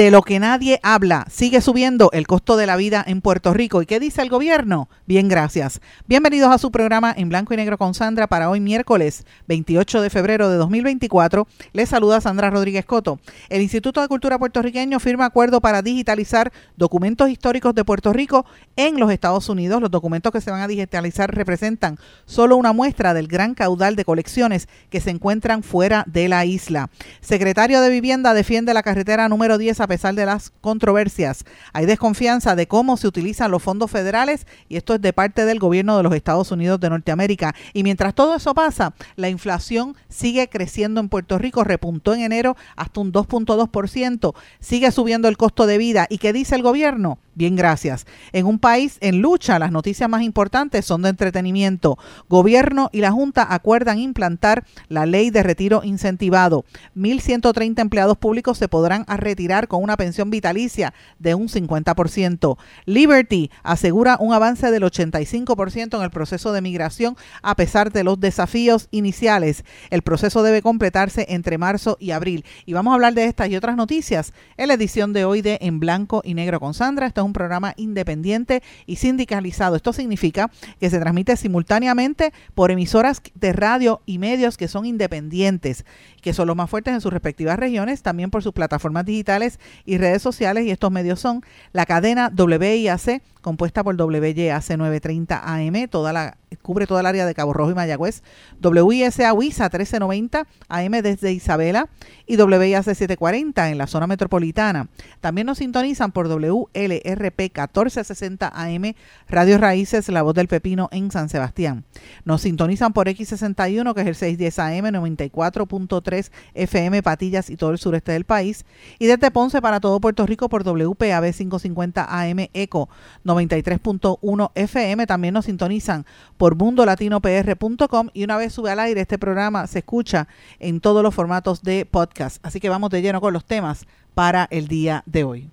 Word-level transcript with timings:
De 0.00 0.10
lo 0.10 0.22
que 0.22 0.38
nadie 0.38 0.80
habla. 0.82 1.26
Sigue 1.30 1.60
subiendo 1.60 2.08
el 2.14 2.26
costo 2.26 2.56
de 2.56 2.64
la 2.64 2.76
vida 2.76 3.04
en 3.06 3.20
Puerto 3.20 3.52
Rico. 3.52 3.82
¿Y 3.82 3.86
qué 3.86 4.00
dice 4.00 4.22
el 4.22 4.30
gobierno? 4.30 4.88
Bien, 5.04 5.28
gracias. 5.28 5.82
Bienvenidos 6.06 6.50
a 6.50 6.56
su 6.56 6.70
programa 6.70 7.12
en 7.14 7.28
blanco 7.28 7.52
y 7.52 7.58
negro 7.58 7.76
con 7.76 7.92
Sandra 7.92 8.26
para 8.26 8.48
hoy 8.48 8.60
miércoles 8.60 9.26
28 9.48 10.00
de 10.00 10.08
febrero 10.08 10.48
de 10.48 10.56
2024. 10.56 11.46
Les 11.74 11.90
saluda 11.90 12.22
Sandra 12.22 12.48
Rodríguez 12.48 12.86
Coto. 12.86 13.20
El 13.50 13.60
Instituto 13.60 14.00
de 14.00 14.08
Cultura 14.08 14.38
Puertorriqueño 14.38 15.00
firma 15.00 15.26
acuerdo 15.26 15.60
para 15.60 15.82
digitalizar 15.82 16.50
documentos 16.78 17.28
históricos 17.28 17.74
de 17.74 17.84
Puerto 17.84 18.14
Rico 18.14 18.46
en 18.76 18.98
los 18.98 19.12
Estados 19.12 19.50
Unidos. 19.50 19.82
Los 19.82 19.90
documentos 19.90 20.32
que 20.32 20.40
se 20.40 20.50
van 20.50 20.62
a 20.62 20.66
digitalizar 20.66 21.34
representan 21.34 21.98
solo 22.24 22.56
una 22.56 22.72
muestra 22.72 23.12
del 23.12 23.28
gran 23.28 23.52
caudal 23.52 23.96
de 23.96 24.06
colecciones 24.06 24.66
que 24.88 25.02
se 25.02 25.10
encuentran 25.10 25.62
fuera 25.62 26.04
de 26.06 26.30
la 26.30 26.46
isla. 26.46 26.88
Secretario 27.20 27.82
de 27.82 27.90
Vivienda 27.90 28.32
defiende 28.32 28.72
la 28.72 28.82
carretera 28.82 29.28
número 29.28 29.58
10 29.58 29.78
a 29.78 29.89
pesar 29.90 30.14
de 30.14 30.24
las 30.24 30.52
controversias. 30.60 31.44
Hay 31.72 31.84
desconfianza 31.84 32.54
de 32.54 32.68
cómo 32.68 32.96
se 32.96 33.08
utilizan 33.08 33.50
los 33.50 33.60
fondos 33.60 33.90
federales 33.90 34.46
y 34.68 34.76
esto 34.76 34.94
es 34.94 35.00
de 35.00 35.12
parte 35.12 35.44
del 35.44 35.58
gobierno 35.58 35.96
de 35.96 36.04
los 36.04 36.14
Estados 36.14 36.52
Unidos 36.52 36.78
de 36.78 36.90
Norteamérica. 36.90 37.56
Y 37.72 37.82
mientras 37.82 38.14
todo 38.14 38.36
eso 38.36 38.54
pasa, 38.54 38.94
la 39.16 39.28
inflación 39.28 39.96
sigue 40.08 40.48
creciendo 40.48 41.00
en 41.00 41.08
Puerto 41.08 41.38
Rico, 41.38 41.64
repuntó 41.64 42.14
en 42.14 42.20
enero 42.20 42.56
hasta 42.76 43.00
un 43.00 43.12
2.2%, 43.12 44.32
sigue 44.60 44.92
subiendo 44.92 45.26
el 45.26 45.36
costo 45.36 45.66
de 45.66 45.78
vida. 45.78 46.06
¿Y 46.08 46.18
qué 46.18 46.32
dice 46.32 46.54
el 46.54 46.62
gobierno? 46.62 47.18
Bien, 47.34 47.56
gracias. 47.56 48.06
En 48.32 48.44
un 48.44 48.58
país 48.58 48.98
en 49.00 49.22
lucha, 49.22 49.58
las 49.58 49.72
noticias 49.72 50.10
más 50.10 50.22
importantes 50.22 50.84
son 50.84 51.02
de 51.02 51.08
entretenimiento. 51.08 51.96
Gobierno 52.28 52.90
y 52.92 53.00
la 53.00 53.12
Junta 53.12 53.46
acuerdan 53.48 53.98
implantar 53.98 54.66
la 54.88 55.06
ley 55.06 55.30
de 55.30 55.42
retiro 55.42 55.80
incentivado. 55.82 56.64
1.130 56.96 57.80
empleados 57.80 58.18
públicos 58.18 58.58
se 58.58 58.68
podrán 58.68 59.06
retirar 59.06 59.68
con 59.68 59.79
una 59.80 59.96
pensión 59.96 60.30
vitalicia 60.30 60.94
de 61.18 61.34
un 61.34 61.48
50%. 61.48 62.56
Liberty 62.86 63.50
asegura 63.62 64.16
un 64.20 64.32
avance 64.32 64.70
del 64.70 64.82
85% 64.82 65.96
en 65.96 66.02
el 66.02 66.10
proceso 66.10 66.52
de 66.52 66.60
migración 66.60 67.16
a 67.42 67.56
pesar 67.56 67.92
de 67.92 68.04
los 68.04 68.20
desafíos 68.20 68.88
iniciales. 68.90 69.64
El 69.90 70.02
proceso 70.02 70.42
debe 70.42 70.62
completarse 70.62 71.26
entre 71.28 71.58
marzo 71.58 71.96
y 72.00 72.12
abril. 72.12 72.44
Y 72.66 72.72
vamos 72.72 72.92
a 72.92 72.94
hablar 72.94 73.14
de 73.14 73.24
estas 73.24 73.48
y 73.48 73.56
otras 73.56 73.76
noticias 73.76 74.32
en 74.56 74.68
la 74.68 74.74
edición 74.74 75.12
de 75.12 75.24
hoy 75.24 75.42
de 75.42 75.58
En 75.60 75.80
Blanco 75.80 76.22
y 76.24 76.34
Negro 76.34 76.60
con 76.60 76.74
Sandra. 76.74 77.06
Esto 77.06 77.22
es 77.22 77.26
un 77.26 77.32
programa 77.32 77.74
independiente 77.76 78.62
y 78.86 78.96
sindicalizado. 78.96 79.76
Esto 79.76 79.92
significa 79.92 80.50
que 80.78 80.90
se 80.90 80.98
transmite 80.98 81.36
simultáneamente 81.36 82.32
por 82.54 82.70
emisoras 82.70 83.22
de 83.34 83.52
radio 83.52 84.02
y 84.06 84.18
medios 84.18 84.56
que 84.56 84.68
son 84.68 84.86
independientes, 84.86 85.84
que 86.20 86.34
son 86.34 86.46
los 86.46 86.56
más 86.56 86.70
fuertes 86.70 86.94
en 86.94 87.00
sus 87.00 87.12
respectivas 87.12 87.58
regiones, 87.58 88.02
también 88.02 88.30
por 88.30 88.42
sus 88.42 88.52
plataformas 88.52 89.04
digitales 89.04 89.58
y 89.84 89.98
redes 89.98 90.22
sociales. 90.22 90.64
Y 90.64 90.70
estos 90.70 90.90
medios 90.90 91.20
son 91.20 91.42
la 91.72 91.86
cadena 91.86 92.30
WIAC, 92.36 93.22
compuesta 93.40 93.82
por 93.82 94.00
WYAC 94.00 94.76
930 94.76 95.42
AM, 95.44 95.88
toda 95.88 96.12
la, 96.12 96.36
cubre 96.62 96.86
toda 96.86 97.00
el 97.00 97.06
área 97.06 97.26
de 97.26 97.34
Cabo 97.34 97.52
Rojo 97.52 97.70
y 97.70 97.74
Mayagüez, 97.74 98.22
WISA 98.62 99.32
WISA 99.32 99.64
1390 99.64 100.46
AM 100.68 100.92
desde 101.02 101.32
Isabela 101.32 101.88
y 102.26 102.36
WIAC 102.36 102.84
740 102.84 103.70
en 103.70 103.78
la 103.78 103.86
zona 103.86 104.06
metropolitana. 104.06 104.88
También 105.20 105.46
nos 105.46 105.58
sintonizan 105.58 106.12
por 106.12 106.28
WLRP 106.28 107.40
1460 107.40 108.52
AM, 108.54 108.94
Radio 109.28 109.58
Raíces, 109.58 110.08
La 110.08 110.22
Voz 110.22 110.34
del 110.34 110.48
Pepino 110.48 110.88
en 110.92 111.10
San 111.10 111.28
Sebastián. 111.28 111.84
Nos 112.24 112.42
sintonizan 112.42 112.92
por 112.92 113.08
X61, 113.08 113.94
que 113.94 114.00
es 114.02 114.06
el 114.06 114.14
610 114.14 114.58
AM, 114.58 114.86
94.3 114.94 116.30
FM, 116.54 117.02
Patillas 117.02 117.50
y 117.50 117.56
todo 117.56 117.70
el 117.70 117.78
sureste 117.78 118.12
del 118.12 118.24
país. 118.24 118.64
Y 118.98 119.06
desde 119.06 119.30
Ponce 119.30 119.49
para 119.60 119.80
todo 119.80 120.00
Puerto 120.00 120.24
Rico 120.24 120.48
por 120.48 120.62
WPAB 120.62 121.32
550 121.32 122.06
AM, 122.08 122.48
ECO 122.54 122.88
93.1 123.24 124.50
FM. 124.54 125.06
También 125.06 125.34
nos 125.34 125.46
sintonizan 125.46 126.06
por 126.36 126.54
mundolatinopr.com 126.54 128.10
y 128.14 128.22
una 128.22 128.36
vez 128.36 128.52
sube 128.52 128.70
al 128.70 128.78
aire 128.78 129.00
este 129.00 129.18
programa 129.18 129.66
se 129.66 129.80
escucha 129.80 130.28
en 130.60 130.80
todos 130.80 131.02
los 131.02 131.14
formatos 131.14 131.62
de 131.62 131.84
podcast. 131.84 132.38
Así 132.46 132.60
que 132.60 132.68
vamos 132.68 132.90
de 132.90 133.02
lleno 133.02 133.20
con 133.20 133.32
los 133.32 133.44
temas 133.44 133.86
para 134.14 134.46
el 134.50 134.68
día 134.68 135.02
de 135.06 135.24
hoy. 135.24 135.50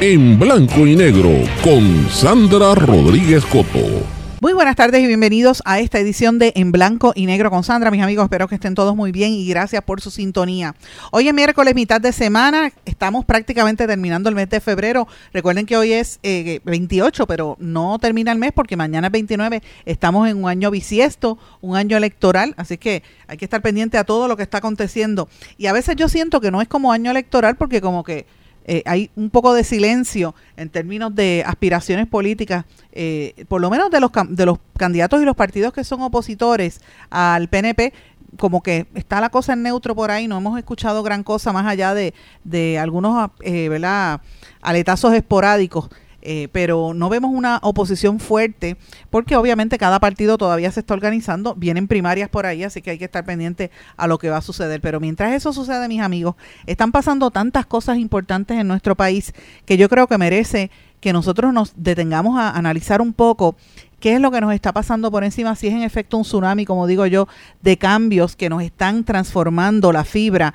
En 0.00 0.38
blanco 0.38 0.86
y 0.86 0.96
negro 0.96 1.30
con 1.62 2.08
Sandra 2.10 2.74
Rodríguez 2.74 3.44
Coto. 3.46 4.23
Muy 4.44 4.52
buenas 4.52 4.76
tardes 4.76 5.02
y 5.02 5.06
bienvenidos 5.06 5.62
a 5.64 5.80
esta 5.80 5.98
edición 5.98 6.38
de 6.38 6.52
En 6.54 6.70
Blanco 6.70 7.14
y 7.16 7.24
Negro 7.24 7.48
con 7.48 7.64
Sandra. 7.64 7.90
Mis 7.90 8.02
amigos, 8.02 8.24
espero 8.24 8.46
que 8.46 8.56
estén 8.56 8.74
todos 8.74 8.94
muy 8.94 9.10
bien 9.10 9.32
y 9.32 9.48
gracias 9.48 9.82
por 9.82 10.02
su 10.02 10.10
sintonía. 10.10 10.74
Hoy 11.12 11.28
es 11.28 11.32
miércoles, 11.32 11.74
mitad 11.74 11.98
de 11.98 12.12
semana. 12.12 12.70
Estamos 12.84 13.24
prácticamente 13.24 13.86
terminando 13.86 14.28
el 14.28 14.34
mes 14.34 14.50
de 14.50 14.60
febrero. 14.60 15.08
Recuerden 15.32 15.64
que 15.64 15.78
hoy 15.78 15.94
es 15.94 16.20
28, 16.22 17.22
eh, 17.22 17.26
pero 17.26 17.56
no 17.58 17.98
termina 17.98 18.32
el 18.32 18.38
mes 18.38 18.52
porque 18.52 18.76
mañana 18.76 19.06
es 19.06 19.12
29. 19.14 19.62
Estamos 19.86 20.28
en 20.28 20.44
un 20.44 20.50
año 20.50 20.70
bisiesto, 20.70 21.38
un 21.62 21.74
año 21.74 21.96
electoral. 21.96 22.52
Así 22.58 22.76
que 22.76 23.02
hay 23.26 23.38
que 23.38 23.46
estar 23.46 23.62
pendiente 23.62 23.96
a 23.96 24.04
todo 24.04 24.28
lo 24.28 24.36
que 24.36 24.42
está 24.42 24.58
aconteciendo. 24.58 25.26
Y 25.56 25.68
a 25.68 25.72
veces 25.72 25.96
yo 25.96 26.10
siento 26.10 26.42
que 26.42 26.50
no 26.50 26.60
es 26.60 26.68
como 26.68 26.92
año 26.92 27.10
electoral 27.10 27.56
porque 27.56 27.80
como 27.80 28.04
que 28.04 28.26
eh, 28.64 28.82
hay 28.86 29.10
un 29.16 29.30
poco 29.30 29.52
de 29.54 29.64
silencio 29.64 30.34
en 30.56 30.70
términos 30.70 31.14
de 31.14 31.42
aspiraciones 31.46 32.06
políticas, 32.06 32.64
eh, 32.92 33.44
por 33.48 33.60
lo 33.60 33.70
menos 33.70 33.90
de 33.90 34.00
los, 34.00 34.10
de 34.28 34.46
los 34.46 34.58
candidatos 34.76 35.20
y 35.20 35.24
los 35.24 35.36
partidos 35.36 35.72
que 35.72 35.84
son 35.84 36.00
opositores 36.02 36.80
al 37.10 37.48
PNP, 37.48 37.92
como 38.38 38.62
que 38.62 38.86
está 38.94 39.20
la 39.20 39.30
cosa 39.30 39.52
en 39.52 39.62
neutro 39.62 39.94
por 39.94 40.10
ahí, 40.10 40.26
no 40.26 40.38
hemos 40.38 40.58
escuchado 40.58 41.02
gran 41.02 41.22
cosa 41.22 41.52
más 41.52 41.66
allá 41.66 41.94
de, 41.94 42.14
de 42.42 42.78
algunos 42.78 43.30
eh, 43.42 43.68
¿verdad? 43.68 44.20
aletazos 44.60 45.14
esporádicos 45.14 45.90
eh, 46.24 46.48
pero 46.52 46.94
no 46.94 47.10
vemos 47.10 47.30
una 47.32 47.58
oposición 47.62 48.18
fuerte 48.18 48.78
porque 49.10 49.36
obviamente 49.36 49.76
cada 49.76 50.00
partido 50.00 50.38
todavía 50.38 50.72
se 50.72 50.80
está 50.80 50.94
organizando, 50.94 51.54
vienen 51.54 51.86
primarias 51.86 52.30
por 52.30 52.46
ahí, 52.46 52.64
así 52.64 52.80
que 52.80 52.90
hay 52.90 52.98
que 52.98 53.04
estar 53.04 53.24
pendiente 53.24 53.70
a 53.96 54.06
lo 54.06 54.18
que 54.18 54.30
va 54.30 54.38
a 54.38 54.42
suceder. 54.42 54.80
Pero 54.80 55.00
mientras 55.00 55.34
eso 55.34 55.52
sucede, 55.52 55.86
mis 55.86 56.00
amigos, 56.00 56.34
están 56.66 56.92
pasando 56.92 57.30
tantas 57.30 57.66
cosas 57.66 57.98
importantes 57.98 58.58
en 58.58 58.66
nuestro 58.66 58.96
país 58.96 59.34
que 59.66 59.76
yo 59.76 59.88
creo 59.88 60.06
que 60.06 60.18
merece 60.18 60.70
que 61.00 61.12
nosotros 61.12 61.52
nos 61.52 61.74
detengamos 61.76 62.38
a 62.38 62.50
analizar 62.50 63.02
un 63.02 63.12
poco 63.12 63.56
qué 64.04 64.16
es 64.16 64.20
lo 64.20 64.30
que 64.30 64.42
nos 64.42 64.52
está 64.52 64.70
pasando 64.70 65.10
por 65.10 65.24
encima, 65.24 65.56
si 65.56 65.68
es 65.68 65.72
en 65.72 65.82
efecto 65.82 66.18
un 66.18 66.24
tsunami, 66.24 66.66
como 66.66 66.86
digo 66.86 67.06
yo, 67.06 67.26
de 67.62 67.78
cambios 67.78 68.36
que 68.36 68.50
nos 68.50 68.62
están 68.62 69.02
transformando 69.02 69.92
la 69.92 70.04
fibra 70.04 70.52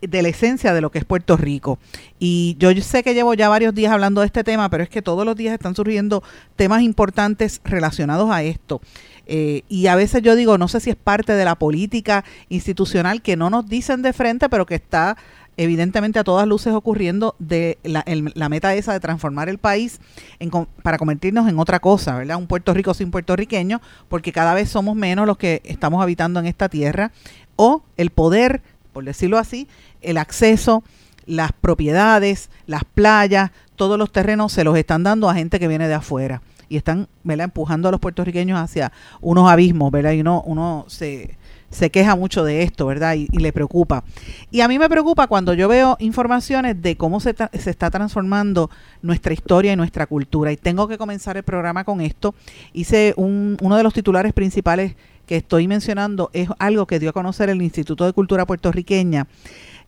de, 0.00 0.20
la 0.20 0.30
esencia 0.30 0.74
de 0.74 0.80
lo 0.80 0.90
que 0.90 0.98
es 0.98 1.04
Puerto 1.04 1.36
Rico. 1.36 1.78
Y 2.18 2.56
yo 2.58 2.72
sé 2.82 3.04
que 3.04 3.14
llevo 3.14 3.34
ya 3.34 3.48
varios 3.48 3.72
días 3.72 3.92
hablando 3.92 4.22
de 4.22 4.26
este 4.26 4.42
tema, 4.42 4.68
pero 4.68 4.82
es 4.82 4.88
que 4.88 5.00
todos 5.00 5.24
los 5.24 5.36
días 5.36 5.54
están 5.54 5.76
surgiendo 5.76 6.24
temas 6.56 6.82
importantes 6.82 7.60
relacionados 7.62 8.32
a 8.32 8.42
esto. 8.42 8.80
Eh, 9.28 9.62
y 9.68 9.86
a 9.86 9.94
veces 9.94 10.20
yo 10.22 10.34
digo, 10.34 10.58
no 10.58 10.66
sé 10.66 10.80
si 10.80 10.90
es 10.90 10.96
parte 10.96 11.34
de 11.34 11.44
la 11.44 11.54
política 11.54 12.24
institucional 12.48 13.22
que 13.22 13.36
no 13.36 13.48
nos 13.48 13.68
dicen 13.68 14.02
de 14.02 14.12
frente, 14.12 14.48
pero 14.48 14.66
que 14.66 14.74
está 14.74 15.16
evidentemente 15.58 16.20
a 16.20 16.24
todas 16.24 16.46
luces 16.46 16.72
ocurriendo 16.72 17.34
de 17.38 17.78
la, 17.82 18.04
la 18.06 18.48
meta 18.48 18.74
esa 18.74 18.92
de 18.92 19.00
transformar 19.00 19.48
el 19.48 19.58
país 19.58 20.00
en, 20.38 20.50
para 20.82 20.98
convertirnos 20.98 21.48
en 21.48 21.58
otra 21.58 21.80
cosa, 21.80 22.16
¿verdad? 22.16 22.36
Un 22.36 22.46
Puerto 22.46 22.72
Rico 22.72 22.94
sin 22.94 23.10
puertorriqueños, 23.10 23.80
porque 24.08 24.32
cada 24.32 24.54
vez 24.54 24.70
somos 24.70 24.96
menos 24.96 25.26
los 25.26 25.36
que 25.36 25.60
estamos 25.64 26.00
habitando 26.00 26.38
en 26.40 26.46
esta 26.46 26.68
tierra, 26.68 27.10
o 27.56 27.82
el 27.96 28.10
poder, 28.10 28.62
por 28.92 29.04
decirlo 29.04 29.36
así, 29.36 29.66
el 30.00 30.16
acceso, 30.16 30.84
las 31.26 31.50
propiedades, 31.52 32.50
las 32.66 32.84
playas, 32.84 33.50
todos 33.74 33.98
los 33.98 34.12
terrenos 34.12 34.52
se 34.52 34.62
los 34.62 34.76
están 34.76 35.02
dando 35.02 35.28
a 35.28 35.34
gente 35.34 35.58
que 35.58 35.68
viene 35.68 35.88
de 35.88 35.94
afuera 35.94 36.40
y 36.68 36.76
están 36.76 37.08
¿verdad? 37.24 37.44
empujando 37.44 37.88
a 37.88 37.90
los 37.90 38.00
puertorriqueños 38.00 38.60
hacia 38.60 38.92
unos 39.20 39.50
abismos, 39.50 39.90
¿verdad? 39.90 40.12
Y 40.12 40.20
uno, 40.20 40.42
uno 40.46 40.84
se, 40.88 41.37
se 41.70 41.90
queja 41.90 42.16
mucho 42.16 42.44
de 42.44 42.62
esto, 42.62 42.86
¿verdad? 42.86 43.14
Y, 43.14 43.26
le 43.38 43.52
preocupa. 43.52 44.04
Y 44.50 44.60
a 44.62 44.68
mí 44.68 44.78
me 44.78 44.88
preocupa 44.88 45.26
cuando 45.26 45.54
yo 45.54 45.68
veo 45.68 45.96
informaciones 46.00 46.80
de 46.80 46.96
cómo 46.96 47.20
se, 47.20 47.34
se, 47.52 47.70
está 47.70 47.90
transformando 47.90 48.70
nuestra 49.02 49.32
historia 49.32 49.72
y 49.72 49.76
nuestra 49.76 50.06
cultura. 50.06 50.50
Y 50.52 50.56
tengo 50.56 50.88
que 50.88 50.98
comenzar 50.98 51.36
el 51.36 51.42
programa 51.42 51.84
con 51.84 52.00
esto. 52.00 52.34
Hice 52.72 53.14
un, 53.16 53.56
uno 53.60 53.76
de 53.76 53.82
los 53.82 53.94
titulares 53.94 54.32
principales 54.32 54.96
que 55.26 55.36
estoy 55.36 55.68
mencionando, 55.68 56.30
es 56.32 56.48
algo 56.58 56.86
que 56.86 56.98
dio 56.98 57.10
a 57.10 57.12
conocer 57.12 57.50
el 57.50 57.60
Instituto 57.60 58.06
de 58.06 58.14
Cultura 58.14 58.46
Puertorriqueña, 58.46 59.26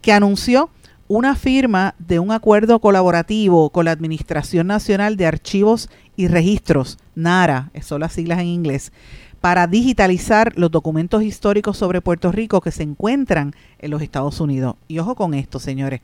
que 0.03 0.13
anunció 0.13 0.69
una 1.09 1.35
firma 1.35 1.97
de 1.99 2.21
un 2.21 2.31
acuerdo 2.31 2.79
colaborativo 2.79 3.71
con 3.71 3.87
la 3.87 3.91
Administración 3.91 4.69
Nacional 4.69 5.17
de 5.17 5.27
Archivos 5.27 5.89
y 6.15 6.29
Registros, 6.29 6.99
NARA, 7.17 7.73
son 7.81 8.01
las 8.03 8.13
siglas 8.13 8.39
en 8.39 8.47
inglés, 8.47 8.93
para 9.41 9.67
digitalizar 9.67 10.53
los 10.57 10.71
documentos 10.71 11.23
históricos 11.23 11.77
sobre 11.77 12.01
Puerto 12.01 12.31
Rico 12.33 12.61
que 12.61 12.71
se 12.71 12.83
encuentran 12.83 13.55
en 13.79 13.91
los 13.91 14.03
Estados 14.03 14.41
Unidos. 14.41 14.77
Y 14.89 14.99
ojo 14.99 15.15
con 15.15 15.35
esto, 15.35 15.59
señores. 15.59 16.01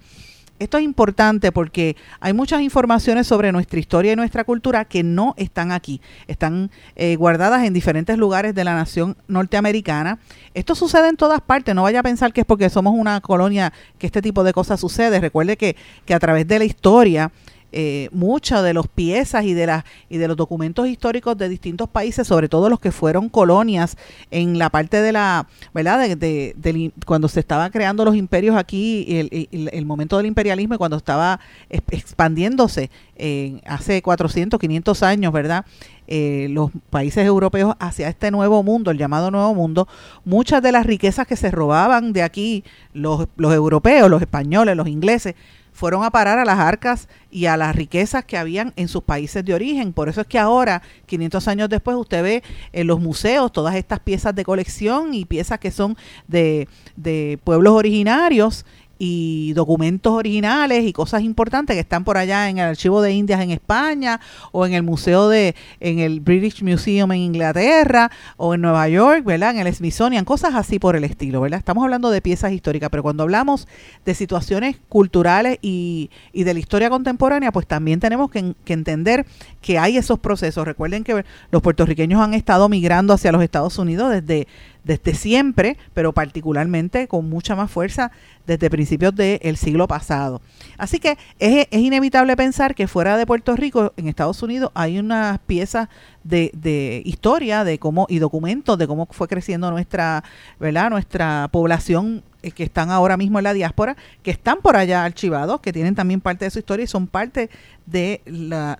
Esto 0.58 0.78
es 0.78 0.84
importante 0.84 1.52
porque 1.52 1.96
hay 2.18 2.32
muchas 2.32 2.62
informaciones 2.62 3.26
sobre 3.26 3.52
nuestra 3.52 3.78
historia 3.78 4.14
y 4.14 4.16
nuestra 4.16 4.44
cultura 4.44 4.86
que 4.86 5.02
no 5.02 5.34
están 5.36 5.70
aquí, 5.70 6.00
están 6.28 6.70
eh, 6.94 7.16
guardadas 7.16 7.64
en 7.64 7.74
diferentes 7.74 8.16
lugares 8.16 8.54
de 8.54 8.64
la 8.64 8.74
nación 8.74 9.18
norteamericana. 9.28 10.18
Esto 10.54 10.74
sucede 10.74 11.08
en 11.08 11.16
todas 11.16 11.42
partes, 11.42 11.74
no 11.74 11.82
vaya 11.82 12.00
a 12.00 12.02
pensar 12.02 12.32
que 12.32 12.40
es 12.40 12.46
porque 12.46 12.70
somos 12.70 12.94
una 12.96 13.20
colonia 13.20 13.74
que 13.98 14.06
este 14.06 14.22
tipo 14.22 14.44
de 14.44 14.54
cosas 14.54 14.80
sucede. 14.80 15.20
Recuerde 15.20 15.58
que, 15.58 15.76
que 16.06 16.14
a 16.14 16.18
través 16.18 16.48
de 16.48 16.58
la 16.58 16.64
historia 16.64 17.32
eh, 17.72 18.08
muchas 18.12 18.62
de 18.62 18.74
las 18.74 18.86
piezas 18.88 19.44
y 19.44 19.54
de, 19.54 19.66
las 19.66 19.84
y 20.08 20.18
de 20.18 20.28
los 20.28 20.36
documentos 20.36 20.88
históricos 20.88 21.36
de 21.36 21.48
distintos 21.48 21.88
países, 21.88 22.26
sobre 22.26 22.48
todo 22.48 22.68
los 22.68 22.80
que 22.80 22.92
fueron 22.92 23.28
colonias 23.28 23.96
en 24.30 24.58
la 24.58 24.70
parte 24.70 25.00
de 25.02 25.12
la, 25.12 25.46
¿verdad? 25.74 26.16
De, 26.16 26.92
cuando 27.04 27.28
se 27.28 27.40
estaban 27.40 27.70
creando 27.70 28.04
los 28.04 28.16
imperios 28.16 28.56
aquí, 28.56 29.06
el, 29.08 29.48
el, 29.72 29.86
momento 29.86 30.16
del 30.16 30.26
imperialismo 30.26 30.74
y 30.74 30.78
cuando 30.78 30.96
estaba 30.96 31.40
expandiéndose 31.68 32.90
eh, 33.16 33.60
hace 33.66 34.02
400, 34.02 34.60
500 34.60 35.02
años, 35.02 35.32
¿verdad? 35.32 35.64
Eh, 36.08 36.46
los 36.50 36.70
países 36.90 37.26
europeos 37.26 37.74
hacia 37.80 38.08
este 38.08 38.30
nuevo 38.30 38.62
mundo, 38.62 38.90
el 38.90 38.98
llamado 38.98 39.30
nuevo 39.30 39.54
mundo, 39.54 39.88
muchas 40.24 40.62
de 40.62 40.70
las 40.70 40.86
riquezas 40.86 41.26
que 41.26 41.34
se 41.34 41.50
robaban 41.50 42.12
de 42.12 42.22
aquí 42.22 42.62
los, 42.92 43.26
los 43.36 43.52
europeos, 43.52 44.08
los 44.08 44.22
españoles, 44.22 44.76
los 44.76 44.86
ingleses, 44.86 45.34
fueron 45.76 46.04
a 46.04 46.10
parar 46.10 46.38
a 46.38 46.44
las 46.46 46.58
arcas 46.58 47.06
y 47.30 47.44
a 47.46 47.58
las 47.58 47.76
riquezas 47.76 48.24
que 48.24 48.38
habían 48.38 48.72
en 48.76 48.88
sus 48.88 49.02
países 49.02 49.44
de 49.44 49.52
origen. 49.52 49.92
Por 49.92 50.08
eso 50.08 50.22
es 50.22 50.26
que 50.26 50.38
ahora, 50.38 50.80
500 51.04 51.48
años 51.48 51.68
después, 51.68 51.98
usted 51.98 52.22
ve 52.22 52.42
en 52.72 52.86
los 52.86 52.98
museos 52.98 53.52
todas 53.52 53.74
estas 53.74 54.00
piezas 54.00 54.34
de 54.34 54.42
colección 54.42 55.12
y 55.12 55.26
piezas 55.26 55.58
que 55.58 55.70
son 55.70 55.94
de, 56.26 56.66
de 56.96 57.38
pueblos 57.44 57.74
originarios 57.74 58.64
y 58.98 59.52
documentos 59.52 60.12
originales 60.12 60.84
y 60.84 60.92
cosas 60.92 61.22
importantes 61.22 61.74
que 61.74 61.80
están 61.80 62.04
por 62.04 62.16
allá 62.16 62.48
en 62.48 62.58
el 62.58 62.66
Archivo 62.66 63.02
de 63.02 63.12
Indias 63.12 63.40
en 63.40 63.50
España 63.50 64.20
o 64.52 64.66
en 64.66 64.72
el 64.72 64.82
Museo 64.82 65.28
de, 65.28 65.54
en 65.80 65.98
el 65.98 66.20
British 66.20 66.62
Museum 66.62 67.12
en 67.12 67.20
Inglaterra 67.20 68.10
o 68.36 68.54
en 68.54 68.62
Nueva 68.62 68.88
York, 68.88 69.24
¿verdad? 69.24 69.56
En 69.56 69.66
el 69.66 69.74
Smithsonian, 69.74 70.24
cosas 70.24 70.54
así 70.54 70.78
por 70.78 70.96
el 70.96 71.04
estilo, 71.04 71.40
¿verdad? 71.40 71.58
Estamos 71.58 71.84
hablando 71.84 72.10
de 72.10 72.22
piezas 72.22 72.52
históricas, 72.52 72.90
pero 72.90 73.02
cuando 73.02 73.22
hablamos 73.22 73.68
de 74.04 74.14
situaciones 74.14 74.76
culturales 74.88 75.58
y, 75.62 76.10
y 76.32 76.44
de 76.44 76.54
la 76.54 76.60
historia 76.60 76.90
contemporánea, 76.90 77.52
pues 77.52 77.66
también 77.66 78.00
tenemos 78.00 78.30
que, 78.30 78.54
que 78.64 78.72
entender 78.72 79.26
que 79.60 79.78
hay 79.78 79.96
esos 79.96 80.18
procesos. 80.18 80.66
Recuerden 80.66 81.04
que 81.04 81.24
los 81.50 81.62
puertorriqueños 81.62 82.20
han 82.20 82.34
estado 82.34 82.68
migrando 82.68 83.12
hacia 83.12 83.32
los 83.32 83.42
Estados 83.42 83.78
Unidos 83.78 84.10
desde 84.10 84.46
desde 84.86 85.14
siempre, 85.14 85.76
pero 85.94 86.12
particularmente 86.12 87.08
con 87.08 87.28
mucha 87.28 87.56
más 87.56 87.70
fuerza 87.70 88.12
desde 88.46 88.70
principios 88.70 89.14
del 89.16 89.56
siglo 89.56 89.88
pasado. 89.88 90.40
Así 90.78 91.00
que 91.00 91.18
es, 91.40 91.66
es, 91.70 91.80
inevitable 91.80 92.36
pensar 92.36 92.76
que 92.76 92.86
fuera 92.86 93.16
de 93.16 93.26
Puerto 93.26 93.56
Rico, 93.56 93.92
en 93.96 94.06
Estados 94.06 94.40
Unidos, 94.44 94.70
hay 94.74 95.00
unas 95.00 95.40
piezas 95.40 95.88
de, 96.22 96.52
de, 96.54 97.02
historia 97.04 97.64
de 97.64 97.80
cómo 97.80 98.06
y 98.08 98.20
documentos 98.20 98.78
de 98.78 98.86
cómo 98.86 99.08
fue 99.10 99.26
creciendo 99.26 99.72
nuestra, 99.72 100.22
¿verdad? 100.60 100.90
nuestra 100.90 101.48
población 101.50 102.22
que 102.54 102.64
están 102.64 102.90
ahora 102.90 103.16
mismo 103.16 103.38
en 103.38 103.44
la 103.44 103.52
diáspora, 103.52 103.96
que 104.22 104.30
están 104.30 104.58
por 104.62 104.76
allá 104.76 105.04
archivados, 105.04 105.60
que 105.60 105.72
tienen 105.72 105.94
también 105.94 106.20
parte 106.20 106.44
de 106.44 106.50
su 106.50 106.58
historia 106.58 106.84
y 106.84 106.86
son 106.86 107.06
parte 107.06 107.50
de 107.86 108.20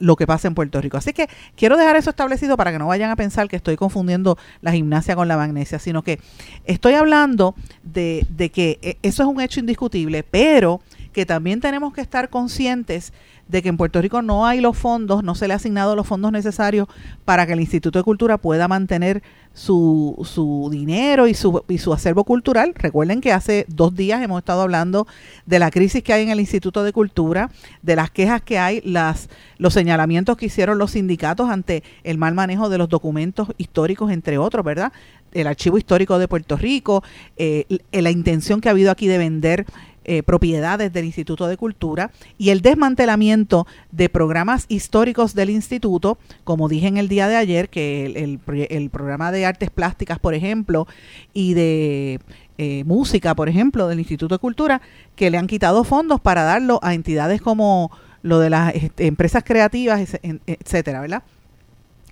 lo 0.01 0.17
que 0.17 0.27
pasa 0.27 0.49
en 0.49 0.55
Puerto 0.55 0.81
Rico. 0.81 0.97
Así 0.97 1.13
que 1.13 1.29
quiero 1.57 1.77
dejar 1.77 1.97
eso 1.97 2.11
establecido 2.11 2.57
para 2.57 2.73
que 2.73 2.79
no 2.79 2.87
vayan 2.89 3.11
a 3.11 3.17
pensar 3.17 3.49
que 3.49 3.57
estoy 3.57 3.77
confundiendo 3.77 4.37
la 4.61 4.73
gimnasia 4.73 5.15
con 5.15 5.29
la 5.29 5.37
magnesia, 5.37 5.79
sino 5.79 6.03
que 6.03 6.21
estoy 6.65 6.95
hablando 6.95 7.55
de, 7.83 8.27
de 8.31 8.51
que 8.51 8.79
eh, 8.83 8.99
eso 9.03 9.23
es 9.23 9.29
un 9.29 9.41
hecho 9.41 9.61
indiscutible, 9.61 10.23
pero 10.23 10.81
que 11.13 11.25
también 11.25 11.61
tenemos 11.61 11.95
que 11.95 12.03
estar 12.03 12.29
conscientes 12.29 13.15
de 13.49 13.63
que 13.63 13.69
en 13.69 13.77
Puerto 13.77 14.01
Rico 14.03 14.23
no 14.23 14.47
hay 14.47 14.61
los 14.61 14.77
fondos, 14.77 15.23
no 15.23 15.35
se 15.35 15.47
le 15.47 15.55
ha 15.55 15.57
asignado 15.57 15.95
los 15.95 16.07
fondos 16.07 16.33
necesarios 16.33 16.89
para 17.25 17.47
que 17.47 17.53
el 17.53 17.61
Instituto 17.61 17.99
de 17.99 18.03
Cultura 18.05 18.39
pueda 18.39 18.69
mantener 18.69 19.23
su, 19.55 20.21
su 20.25 20.69
dinero 20.71 21.27
y 21.27 21.35
su, 21.35 21.63
y 21.69 21.79
su 21.79 21.93
acervo 21.93 22.25
cultural. 22.25 22.75
Recuerden 22.75 23.21
que 23.21 23.33
hace 23.33 23.65
dos 23.69 23.95
días 23.95 24.23
hemos 24.23 24.39
estado 24.41 24.63
hablando 24.63 25.07
de 25.47 25.59
la 25.59 25.71
crisis 25.71 26.03
que 26.03 26.13
hay 26.13 26.25
en 26.25 26.31
el 26.31 26.41
Instituto 26.41 26.85
de 26.85 26.93
Cultura, 26.93 27.51
de 27.83 27.97
las 27.97 28.11
quejas 28.11 28.43
que 28.43 28.59
hay, 28.59 28.83
las, 28.83 29.31
los 29.59 29.73
señalamientos 29.73 30.37
que 30.37 30.47
hicieron 30.47 30.79
los 30.79 30.93
sindicatos 30.93 31.49
ante 31.49 31.83
el 32.05 32.19
mal 32.19 32.35
manejo 32.35 32.69
de 32.69 32.79
los 32.79 32.89
documentos 32.89 33.49
históricos, 33.57 34.11
entre 34.13 34.39
otros, 34.39 34.65
¿verdad? 34.65 34.93
El 35.33 35.47
Archivo 35.47 35.79
Histórico 35.79 36.19
de 36.19 36.29
Puerto 36.29 36.57
Rico, 36.57 37.03
eh, 37.37 37.65
la 37.93 38.11
intención 38.11 38.61
que 38.61 38.69
ha 38.69 38.73
habido 38.73 38.91
aquí 38.91 39.07
de 39.07 39.19
vender 39.19 39.67
eh, 40.09 40.23
propiedades 40.23 40.93
del 40.93 41.05
Instituto 41.05 41.49
de 41.49 41.57
Cultura 41.57 42.13
y 42.39 42.51
el 42.51 42.61
desmantelamiento 42.61 43.67
de 43.91 44.09
programas 44.09 44.67
históricos 44.69 45.35
del 45.35 45.51
instituto, 45.51 46.17
como 46.45 46.69
dije 46.69 46.87
en 46.87 46.97
el 46.97 47.09
día 47.09 47.27
de 47.27 47.35
ayer, 47.35 47.69
que 47.69 48.07
el, 48.07 48.89
programa 48.89 49.33
de 49.33 49.47
artes 49.47 49.69
plásticas, 49.69 50.21
por 50.21 50.35
ejemplo, 50.35 50.87
y 51.35 51.55
de 51.55 52.21
eh, 52.57 52.85
música, 52.85 53.35
por 53.35 53.49
ejemplo, 53.49 53.89
del 53.89 53.99
Instituto 53.99 54.37
de 54.37 54.39
Cultura, 54.39 54.81
que 55.17 55.29
le 55.29 55.39
han 55.39 55.49
quitado 55.49 55.83
fondos 55.83 56.21
para 56.21 56.45
darlo 56.45 56.79
a 56.85 56.95
entidades 56.95 57.43
como 57.43 57.91
lo 58.23 58.39
de 58.39 58.51
las 58.51 58.77
este, 58.77 59.09
empresas 59.09 59.43
creativas, 59.45 60.19
etcétera, 60.47 61.01
¿verdad? 61.01 61.25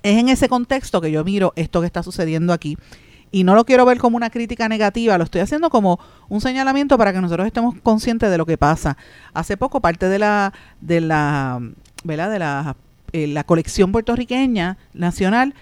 Es 0.02 0.18
en 0.18 0.28
ese 0.28 0.48
contexto 0.48 1.00
que 1.00 1.12
yo 1.12 1.22
miro 1.22 1.52
esto 1.54 1.80
que 1.80 1.86
está 1.86 2.02
sucediendo 2.02 2.52
aquí 2.52 2.76
y 3.30 3.44
no 3.44 3.54
lo 3.54 3.64
quiero 3.64 3.84
ver 3.84 3.98
como 3.98 4.16
una 4.16 4.30
crítica 4.30 4.68
negativa, 4.68 5.18
lo 5.18 5.24
estoy 5.24 5.40
haciendo 5.40 5.70
como 5.70 5.98
un 6.28 6.40
señalamiento 6.40 6.96
para 6.98 7.12
que 7.12 7.20
nosotros 7.20 7.46
estemos 7.46 7.74
conscientes 7.82 8.30
de 8.30 8.38
lo 8.38 8.46
que 8.46 8.58
pasa. 8.58 8.96
Hace 9.32 9.56
poco 9.56 9.80
parte 9.80 10.08
de 10.08 10.18
la 10.18 10.52
de 10.80 11.00
la 11.00 11.60
¿verdad? 12.04 12.30
de 12.30 12.38
la, 12.38 12.76
eh, 13.12 13.26
la 13.26 13.44
colección 13.44 13.90
puertorriqueña 13.90 14.76
nacional, 14.92 15.54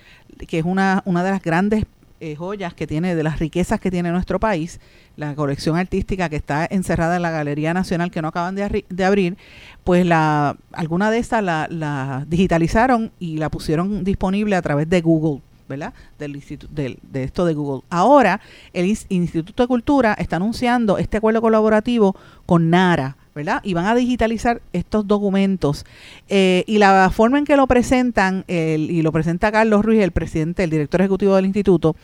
que 0.49 0.59
es 0.59 0.65
una, 0.65 1.03
una 1.07 1.25
de 1.25 1.31
las 1.31 1.43
grandes 1.43 1.85
eh, 2.21 2.37
joyas 2.37 2.75
que 2.75 2.87
tiene, 2.87 3.15
de 3.15 3.23
las 3.23 3.39
riquezas 3.39 3.81
que 3.81 3.91
tiene 3.91 4.11
nuestro 4.11 4.39
país, 4.39 4.81
la 5.17 5.35
colección 5.35 5.77
artística 5.77 6.29
que 6.29 6.37
está 6.37 6.67
encerrada 6.71 7.17
en 7.17 7.23
la 7.23 7.31
Galería 7.31 7.75
Nacional 7.75 8.11
que 8.11 8.23
no 8.23 8.29
acaban 8.29 8.55
de, 8.55 9.05
abrir, 9.05 9.37
pues 9.85 10.07
la 10.07 10.57
alguna 10.73 11.11
de 11.11 11.19
estas 11.19 11.43
la, 11.43 11.67
la 11.71 12.25
digitalizaron 12.29 13.13
y 13.19 13.39
la 13.39 13.51
pusieron 13.51 14.05
disponible 14.05 14.57
a 14.57 14.63
través 14.63 14.89
de 14.89 15.01
Google 15.01 15.41
¿verdad? 15.73 15.95
Del 16.19 16.37
instituto, 16.37 16.71
de 16.75 17.25
esto 17.25 17.47
de 17.47 17.55
Google. 17.55 17.83
Ahora, 17.89 18.41
el 18.75 18.85
Instituto 19.09 19.63
de 19.63 19.67
Cultura 19.67 20.13
está 20.19 20.37
anunciando 20.37 20.99
este 20.99 21.17
acuerdo 21.17 21.41
colaborativo 21.41 22.15
con 22.45 22.69
NARA, 22.69 23.17
¿verdad? 23.35 23.63
Y 23.65 23.73
van 23.73 23.87
a 23.87 23.95
digitalizar 23.95 24.61
estos 24.75 25.07
documentos. 25.07 25.87
Eh, 26.29 26.65
y 26.67 26.77
la 26.77 27.11
forma 27.11 27.39
en 27.39 27.47
que 27.47 27.57
lo 27.57 27.67
presentan, 27.67 28.45
y 28.47 29.01
lo 29.01 29.13
presenta 29.13 29.51
Carlos 29.51 29.83
Ruiz, 29.83 30.03
el 30.03 30.13
presidente, 30.13 30.63
el 30.65 30.69
director 30.69 31.01
ejecutivo 31.01 31.37
del 31.37 31.47
instituto, 31.47 31.97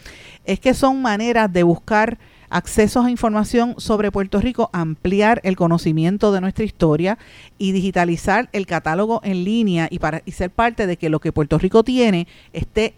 es 0.46 0.58
que 0.60 0.72
son 0.72 1.02
maneras 1.02 1.52
de 1.52 1.62
buscar 1.62 2.18
accesos 2.50 3.04
a 3.04 3.10
información 3.10 3.74
sobre 3.78 4.10
Puerto 4.10 4.40
Rico, 4.40 4.70
ampliar 4.72 5.40
el 5.44 5.56
conocimiento 5.56 6.32
de 6.32 6.40
nuestra 6.40 6.64
historia 6.64 7.18
y 7.58 7.72
digitalizar 7.72 8.48
el 8.52 8.66
catálogo 8.66 9.20
en 9.24 9.44
línea 9.44 9.88
y 9.90 9.98
para 9.98 10.22
y 10.24 10.32
ser 10.32 10.50
parte 10.50 10.86
de 10.86 10.96
que 10.96 11.10
lo 11.10 11.20
que 11.20 11.32
Puerto 11.32 11.58
Rico 11.58 11.84
tiene 11.84 12.26
esté 12.52 12.94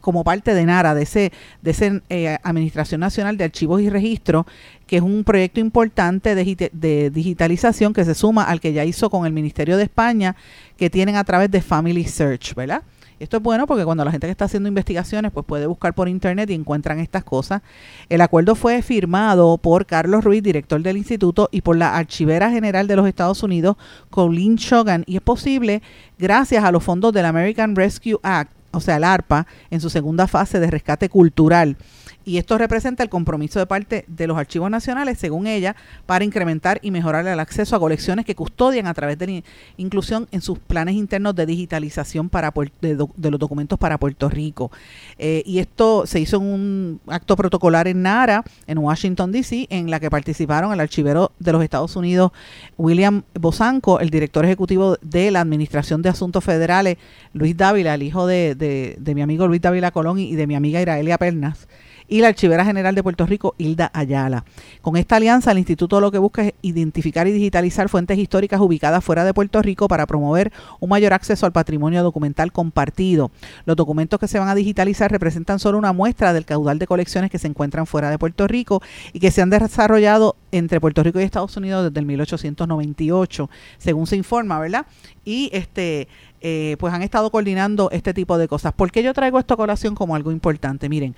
como 0.00 0.24
parte 0.24 0.54
de 0.54 0.64
NARA, 0.64 0.94
de 0.94 1.02
ese, 1.02 1.32
de 1.62 1.70
ese 1.70 2.02
eh, 2.08 2.38
Administración 2.42 3.00
Nacional 3.00 3.36
de 3.36 3.44
Archivos 3.44 3.80
y 3.80 3.90
Registros, 3.90 4.46
que 4.86 4.96
es 4.96 5.02
un 5.02 5.24
proyecto 5.24 5.60
importante 5.60 6.34
de, 6.34 6.70
de, 6.72 7.10
digitalización 7.10 7.92
que 7.92 8.04
se 8.04 8.14
suma 8.14 8.44
al 8.44 8.60
que 8.60 8.72
ya 8.72 8.84
hizo 8.84 9.10
con 9.10 9.26
el 9.26 9.32
Ministerio 9.32 9.76
de 9.76 9.84
España, 9.84 10.36
que 10.76 10.90
tienen 10.90 11.16
a 11.16 11.24
través 11.24 11.50
de 11.50 11.62
Family 11.62 12.04
Search, 12.04 12.54
¿verdad? 12.54 12.82
Esto 13.20 13.36
es 13.36 13.42
bueno 13.42 13.66
porque 13.66 13.84
cuando 13.84 14.02
la 14.02 14.10
gente 14.10 14.26
que 14.26 14.30
está 14.30 14.46
haciendo 14.46 14.70
investigaciones 14.70 15.30
pues 15.30 15.44
puede 15.44 15.66
buscar 15.66 15.94
por 15.94 16.08
internet 16.08 16.48
y 16.48 16.54
encuentran 16.54 16.98
estas 17.00 17.22
cosas. 17.22 17.60
El 18.08 18.22
acuerdo 18.22 18.54
fue 18.54 18.80
firmado 18.80 19.58
por 19.58 19.84
Carlos 19.84 20.24
Ruiz, 20.24 20.42
director 20.42 20.80
del 20.80 20.96
instituto, 20.96 21.50
y 21.52 21.60
por 21.60 21.76
la 21.76 21.96
archivera 21.96 22.50
general 22.50 22.86
de 22.86 22.96
los 22.96 23.06
Estados 23.06 23.42
Unidos, 23.42 23.76
Colleen 24.08 24.56
Shogan, 24.56 25.04
y 25.06 25.16
es 25.16 25.22
posible 25.22 25.82
gracias 26.18 26.64
a 26.64 26.72
los 26.72 26.82
fondos 26.82 27.12
del 27.12 27.26
American 27.26 27.76
Rescue 27.76 28.18
Act 28.22 28.59
o 28.72 28.80
sea, 28.80 28.96
el 28.96 29.04
ARPA, 29.04 29.46
en 29.70 29.80
su 29.80 29.90
segunda 29.90 30.26
fase 30.26 30.60
de 30.60 30.70
rescate 30.70 31.08
cultural 31.08 31.76
y 32.30 32.38
esto 32.38 32.56
representa 32.58 33.02
el 33.02 33.08
compromiso 33.08 33.58
de 33.58 33.66
parte 33.66 34.04
de 34.06 34.28
los 34.28 34.38
archivos 34.38 34.70
nacionales, 34.70 35.18
según 35.18 35.48
ella, 35.48 35.74
para 36.06 36.24
incrementar 36.24 36.78
y 36.80 36.92
mejorar 36.92 37.26
el 37.26 37.40
acceso 37.40 37.74
a 37.74 37.80
colecciones 37.80 38.24
que 38.24 38.36
custodian 38.36 38.86
a 38.86 38.94
través 38.94 39.18
de 39.18 39.26
la 39.26 39.42
inclusión 39.78 40.28
en 40.30 40.40
sus 40.40 40.60
planes 40.60 40.94
internos 40.94 41.34
de 41.34 41.44
digitalización 41.44 42.30
de, 42.80 42.94
los 42.94 43.40
documentos 43.40 43.80
para 43.80 43.98
Puerto 43.98 44.28
Rico. 44.28 44.70
Eh, 45.18 45.42
y 45.44 45.58
esto 45.58 46.06
se 46.06 46.20
hizo 46.20 46.36
en 46.36 46.42
un 46.44 47.00
acto 47.08 47.34
protocolar 47.34 47.88
en 47.88 48.02
Nara, 48.02 48.44
en 48.68 48.78
Washington, 48.78 49.32
D.C., 49.32 49.66
en 49.68 49.90
la 49.90 49.98
que 49.98 50.08
participaron 50.08 50.72
el 50.72 50.78
archivero 50.78 51.32
de 51.40 51.50
los 51.50 51.64
Estados 51.64 51.96
Unidos, 51.96 52.30
William 52.78 53.24
Bosanco, 53.34 53.98
el 53.98 54.10
director 54.10 54.44
ejecutivo 54.44 54.96
de 55.02 55.32
la 55.32 55.40
Administración 55.40 56.00
de 56.00 56.10
Asuntos 56.10 56.44
Federales, 56.44 56.96
Luis 57.32 57.56
Dávila, 57.56 57.94
el 57.94 58.04
hijo 58.04 58.28
de, 58.28 58.54
de 58.54 59.14
mi 59.16 59.22
amigo 59.22 59.48
Luis 59.48 59.60
Dávila 59.60 59.90
Colón 59.90 60.20
y 60.20 60.36
de 60.36 60.46
mi 60.46 60.54
amiga 60.54 60.80
Iraelia 60.80 61.18
Pernas 61.18 61.66
y 62.10 62.20
la 62.20 62.28
Archivera 62.28 62.64
General 62.64 62.94
de 62.94 63.02
Puerto 63.04 63.24
Rico, 63.24 63.54
Hilda 63.56 63.90
Ayala. 63.94 64.44
Con 64.82 64.96
esta 64.96 65.16
alianza, 65.16 65.52
el 65.52 65.58
instituto 65.58 66.00
lo 66.00 66.10
que 66.10 66.18
busca 66.18 66.44
es 66.44 66.54
identificar 66.60 67.28
y 67.28 67.32
digitalizar 67.32 67.88
fuentes 67.88 68.18
históricas 68.18 68.60
ubicadas 68.60 69.02
fuera 69.02 69.24
de 69.24 69.32
Puerto 69.32 69.62
Rico 69.62 69.86
para 69.86 70.06
promover 70.06 70.52
un 70.80 70.90
mayor 70.90 71.12
acceso 71.12 71.46
al 71.46 71.52
patrimonio 71.52 72.02
documental 72.02 72.50
compartido. 72.52 73.30
Los 73.64 73.76
documentos 73.76 74.18
que 74.18 74.26
se 74.26 74.40
van 74.40 74.48
a 74.48 74.56
digitalizar 74.56 75.10
representan 75.10 75.60
solo 75.60 75.78
una 75.78 75.92
muestra 75.92 76.32
del 76.32 76.44
caudal 76.44 76.80
de 76.80 76.88
colecciones 76.88 77.30
que 77.30 77.38
se 77.38 77.46
encuentran 77.46 77.86
fuera 77.86 78.10
de 78.10 78.18
Puerto 78.18 78.48
Rico 78.48 78.82
y 79.12 79.20
que 79.20 79.30
se 79.30 79.40
han 79.40 79.50
desarrollado 79.50 80.34
entre 80.50 80.80
Puerto 80.80 81.04
Rico 81.04 81.20
y 81.20 81.22
Estados 81.22 81.56
Unidos 81.56 81.84
desde 81.84 82.00
el 82.00 82.06
1898, 82.06 83.48
según 83.78 84.08
se 84.08 84.16
informa, 84.16 84.58
¿verdad? 84.58 84.84
Y 85.24 85.48
este 85.52 86.08
eh, 86.40 86.76
pues 86.80 86.92
han 86.92 87.02
estado 87.02 87.30
coordinando 87.30 87.88
este 87.92 88.12
tipo 88.14 88.36
de 88.36 88.48
cosas. 88.48 88.72
¿Por 88.72 88.90
qué 88.90 89.04
yo 89.04 89.14
traigo 89.14 89.38
esta 89.38 89.54
colación 89.54 89.94
como 89.94 90.16
algo 90.16 90.32
importante? 90.32 90.88
Miren, 90.88 91.14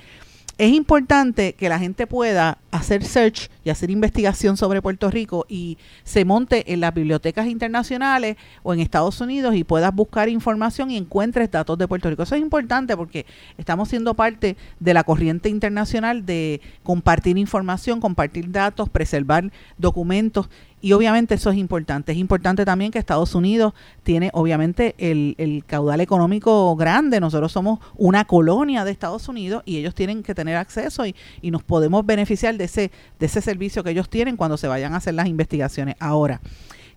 es 0.58 0.72
importante 0.72 1.54
que 1.54 1.68
la 1.68 1.78
gente 1.78 2.06
pueda 2.06 2.58
hacer 2.70 3.04
search 3.04 3.50
y 3.64 3.70
hacer 3.70 3.90
investigación 3.90 4.56
sobre 4.56 4.82
Puerto 4.82 5.10
Rico 5.10 5.46
y 5.48 5.78
se 6.04 6.24
monte 6.24 6.72
en 6.72 6.80
las 6.80 6.94
bibliotecas 6.94 7.46
internacionales 7.46 8.36
o 8.62 8.74
en 8.74 8.80
Estados 8.80 9.20
Unidos 9.20 9.54
y 9.54 9.64
puedas 9.64 9.94
buscar 9.94 10.28
información 10.28 10.90
y 10.90 10.96
encuentres 10.96 11.50
datos 11.50 11.78
de 11.78 11.88
Puerto 11.88 12.10
Rico. 12.10 12.22
Eso 12.22 12.34
es 12.34 12.42
importante 12.42 12.96
porque 12.96 13.26
estamos 13.56 13.88
siendo 13.88 14.14
parte 14.14 14.56
de 14.78 14.94
la 14.94 15.04
corriente 15.04 15.48
internacional 15.48 16.26
de 16.26 16.60
compartir 16.82 17.38
información, 17.38 18.00
compartir 18.00 18.50
datos, 18.50 18.88
preservar 18.88 19.50
documentos 19.78 20.48
y 20.82 20.92
obviamente 20.94 21.36
eso 21.36 21.48
es 21.48 21.56
importante. 21.56 22.10
Es 22.10 22.18
importante 22.18 22.64
también 22.64 22.90
que 22.90 22.98
Estados 22.98 23.36
Unidos 23.36 23.72
tiene 24.02 24.30
obviamente 24.34 24.96
el, 24.98 25.64
caudal 25.64 26.00
económico 26.00 26.74
grande. 26.74 27.20
Nosotros 27.20 27.52
somos 27.52 27.78
una 27.96 28.24
colonia 28.24 28.84
de 28.84 28.90
Estados 28.90 29.28
Unidos 29.28 29.62
y 29.64 29.76
ellos 29.78 29.94
tienen 29.94 30.24
que 30.24 30.34
tener 30.34 30.56
acceso 30.56 31.06
y, 31.06 31.14
y 31.40 31.52
nos 31.52 31.62
podemos 31.62 32.04
beneficiar 32.04 32.56
de 32.56 32.64
ese, 32.64 32.90
de 33.20 33.26
ese 33.26 33.40
servicio 33.40 33.84
que 33.84 33.90
ellos 33.90 34.10
tienen 34.10 34.36
cuando 34.36 34.56
se 34.56 34.66
vayan 34.66 34.92
a 34.92 34.96
hacer 34.96 35.14
las 35.14 35.28
investigaciones. 35.28 35.94
Ahora, 36.00 36.40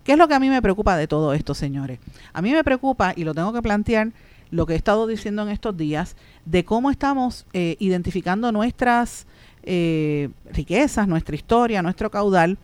¿qué 0.02 0.12
es 0.12 0.18
lo 0.18 0.26
que 0.26 0.34
a 0.34 0.40
mí 0.40 0.50
me 0.50 0.60
preocupa 0.60 0.96
de 0.96 1.06
todo 1.06 1.32
esto, 1.32 1.54
señores? 1.54 2.00
A 2.32 2.42
mí 2.42 2.52
me 2.52 2.64
preocupa, 2.64 3.12
y 3.14 3.22
lo 3.22 3.34
tengo 3.34 3.52
que 3.52 3.62
plantear, 3.62 4.10
lo 4.50 4.66
que 4.66 4.72
he 4.72 4.76
estado 4.76 5.06
diciendo 5.06 5.42
en 5.42 5.50
estos 5.50 5.76
días, 5.76 6.16
de 6.44 6.64
cómo 6.64 6.90
estamos 6.90 7.46
eh, 7.52 7.76
identificando 7.78 8.50
nuestras 8.50 9.28
eh, 9.62 10.30
riquezas, 10.52 11.06
nuestra 11.06 11.36
historia, 11.36 11.82
nuestro 11.82 12.10
caudal 12.10 12.58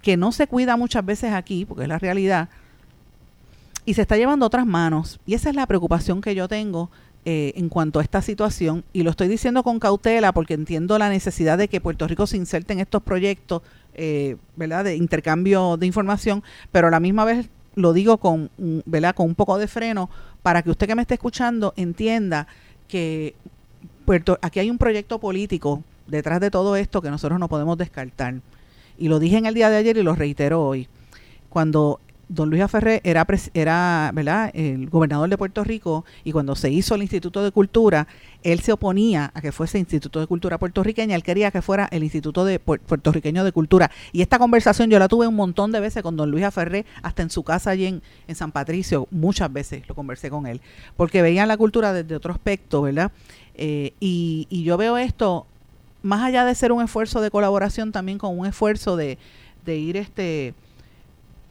que 0.00 0.16
no 0.16 0.32
se 0.32 0.46
cuida 0.46 0.76
muchas 0.76 1.04
veces 1.04 1.32
aquí, 1.32 1.64
porque 1.64 1.82
es 1.82 1.88
la 1.88 1.98
realidad, 1.98 2.48
y 3.84 3.94
se 3.94 4.02
está 4.02 4.16
llevando 4.16 4.46
otras 4.46 4.66
manos. 4.66 5.20
Y 5.26 5.34
esa 5.34 5.50
es 5.50 5.56
la 5.56 5.66
preocupación 5.66 6.20
que 6.20 6.34
yo 6.34 6.48
tengo 6.48 6.90
eh, 7.24 7.52
en 7.56 7.68
cuanto 7.68 7.98
a 7.98 8.02
esta 8.02 8.22
situación. 8.22 8.84
Y 8.92 9.02
lo 9.02 9.10
estoy 9.10 9.28
diciendo 9.28 9.62
con 9.62 9.78
cautela 9.78 10.32
porque 10.32 10.54
entiendo 10.54 10.98
la 10.98 11.08
necesidad 11.08 11.58
de 11.58 11.68
que 11.68 11.80
Puerto 11.80 12.06
Rico 12.06 12.26
se 12.26 12.36
inserte 12.36 12.72
en 12.72 12.80
estos 12.80 13.02
proyectos, 13.02 13.62
eh, 13.94 14.36
¿verdad?, 14.56 14.84
de 14.84 14.96
intercambio 14.96 15.76
de 15.76 15.86
información, 15.86 16.42
pero 16.70 16.88
a 16.88 16.90
la 16.90 17.00
misma 17.00 17.24
vez 17.24 17.48
lo 17.74 17.92
digo 17.92 18.18
con, 18.18 18.50
¿verdad? 18.84 19.14
con 19.14 19.26
un 19.26 19.34
poco 19.34 19.58
de 19.58 19.66
freno 19.66 20.10
para 20.42 20.62
que 20.62 20.70
usted 20.70 20.86
que 20.86 20.94
me 20.94 21.02
esté 21.02 21.14
escuchando 21.14 21.72
entienda 21.76 22.46
que 22.86 23.34
Puerto, 24.04 24.38
aquí 24.42 24.58
hay 24.58 24.68
un 24.68 24.78
proyecto 24.78 25.18
político 25.18 25.82
detrás 26.06 26.40
de 26.40 26.50
todo 26.50 26.76
esto 26.76 27.00
que 27.00 27.10
nosotros 27.10 27.38
no 27.38 27.48
podemos 27.48 27.78
descartar 27.78 28.34
y 29.02 29.08
lo 29.08 29.18
dije 29.18 29.36
en 29.36 29.46
el 29.46 29.54
día 29.54 29.68
de 29.68 29.78
ayer 29.78 29.96
y 29.96 30.04
lo 30.04 30.14
reitero 30.14 30.64
hoy, 30.64 30.86
cuando 31.48 31.98
don 32.28 32.50
Luis 32.50 32.62
Aferré 32.62 33.00
era, 33.02 33.26
era 33.52 34.12
¿verdad? 34.14 34.52
el 34.54 34.88
gobernador 34.88 35.28
de 35.28 35.36
Puerto 35.36 35.64
Rico 35.64 36.04
y 36.22 36.30
cuando 36.30 36.54
se 36.54 36.70
hizo 36.70 36.94
el 36.94 37.02
Instituto 37.02 37.42
de 37.42 37.50
Cultura, 37.50 38.06
él 38.44 38.60
se 38.60 38.70
oponía 38.70 39.32
a 39.34 39.40
que 39.40 39.50
fuese 39.50 39.80
Instituto 39.80 40.20
de 40.20 40.28
Cultura 40.28 40.56
puertorriqueña, 40.56 41.16
él 41.16 41.24
quería 41.24 41.50
que 41.50 41.62
fuera 41.62 41.88
el 41.90 42.04
Instituto 42.04 42.44
de 42.44 42.60
puertorriqueño 42.60 43.42
de 43.42 43.50
Cultura. 43.50 43.90
Y 44.12 44.22
esta 44.22 44.38
conversación 44.38 44.88
yo 44.88 45.00
la 45.00 45.08
tuve 45.08 45.26
un 45.26 45.34
montón 45.34 45.72
de 45.72 45.80
veces 45.80 46.04
con 46.04 46.16
don 46.16 46.30
Luis 46.30 46.44
Aferré, 46.44 46.86
hasta 47.02 47.22
en 47.22 47.30
su 47.30 47.42
casa 47.42 47.70
allí 47.70 47.86
en, 47.86 48.02
en 48.28 48.36
San 48.36 48.52
Patricio, 48.52 49.08
muchas 49.10 49.52
veces 49.52 49.82
lo 49.88 49.96
conversé 49.96 50.30
con 50.30 50.46
él, 50.46 50.60
porque 50.96 51.22
veían 51.22 51.48
la 51.48 51.56
cultura 51.56 51.92
desde 51.92 52.14
otro 52.14 52.32
aspecto, 52.32 52.82
¿verdad? 52.82 53.10
Eh, 53.56 53.94
y, 53.98 54.46
y 54.48 54.62
yo 54.62 54.76
veo 54.76 54.96
esto 54.96 55.48
más 56.02 56.22
allá 56.22 56.44
de 56.44 56.54
ser 56.54 56.72
un 56.72 56.82
esfuerzo 56.82 57.20
de 57.20 57.30
colaboración, 57.30 57.92
también 57.92 58.18
con 58.18 58.38
un 58.38 58.46
esfuerzo 58.46 58.96
de, 58.96 59.18
ir 59.66 59.96
este 59.96 60.54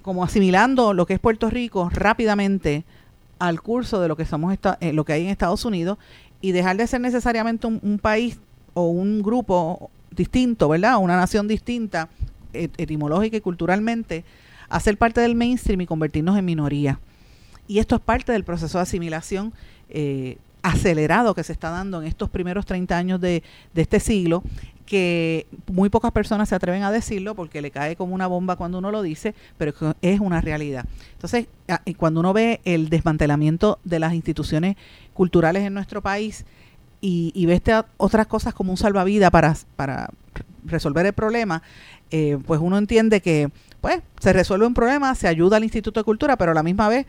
como 0.01 0.23
asimilando 0.23 0.93
lo 0.93 1.05
que 1.05 1.13
es 1.13 1.19
Puerto 1.19 1.49
Rico 1.49 1.89
rápidamente 1.93 2.83
al 3.39 3.61
curso 3.61 4.01
de 4.01 4.07
lo 4.07 4.15
que 4.15 4.25
somos 4.25 4.57
eh, 4.79 4.93
lo 4.93 5.05
que 5.05 5.13
hay 5.13 5.23
en 5.23 5.29
Estados 5.29 5.63
Unidos 5.63 5.97
y 6.41 6.51
dejar 6.51 6.77
de 6.77 6.87
ser 6.87 7.01
necesariamente 7.01 7.67
un, 7.67 7.99
país 8.01 8.39
o 8.73 8.87
un 8.87 9.21
grupo 9.21 9.91
distinto, 10.09 10.69
¿verdad? 10.69 10.97
Una 10.97 11.15
nación 11.15 11.47
distinta 11.47 12.09
etimológica 12.53 13.37
y 13.37 13.41
culturalmente, 13.41 14.25
a 14.67 14.79
ser 14.79 14.97
parte 14.97 15.21
del 15.21 15.35
mainstream 15.35 15.81
y 15.81 15.85
convertirnos 15.85 16.37
en 16.37 16.45
minoría. 16.45 16.99
Y 17.67 17.79
esto 17.79 17.95
es 17.95 18.01
parte 18.01 18.31
del 18.31 18.43
proceso 18.43 18.79
de 18.79 18.81
asimilación 18.81 19.53
eh, 19.89 20.37
acelerado 20.63 21.33
que 21.33 21.43
se 21.43 21.53
está 21.53 21.69
dando 21.69 22.01
en 22.01 22.07
estos 22.07 22.29
primeros 22.29 22.65
30 22.65 22.97
años 22.97 23.21
de, 23.21 23.43
este 23.75 23.99
siglo, 23.99 24.43
que 24.85 25.47
muy 25.67 25.89
pocas 25.89 26.11
personas 26.11 26.49
se 26.49 26.55
atreven 26.55 26.83
a 26.83 26.91
decirlo 26.91 27.35
porque 27.35 27.61
le 27.61 27.71
cae 27.71 27.95
como 27.95 28.13
una 28.13 28.27
bomba 28.27 28.55
cuando 28.55 28.77
uno 28.77 28.91
lo 28.91 29.01
dice, 29.01 29.33
pero 29.57 29.73
es 30.01 30.19
una 30.19 30.41
realidad. 30.41 30.85
Entonces, 31.13 31.47
cuando 31.97 32.19
uno 32.19 32.33
ve 32.33 32.59
el 32.65 32.89
desmantelamiento 32.89 33.79
de 33.83 33.99
las 33.99 34.13
instituciones 34.13 34.75
culturales 35.13 35.63
en 35.63 35.73
nuestro 35.73 36.01
país 36.01 36.45
y, 36.99 37.45
ve 37.45 37.53
este, 37.53 37.73
otras 37.97 38.27
cosas 38.27 38.53
como 38.53 38.71
un 38.71 38.77
salvavidas 38.77 39.31
para, 39.31 39.55
para 39.75 40.09
resolver 40.65 41.05
el 41.05 41.13
problema, 41.13 41.63
eh, 42.11 42.37
pues 42.45 42.59
uno 42.61 42.77
entiende 42.77 43.21
que 43.21 43.49
pues 43.79 44.01
se 44.19 44.33
resuelve 44.33 44.67
un 44.67 44.73
problema, 44.73 45.15
se 45.15 45.27
ayuda 45.27 45.57
al 45.57 45.63
Instituto 45.63 45.99
de 45.99 46.03
Cultura, 46.03 46.37
pero 46.37 46.51
a 46.51 46.53
la 46.53 46.61
misma 46.61 46.87
vez 46.87 47.07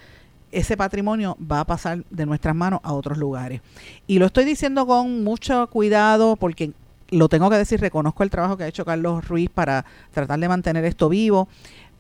ese 0.52 0.76
patrimonio 0.76 1.37
va 1.40 1.61
a 1.61 1.66
pasar 1.66 2.04
de 2.11 2.26
nuestras 2.26 2.54
manos 2.54 2.80
a 2.82 2.92
otros 2.92 3.18
lugares. 3.18 3.61
Y 4.06 4.18
lo 4.18 4.26
estoy 4.26 4.44
diciendo 4.44 4.87
con 4.87 5.25
mucho 5.25 5.66
cuidado 5.68 6.37
porque 6.37 6.73
lo 7.11 7.28
tengo 7.28 7.50
que 7.50 7.56
decir, 7.56 7.80
reconozco 7.80 8.23
el 8.23 8.30
trabajo 8.30 8.56
que 8.56 8.64
ha 8.64 8.68
hecho 8.68 8.85
Carlos 8.85 9.26
Ruiz 9.26 9.50
para 9.50 9.85
tratar 10.12 10.38
de 10.38 10.49
mantener 10.49 10.85
esto 10.85 11.09
vivo, 11.09 11.49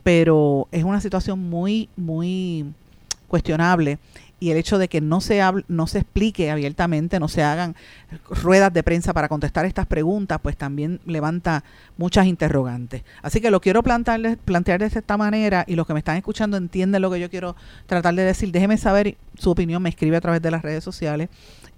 pero 0.02 0.68
es 0.70 0.84
una 0.84 1.00
situación 1.00 1.38
muy, 1.38 1.88
muy 1.96 2.66
cuestionable 3.28 3.98
y 4.42 4.50
el 4.50 4.56
hecho 4.56 4.76
de 4.76 4.88
que 4.88 5.00
no 5.00 5.20
se 5.20 5.40
no 5.68 5.86
se 5.86 6.00
explique 6.00 6.50
abiertamente, 6.50 7.20
no 7.20 7.28
se 7.28 7.44
hagan 7.44 7.76
ruedas 8.28 8.72
de 8.72 8.82
prensa 8.82 9.12
para 9.12 9.28
contestar 9.28 9.66
estas 9.66 9.86
preguntas, 9.86 10.40
pues 10.42 10.56
también 10.56 10.98
levanta 11.06 11.62
muchas 11.96 12.26
interrogantes. 12.26 13.04
Así 13.22 13.40
que 13.40 13.52
lo 13.52 13.60
quiero 13.60 13.84
plantear, 13.84 14.38
plantear 14.44 14.80
de 14.80 14.86
esta 14.86 15.16
manera 15.16 15.64
y 15.68 15.76
los 15.76 15.86
que 15.86 15.92
me 15.92 16.00
están 16.00 16.16
escuchando 16.16 16.56
entienden 16.56 17.02
lo 17.02 17.10
que 17.12 17.20
yo 17.20 17.30
quiero 17.30 17.54
tratar 17.86 18.16
de 18.16 18.24
decir. 18.24 18.50
Déjeme 18.50 18.78
saber 18.78 19.16
su 19.38 19.48
opinión, 19.48 19.80
me 19.80 19.90
escribe 19.90 20.16
a 20.16 20.20
través 20.20 20.42
de 20.42 20.50
las 20.50 20.62
redes 20.62 20.82
sociales 20.82 21.28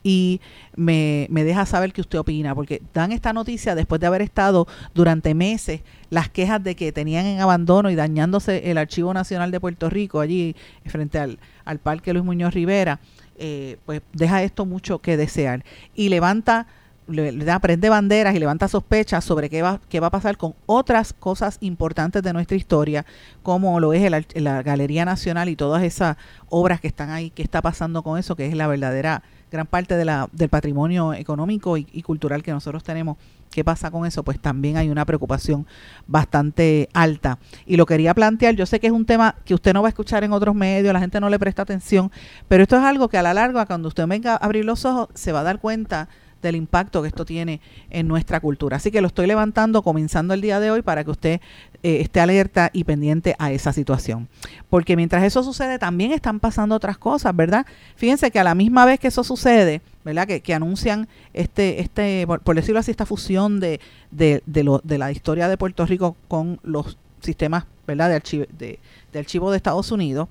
y 0.02 0.40
me, 0.74 1.26
me 1.28 1.44
deja 1.44 1.66
saber 1.66 1.92
qué 1.92 2.00
usted 2.00 2.18
opina, 2.18 2.54
porque 2.54 2.80
dan 2.94 3.12
esta 3.12 3.34
noticia 3.34 3.74
después 3.74 4.00
de 4.00 4.06
haber 4.06 4.22
estado 4.22 4.66
durante 4.94 5.34
meses 5.34 5.82
las 6.08 6.30
quejas 6.30 6.64
de 6.64 6.76
que 6.76 6.92
tenían 6.92 7.26
en 7.26 7.42
abandono 7.42 7.90
y 7.90 7.94
dañándose 7.94 8.70
el 8.70 8.78
Archivo 8.78 9.12
Nacional 9.12 9.50
de 9.50 9.60
Puerto 9.60 9.90
Rico 9.90 10.20
allí 10.20 10.56
frente 10.86 11.18
al, 11.18 11.38
al 11.64 11.78
Parque 11.78 12.12
Luis 12.12 12.24
Muñoz 12.24 12.54
Rivera, 12.54 13.00
eh, 13.36 13.78
pues 13.84 14.02
deja 14.12 14.42
esto 14.42 14.66
mucho 14.66 14.98
que 15.00 15.16
desear. 15.16 15.64
Y 15.94 16.08
levanta 16.08 16.66
le, 17.06 17.32
da, 17.44 17.58
prende 17.58 17.88
banderas 17.88 18.34
y 18.34 18.38
levanta 18.38 18.68
sospechas 18.68 19.24
sobre 19.24 19.50
qué 19.50 19.62
va, 19.62 19.80
qué 19.88 20.00
va 20.00 20.06
a 20.08 20.10
pasar 20.10 20.36
con 20.36 20.54
otras 20.66 21.12
cosas 21.12 21.58
importantes 21.60 22.22
de 22.22 22.32
nuestra 22.32 22.56
historia, 22.56 23.04
como 23.42 23.78
lo 23.80 23.92
es 23.92 24.10
la 24.34 24.62
Galería 24.62 25.04
Nacional 25.04 25.48
y 25.48 25.56
todas 25.56 25.82
esas 25.82 26.16
obras 26.48 26.80
que 26.80 26.88
están 26.88 27.10
ahí, 27.10 27.30
qué 27.30 27.42
está 27.42 27.60
pasando 27.60 28.02
con 28.02 28.18
eso, 28.18 28.36
que 28.36 28.46
es 28.46 28.54
la 28.54 28.66
verdadera 28.66 29.22
gran 29.50 29.66
parte 29.66 29.96
de 29.96 30.04
la, 30.04 30.28
del 30.32 30.48
patrimonio 30.48 31.14
económico 31.14 31.76
y, 31.76 31.84
cultural 32.02 32.42
que 32.42 32.50
nosotros 32.50 32.82
tenemos. 32.82 33.16
¿Qué 33.50 33.62
pasa 33.62 33.90
con 33.90 34.04
eso? 34.04 34.22
Pues 34.24 34.40
también 34.40 34.76
hay 34.76 34.90
una 34.90 35.04
preocupación 35.04 35.66
bastante 36.06 36.88
alta. 36.92 37.38
Y 37.66 37.76
lo 37.76 37.86
quería 37.86 38.14
plantear, 38.14 38.54
yo 38.56 38.66
sé 38.66 38.80
que 38.80 38.88
es 38.88 38.92
un 38.92 39.06
tema 39.06 39.36
que 39.44 39.54
usted 39.54 39.72
no 39.72 39.82
va 39.82 39.88
a 39.88 39.90
escuchar 39.90 40.24
en 40.24 40.32
otros 40.32 40.54
medios, 40.54 40.92
la 40.92 41.00
gente 41.00 41.20
no 41.20 41.30
le 41.30 41.38
presta 41.38 41.62
atención, 41.62 42.10
pero 42.48 42.62
esto 42.64 42.76
es 42.76 42.82
algo 42.82 43.08
que 43.08 43.18
a 43.18 43.22
la 43.22 43.34
larga, 43.34 43.66
cuando 43.66 43.88
usted 43.88 44.06
venga 44.06 44.32
a 44.32 44.36
abrir 44.36 44.64
los 44.64 44.84
ojos, 44.84 45.08
se 45.14 45.32
va 45.32 45.40
a 45.40 45.44
dar 45.44 45.60
cuenta 45.60 46.08
del 46.44 46.56
impacto 46.56 47.02
que 47.02 47.08
esto 47.08 47.24
tiene 47.24 47.60
en 47.90 48.06
nuestra 48.06 48.38
cultura. 48.38 48.76
Así 48.76 48.92
que 48.92 49.00
lo 49.00 49.08
estoy 49.08 49.26
levantando 49.26 49.82
comenzando 49.82 50.34
el 50.34 50.40
día 50.40 50.60
de 50.60 50.70
hoy 50.70 50.82
para 50.82 51.02
que 51.02 51.10
usted 51.10 51.40
eh, 51.82 52.00
esté 52.00 52.20
alerta 52.20 52.70
y 52.72 52.84
pendiente 52.84 53.34
a 53.38 53.50
esa 53.50 53.72
situación. 53.72 54.28
Porque 54.70 54.94
mientras 54.94 55.24
eso 55.24 55.42
sucede, 55.42 55.78
también 55.78 56.12
están 56.12 56.38
pasando 56.38 56.76
otras 56.76 56.98
cosas, 56.98 57.34
¿verdad? 57.34 57.66
Fíjense 57.96 58.30
que 58.30 58.38
a 58.38 58.44
la 58.44 58.54
misma 58.54 58.84
vez 58.84 59.00
que 59.00 59.08
eso 59.08 59.24
sucede, 59.24 59.80
¿verdad? 60.04 60.26
Que, 60.26 60.54
anuncian 60.54 61.08
este, 61.32 61.80
este 61.80 62.26
por, 62.26 62.54
decirlo 62.54 62.80
así, 62.80 62.90
esta 62.90 63.06
fusión 63.06 63.60
de, 63.60 63.80
de, 64.10 64.42
lo, 64.62 64.80
de 64.84 64.98
la 64.98 65.10
historia 65.10 65.48
de 65.48 65.56
Puerto 65.56 65.86
Rico 65.86 66.16
con 66.28 66.60
los 66.62 66.98
sistemas, 67.20 67.64
¿verdad? 67.86 68.10
De 68.10 68.16
archivo 68.16 68.44
de, 68.58 68.78
de 69.12 69.18
archivo 69.18 69.50
de 69.50 69.56
Estados 69.56 69.90
Unidos. 69.90 70.28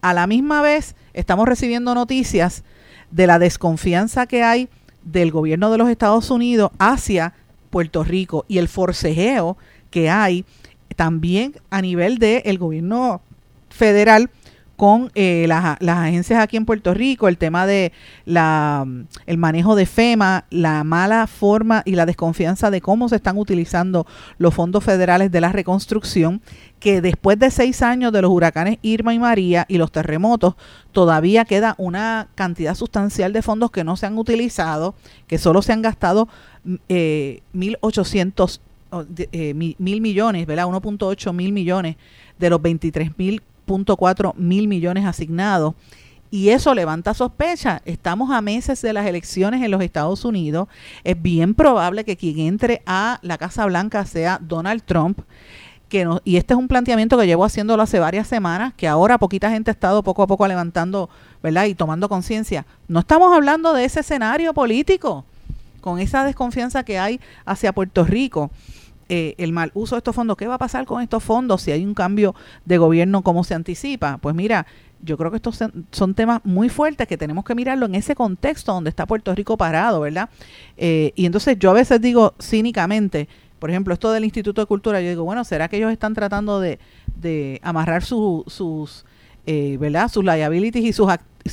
A 0.00 0.14
la 0.14 0.26
misma 0.26 0.62
vez 0.62 0.94
estamos 1.14 1.48
recibiendo 1.48 1.94
noticias 1.94 2.62
de 3.10 3.26
la 3.26 3.38
desconfianza 3.38 4.26
que 4.26 4.42
hay 4.42 4.68
del 5.02 5.30
gobierno 5.30 5.70
de 5.70 5.78
los 5.78 5.88
Estados 5.88 6.30
Unidos 6.30 6.70
hacia 6.78 7.34
Puerto 7.70 8.04
Rico 8.04 8.44
y 8.48 8.58
el 8.58 8.68
forcejeo 8.68 9.56
que 9.90 10.10
hay 10.10 10.44
también 10.94 11.54
a 11.70 11.82
nivel 11.82 12.18
del 12.18 12.58
gobierno 12.58 13.20
federal 13.70 14.30
con 14.76 15.10
eh, 15.14 15.46
las, 15.48 15.78
agencias 15.80 16.40
aquí 16.40 16.56
en 16.56 16.66
Puerto 16.66 16.92
Rico, 16.92 17.28
el 17.28 17.38
tema 17.38 17.66
de 17.66 17.92
la, 18.26 18.86
el 19.26 19.38
manejo 19.38 19.74
de 19.74 19.86
FEMA, 19.86 20.44
la 20.50 20.84
mala 20.84 21.26
forma 21.26 21.82
y 21.86 21.92
la 21.92 22.06
desconfianza 22.06 22.70
de 22.70 22.80
cómo 22.80 23.08
se 23.08 23.16
están 23.16 23.38
utilizando 23.38 24.06
los 24.38 24.54
fondos 24.54 24.84
federales 24.84 25.32
de 25.32 25.40
la 25.40 25.50
reconstrucción, 25.50 26.42
que 26.78 27.00
después 27.00 27.38
de 27.38 27.50
seis 27.50 27.80
años 27.82 28.12
de 28.12 28.22
los 28.22 28.30
huracanes 28.30 28.78
Irma 28.82 29.14
y 29.14 29.18
María 29.18 29.64
y 29.68 29.78
los 29.78 29.90
terremotos, 29.90 30.54
todavía 30.92 31.46
queda 31.46 31.74
una 31.78 32.28
cantidad 32.34 32.74
sustancial 32.74 33.32
de 33.32 33.42
fondos 33.42 33.70
que 33.70 33.82
no 33.82 33.96
se 33.96 34.06
han 34.06 34.18
utilizado, 34.18 34.94
que 35.26 35.38
solo 35.38 35.62
se 35.62 35.72
han 35.72 35.80
gastado 35.80 36.28
eh, 36.88 37.40
1.800 37.54 38.60
eh, 39.32 39.54
mil 39.54 40.00
millones, 40.00 40.46
¿verdad? 40.46 40.66
1.8 40.66 41.32
mil 41.32 41.52
millones 41.52 41.96
de 42.38 42.50
los 42.50 42.60
23 42.60 43.18
mil 43.18 43.42
mil 44.36 44.68
millones 44.68 45.04
asignados. 45.04 45.74
Y 46.30 46.48
eso 46.50 46.74
levanta 46.74 47.14
sospecha. 47.14 47.82
Estamos 47.84 48.30
a 48.30 48.40
meses 48.40 48.82
de 48.82 48.92
las 48.92 49.06
elecciones 49.06 49.62
en 49.62 49.70
los 49.70 49.80
Estados 49.80 50.24
Unidos. 50.24 50.68
Es 51.04 51.20
bien 51.20 51.54
probable 51.54 52.04
que 52.04 52.16
quien 52.16 52.40
entre 52.40 52.82
a 52.84 53.18
la 53.22 53.38
Casa 53.38 53.64
Blanca 53.66 54.04
sea 54.04 54.38
Donald 54.42 54.82
Trump. 54.84 55.20
Que 55.88 56.04
no, 56.04 56.20
y 56.24 56.36
este 56.36 56.52
es 56.54 56.58
un 56.58 56.66
planteamiento 56.66 57.16
que 57.16 57.26
llevo 57.26 57.44
haciéndolo 57.44 57.80
hace 57.82 58.00
varias 58.00 58.26
semanas, 58.26 58.74
que 58.76 58.88
ahora 58.88 59.18
poquita 59.18 59.50
gente 59.50 59.70
ha 59.70 59.72
estado 59.72 60.02
poco 60.02 60.24
a 60.24 60.26
poco 60.26 60.46
levantando, 60.48 61.08
¿verdad? 61.44 61.66
Y 61.66 61.76
tomando 61.76 62.08
conciencia. 62.08 62.66
No 62.88 63.00
estamos 63.00 63.32
hablando 63.32 63.72
de 63.72 63.84
ese 63.84 64.00
escenario 64.00 64.52
político, 64.52 65.24
con 65.80 66.00
esa 66.00 66.24
desconfianza 66.24 66.82
que 66.82 66.98
hay 66.98 67.20
hacia 67.44 67.72
Puerto 67.72 68.04
Rico. 68.04 68.50
Eh, 69.08 69.36
el 69.38 69.52
mal 69.52 69.70
uso 69.74 69.94
de 69.94 69.98
estos 69.98 70.16
fondos. 70.16 70.36
¿Qué 70.36 70.48
va 70.48 70.54
a 70.54 70.58
pasar 70.58 70.84
con 70.84 71.00
estos 71.00 71.22
fondos 71.22 71.62
si 71.62 71.70
hay 71.70 71.84
un 71.84 71.94
cambio 71.94 72.34
de 72.64 72.76
gobierno 72.76 73.22
como 73.22 73.44
se 73.44 73.54
anticipa? 73.54 74.18
Pues 74.18 74.34
mira, 74.34 74.66
yo 75.00 75.16
creo 75.16 75.30
que 75.30 75.36
estos 75.36 75.60
son 75.92 76.14
temas 76.14 76.40
muy 76.44 76.68
fuertes 76.68 77.06
que 77.06 77.16
tenemos 77.16 77.44
que 77.44 77.54
mirarlo 77.54 77.86
en 77.86 77.94
ese 77.94 78.16
contexto 78.16 78.72
donde 78.72 78.90
está 78.90 79.06
Puerto 79.06 79.32
Rico 79.32 79.56
parado, 79.56 80.00
¿verdad? 80.00 80.28
Eh, 80.76 81.12
y 81.14 81.26
entonces 81.26 81.56
yo 81.58 81.70
a 81.70 81.74
veces 81.74 82.00
digo 82.00 82.34
cínicamente, 82.40 83.28
por 83.60 83.70
ejemplo, 83.70 83.94
esto 83.94 84.10
del 84.10 84.24
Instituto 84.24 84.60
de 84.60 84.66
Cultura, 84.66 85.00
yo 85.00 85.08
digo, 85.08 85.22
bueno, 85.22 85.44
¿será 85.44 85.68
que 85.68 85.76
ellos 85.76 85.92
están 85.92 86.14
tratando 86.14 86.58
de, 86.58 86.80
de 87.14 87.60
amarrar 87.62 88.02
sus, 88.02 89.04
eh, 89.46 89.76
¿verdad? 89.78 90.10
Sus 90.10 90.24
liabilities 90.24 90.84
y 90.84 90.92
sus, 90.92 91.10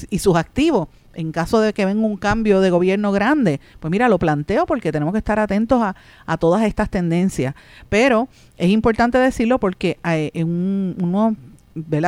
y 0.09 0.17
sus 0.19 0.35
activos? 0.35 0.87
En 1.13 1.31
caso 1.31 1.59
de 1.59 1.73
que 1.73 1.85
venga 1.85 2.05
un 2.05 2.17
cambio 2.17 2.61
de 2.61 2.69
gobierno 2.69 3.11
grande, 3.11 3.59
pues 3.79 3.91
mira, 3.91 4.09
lo 4.09 4.19
planteo 4.19 4.65
porque 4.65 4.91
tenemos 4.91 5.13
que 5.13 5.19
estar 5.19 5.39
atentos 5.39 5.81
a, 5.81 5.95
a 6.25 6.37
todas 6.37 6.63
estas 6.63 6.89
tendencias. 6.89 7.55
Pero 7.89 8.27
es 8.57 8.69
importante 8.69 9.17
decirlo 9.17 9.59
porque 9.59 9.97
hay 10.03 10.31
eh, 10.33 10.43
un, 10.43 10.95
uno 11.01 11.35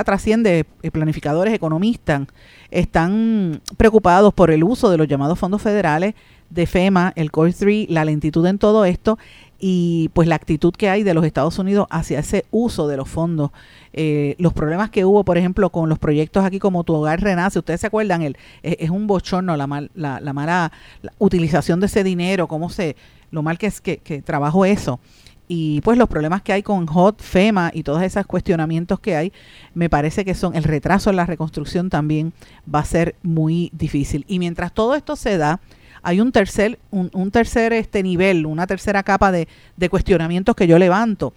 trasciende 0.06 0.66
eh, 0.82 0.92
planificadores, 0.92 1.54
economistas, 1.54 2.28
están 2.72 3.62
preocupados 3.78 4.34
por 4.34 4.52
el 4.52 4.64
uso 4.64 4.90
de 4.90 4.98
los 4.98 5.08
llamados 5.08 5.40
fondos 5.40 5.62
federales 5.62 6.14
de 6.50 6.68
FEMA, 6.68 7.14
el 7.16 7.32
Core 7.32 7.54
3, 7.54 7.90
la 7.90 8.06
lentitud 8.06 8.46
en 8.46 8.60
todo 8.60 8.86
esto 8.86 9.18
y 9.60 10.10
pues 10.14 10.28
la 10.28 10.36
actitud 10.36 10.74
que 10.74 10.90
hay 10.90 11.04
de 11.04 11.14
los 11.14 11.26
Estados 11.26 11.58
Unidos 11.60 11.88
hacia 11.90 12.20
ese 12.20 12.46
uso 12.52 12.88
de 12.88 12.98
los 12.98 13.10
fondos. 13.10 13.52
Eh, 13.94 14.36
los 14.40 14.54
problemas 14.54 14.90
que 14.90 15.06
hubo, 15.06 15.24
por 15.24 15.38
ejemplo, 15.38 15.70
con 15.70 15.90
los 15.90 16.00
proyectos 16.00 16.44
aquí 16.44 16.60
como 16.60 16.84
Tu 16.84 16.94
Hogar 16.94 17.22
Renace, 17.22 17.60
ustedes 17.60 17.82
se 17.82 17.88
acuerdan, 17.88 18.22
el, 18.22 18.38
es, 18.64 18.90
un 18.90 19.08
bochorno 19.08 19.56
la, 19.56 19.68
mal, 19.68 19.92
la, 19.96 20.20
la 20.20 20.34
mala 20.34 20.72
utilización 21.18 21.80
de 21.80 21.86
ese 21.86 22.04
dinero, 22.04 22.48
cómo 22.48 22.70
se, 22.70 22.96
lo 23.32 23.42
mal 23.42 23.58
que 23.58 23.68
es 23.68 23.82
que, 23.82 23.98
que 23.98 24.22
trabajó 24.22 24.66
eso 24.66 25.00
y 25.48 25.82
pues 25.82 25.98
los 25.98 26.10
problemas 26.10 26.42
que 26.42 26.54
hay 26.54 26.64
con 26.64 26.88
HOT, 26.92 27.22
FEMA 27.22 27.72
y 27.74 27.84
todos 27.84 28.02
esos 28.02 28.26
cuestionamientos 28.26 29.00
que 29.00 29.16
hay, 29.16 29.34
me 29.74 29.90
parece 29.90 30.26
que 30.26 30.34
son 30.34 30.56
el 30.56 30.64
retraso 30.64 31.10
en 31.10 31.18
la 31.18 31.26
reconstrucción 31.26 31.90
también 31.90 32.34
va 32.74 32.80
a 32.80 32.86
ser 32.86 33.16
muy 33.22 33.70
difícil. 33.74 34.26
Y 34.28 34.40
mientras 34.40 34.74
todo 34.74 34.96
esto 34.96 35.16
se 35.16 35.38
da, 35.38 35.60
hay 36.06 36.22
un 36.22 36.32
tercer, 36.32 36.78
un, 36.92 37.32
tercer 37.32 37.74
este 37.74 38.04
nivel, 38.04 38.46
una 38.46 38.68
tercera 38.68 39.02
capa 39.02 39.32
de, 39.32 39.48
cuestionamientos 39.90 40.56
que 40.56 40.68
yo 40.68 40.78
levanto. 40.78 41.34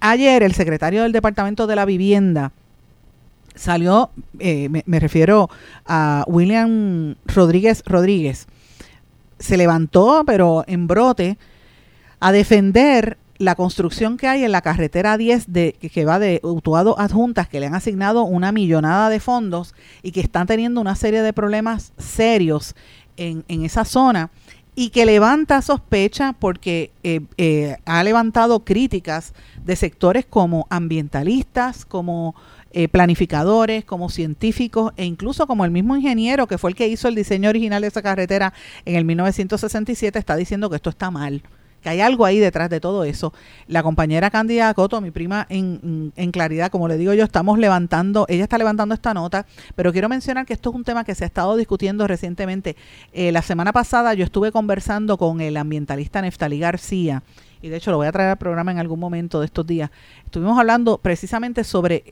Ayer 0.00 0.42
el 0.42 0.52
secretario 0.52 1.02
del 1.02 1.12
Departamento 1.12 1.66
de 1.66 1.76
la 1.76 1.86
Vivienda 1.86 2.52
salió, 3.54 4.10
eh, 4.38 4.68
me, 4.84 5.00
refiero 5.00 5.48
a 5.86 6.24
William 6.28 7.14
Rodríguez 7.24 7.82
Rodríguez, 7.86 8.46
se 9.38 9.56
levantó, 9.56 10.24
pero 10.26 10.62
en 10.66 10.86
brote, 10.86 11.38
a 12.20 12.32
defender 12.32 13.16
la 13.38 13.54
construcción 13.54 14.18
que 14.18 14.28
hay 14.28 14.44
en 14.44 14.52
la 14.52 14.60
carretera 14.60 15.16
10 15.16 15.52
de, 15.54 15.72
que 15.72 16.04
va 16.04 16.18
de 16.18 16.40
Utuado 16.42 16.98
Adjuntas, 16.98 17.48
que 17.48 17.60
le 17.60 17.66
han 17.66 17.74
asignado 17.74 18.24
una 18.24 18.52
millonada 18.52 19.08
de 19.08 19.20
fondos 19.20 19.74
y 20.02 20.12
que 20.12 20.20
están 20.20 20.46
teniendo 20.46 20.82
una 20.82 20.96
serie 20.96 21.22
de 21.22 21.32
problemas 21.32 21.94
serios 21.96 22.74
en, 23.16 23.44
esa 23.48 23.84
zona 23.84 24.30
y 24.74 24.90
que 24.90 25.06
levanta 25.06 25.62
sospecha 25.62 26.34
porque 26.38 26.90
eh, 27.02 27.22
eh, 27.38 27.76
ha 27.86 28.02
levantado 28.04 28.60
críticas 28.60 29.32
de 29.64 29.74
sectores 29.74 30.26
como 30.26 30.66
ambientalistas, 30.68 31.86
como 31.86 32.34
eh, 32.72 32.88
planificadores, 32.88 33.84
como 33.84 34.10
científicos 34.10 34.92
e 34.96 35.06
incluso 35.06 35.46
como 35.46 35.64
el 35.64 35.70
mismo 35.70 35.96
ingeniero 35.96 36.46
que 36.46 36.58
fue 36.58 36.70
el 36.70 36.76
que 36.76 36.88
hizo 36.88 37.08
el 37.08 37.14
diseño 37.14 37.48
original 37.48 37.80
de 37.80 37.88
esa 37.88 38.02
carretera 38.02 38.52
en 38.84 38.96
el 38.96 39.04
1967 39.06 40.18
está 40.18 40.36
diciendo 40.36 40.68
que 40.68 40.76
esto 40.76 40.90
está 40.90 41.10
mal 41.10 41.42
que 41.86 41.90
hay 41.90 42.00
algo 42.00 42.24
ahí 42.24 42.40
detrás 42.40 42.68
de 42.68 42.80
todo 42.80 43.04
eso. 43.04 43.32
La 43.68 43.84
compañera 43.84 44.28
Candida 44.28 44.74
Coto, 44.74 45.00
mi 45.00 45.12
prima 45.12 45.46
en, 45.48 46.10
claridad, 46.32 46.68
como 46.68 46.88
le 46.88 46.96
digo 46.98 47.14
yo, 47.14 47.22
estamos 47.22 47.60
levantando, 47.60 48.26
ella 48.28 48.42
está 48.42 48.58
levantando 48.58 48.92
esta 48.92 49.14
nota, 49.14 49.46
pero 49.76 49.92
quiero 49.92 50.08
mencionar 50.08 50.46
que 50.46 50.54
esto 50.54 50.70
es 50.70 50.74
un 50.74 50.82
tema 50.82 51.04
que 51.04 51.14
se 51.14 51.22
ha 51.22 51.28
estado 51.28 51.54
discutiendo 51.54 52.08
recientemente. 52.08 52.74
Eh, 53.12 53.30
la 53.30 53.40
semana 53.40 53.72
pasada 53.72 54.14
yo 54.14 54.24
estuve 54.24 54.50
conversando 54.50 55.16
con 55.16 55.40
el 55.40 55.56
ambientalista 55.56 56.20
Neftalí 56.20 56.58
García, 56.58 57.22
y 57.62 57.68
de 57.68 57.76
hecho 57.76 57.92
lo 57.92 57.98
voy 57.98 58.08
a 58.08 58.12
traer 58.12 58.30
al 58.30 58.36
programa 58.36 58.72
en 58.72 58.78
algún 58.78 58.98
momento 58.98 59.38
de 59.38 59.46
estos 59.46 59.64
días. 59.64 59.88
Estuvimos 60.24 60.58
hablando 60.58 60.98
precisamente 60.98 61.62
sobre 61.62 62.02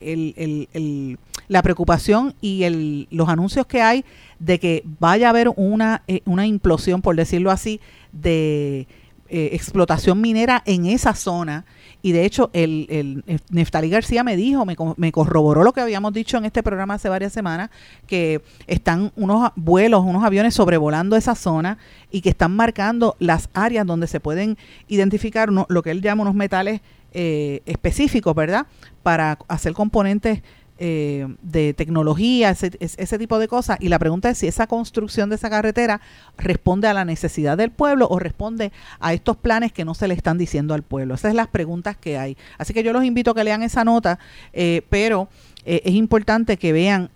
la 1.49 1.61
preocupación 1.61 2.33
y 2.39 3.07
los 3.11 3.27
anuncios 3.27 3.65
que 3.65 3.81
hay 3.81 4.05
de 4.39 4.57
que 4.57 4.83
vaya 4.99 5.27
a 5.27 5.29
haber 5.31 5.49
una, 5.57 6.01
eh, 6.07 6.21
una 6.23 6.47
implosión, 6.47 7.01
por 7.01 7.17
decirlo 7.17 7.51
así, 7.51 7.81
de 8.13 8.87
eh, 9.27 9.49
explotación 9.53 10.21
minera 10.21 10.61
en 10.65 10.85
esa 10.85 11.15
zona. 11.15 11.65
Y 12.01 12.11
de 12.11 12.25
hecho, 12.25 12.51
el, 12.53 12.85
el, 12.89 13.41
Neftalí 13.49 13.89
García 13.89 14.23
me 14.23 14.35
dijo, 14.35 14.65
me, 14.65 14.75
me, 14.97 15.11
corroboró 15.11 15.63
lo 15.63 15.73
que 15.73 15.81
habíamos 15.81 16.13
dicho 16.13 16.37
en 16.37 16.45
este 16.45 16.61
programa 16.61 16.93
hace 16.93 17.09
varias 17.09 17.33
semanas, 17.33 17.71
que 18.05 18.41
están 18.67 19.11
unos 19.15 19.51
vuelos, 19.55 20.03
unos 20.05 20.23
aviones 20.23 20.53
sobrevolando 20.53 21.15
esa 21.15 21.33
zona 21.33 21.79
y 22.11 22.21
que 22.21 22.29
están 22.29 22.55
marcando 22.55 23.15
las 23.19 23.49
áreas 23.53 23.87
donde 23.87 24.05
se 24.05 24.19
pueden 24.19 24.57
identificar 24.87 25.49
lo 25.49 25.81
que 25.81 25.89
él 25.89 26.01
llama 26.01 26.21
unos 26.21 26.35
metales 26.35 26.81
eh, 27.17 27.61
específicos, 27.65 28.35
¿verdad? 28.35 28.67
Para 29.01 29.39
hacer 29.47 29.71
componentes 29.71 30.41
eh, 30.77 31.25
de 31.41 31.73
tecnología, 31.73 32.49
ese, 32.49 32.71
ese, 32.79 33.17
tipo 33.17 33.39
de 33.39 33.47
cosas. 33.47 33.77
Y 33.79 33.87
la 33.87 33.97
pregunta 33.97 34.29
es 34.29 34.39
si 34.39 34.47
esa 34.47 34.67
construcción 34.67 35.29
de 35.29 35.37
esa 35.37 35.49
carretera 35.49 36.01
responde 36.37 36.89
a 36.89 36.93
la 36.93 37.05
necesidad 37.05 37.57
del 37.57 37.71
pueblo 37.71 38.07
o 38.09 38.19
responde 38.19 38.73
a 38.99 39.13
estos 39.13 39.37
planes 39.37 39.71
que 39.71 39.85
no 39.85 39.93
se 39.93 40.09
le 40.09 40.13
están 40.13 40.37
diciendo 40.37 40.73
al 40.73 40.83
pueblo. 40.83 41.15
Esas 41.15 41.29
son 41.29 41.37
las 41.37 41.47
preguntas 41.47 41.95
que 41.95 42.17
hay. 42.17 42.35
Así 42.57 42.73
que 42.73 42.83
yo 42.83 42.91
los 42.91 43.05
invito 43.05 43.31
a 43.31 43.35
que 43.35 43.45
lean 43.45 43.63
esa 43.63 43.85
nota, 43.85 44.19
eh, 44.51 44.81
pero 44.89 45.29
eh, 45.65 45.81
es 45.85 45.93
importante 45.93 46.57
que 46.57 46.73
vean 46.73 47.09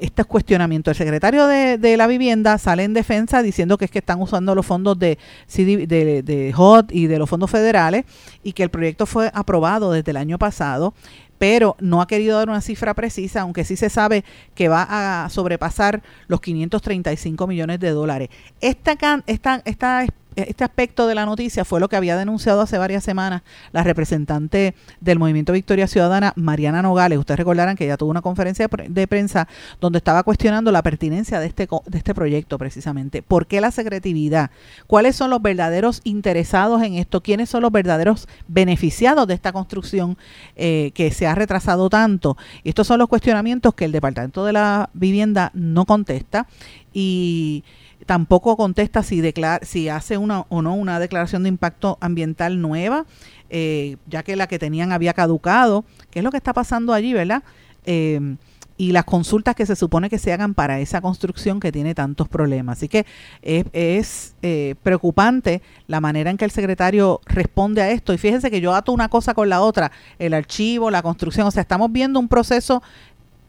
estos 0.00 0.26
cuestionamientos. 0.26 0.92
El 0.92 1.06
secretario 1.06 1.46
de, 1.46 1.96
la 1.96 2.06
vivienda 2.06 2.58
sale 2.58 2.84
en 2.84 2.92
defensa 2.92 3.42
diciendo 3.42 3.78
que 3.78 3.84
es 3.84 3.90
que 3.90 3.98
están 3.98 4.20
usando 4.20 4.54
los 4.54 4.66
fondos 4.66 4.98
de, 4.98 5.18
de, 5.56 6.22
de 6.22 6.54
HOT 6.56 6.92
y 6.92 7.06
de 7.06 7.18
los 7.18 7.28
fondos 7.28 7.50
federales 7.50 8.04
y 8.42 8.52
que 8.52 8.64
el 8.64 8.70
proyecto 8.70 9.06
fue 9.06 9.30
aprobado 9.32 9.92
desde 9.92 10.10
el 10.10 10.16
año 10.16 10.38
pasado 10.38 10.94
pero 11.38 11.76
no 11.80 12.02
ha 12.02 12.06
querido 12.06 12.36
dar 12.36 12.48
una 12.48 12.60
cifra 12.60 12.94
precisa, 12.94 13.42
aunque 13.42 13.64
sí 13.64 13.76
se 13.76 13.90
sabe 13.90 14.24
que 14.54 14.68
va 14.68 14.86
a 15.24 15.28
sobrepasar 15.30 16.02
los 16.26 16.40
535 16.40 17.46
millones 17.46 17.80
de 17.80 17.90
dólares. 17.90 18.28
Esta, 18.60 18.96
esta, 19.26 19.62
esta 19.64 20.06
este 20.42 20.64
aspecto 20.64 21.06
de 21.06 21.14
la 21.14 21.26
noticia 21.26 21.64
fue 21.64 21.80
lo 21.80 21.88
que 21.88 21.96
había 21.96 22.16
denunciado 22.16 22.60
hace 22.60 22.78
varias 22.78 23.02
semanas 23.02 23.42
la 23.72 23.82
representante 23.82 24.74
del 25.00 25.18
Movimiento 25.18 25.52
Victoria 25.52 25.86
Ciudadana, 25.86 26.32
Mariana 26.36 26.82
Nogales. 26.82 27.18
Ustedes 27.18 27.38
recordarán 27.38 27.76
que 27.76 27.84
ella 27.84 27.96
tuvo 27.96 28.10
una 28.10 28.22
conferencia 28.22 28.68
de 28.88 29.06
prensa 29.08 29.48
donde 29.80 29.98
estaba 29.98 30.22
cuestionando 30.22 30.70
la 30.70 30.82
pertinencia 30.82 31.40
de 31.40 31.46
este, 31.46 31.68
de 31.86 31.98
este 31.98 32.14
proyecto 32.14 32.58
precisamente. 32.58 33.22
¿Por 33.22 33.46
qué 33.46 33.60
la 33.60 33.70
secretividad? 33.70 34.50
¿Cuáles 34.86 35.16
son 35.16 35.30
los 35.30 35.42
verdaderos 35.42 36.00
interesados 36.04 36.82
en 36.82 36.94
esto? 36.94 37.22
¿Quiénes 37.22 37.48
son 37.48 37.62
los 37.62 37.72
verdaderos 37.72 38.28
beneficiados 38.46 39.26
de 39.26 39.34
esta 39.34 39.52
construcción 39.52 40.16
eh, 40.56 40.92
que 40.94 41.10
se 41.10 41.26
ha 41.26 41.34
retrasado 41.34 41.90
tanto? 41.90 42.36
Estos 42.64 42.86
son 42.86 42.98
los 42.98 43.08
cuestionamientos 43.08 43.74
que 43.74 43.84
el 43.84 43.92
Departamento 43.92 44.44
de 44.44 44.52
la 44.52 44.90
Vivienda 44.94 45.50
no 45.54 45.84
contesta 45.84 46.46
y 46.92 47.64
tampoco 48.08 48.56
contesta 48.56 49.02
si, 49.02 49.20
declara, 49.20 49.60
si 49.66 49.90
hace 49.90 50.16
una 50.16 50.46
o 50.48 50.62
no 50.62 50.74
una 50.74 50.98
declaración 50.98 51.42
de 51.42 51.50
impacto 51.50 51.98
ambiental 52.00 52.58
nueva, 52.62 53.04
eh, 53.50 53.98
ya 54.06 54.22
que 54.22 54.34
la 54.34 54.46
que 54.46 54.58
tenían 54.58 54.92
había 54.92 55.12
caducado. 55.12 55.84
¿Qué 56.10 56.20
es 56.20 56.24
lo 56.24 56.30
que 56.30 56.38
está 56.38 56.54
pasando 56.54 56.94
allí, 56.94 57.12
verdad? 57.12 57.42
Eh, 57.84 58.36
y 58.78 58.92
las 58.92 59.04
consultas 59.04 59.54
que 59.56 59.66
se 59.66 59.76
supone 59.76 60.08
que 60.08 60.18
se 60.18 60.32
hagan 60.32 60.54
para 60.54 60.80
esa 60.80 61.02
construcción 61.02 61.60
que 61.60 61.72
tiene 61.72 61.94
tantos 61.94 62.28
problemas. 62.28 62.78
Así 62.78 62.88
que 62.88 63.04
es, 63.42 64.36
eh, 64.40 64.76
preocupante 64.82 65.60
la 65.88 66.00
manera 66.00 66.30
en 66.30 66.36
que 66.38 66.44
el 66.44 66.52
secretario 66.52 67.20
responde 67.26 67.82
a 67.82 67.90
esto. 67.90 68.14
Y 68.14 68.18
fíjense 68.18 68.50
que 68.50 68.60
yo 68.60 68.74
ato 68.74 68.92
una 68.92 69.08
cosa 69.08 69.34
con 69.34 69.48
la 69.48 69.60
otra, 69.60 69.90
el 70.18 70.32
archivo, 70.32 70.90
la 70.90 71.02
construcción, 71.02 71.46
o 71.46 71.50
sea, 71.50 71.60
estamos 71.60 71.92
viendo 71.92 72.20
un 72.20 72.28
proceso 72.28 72.82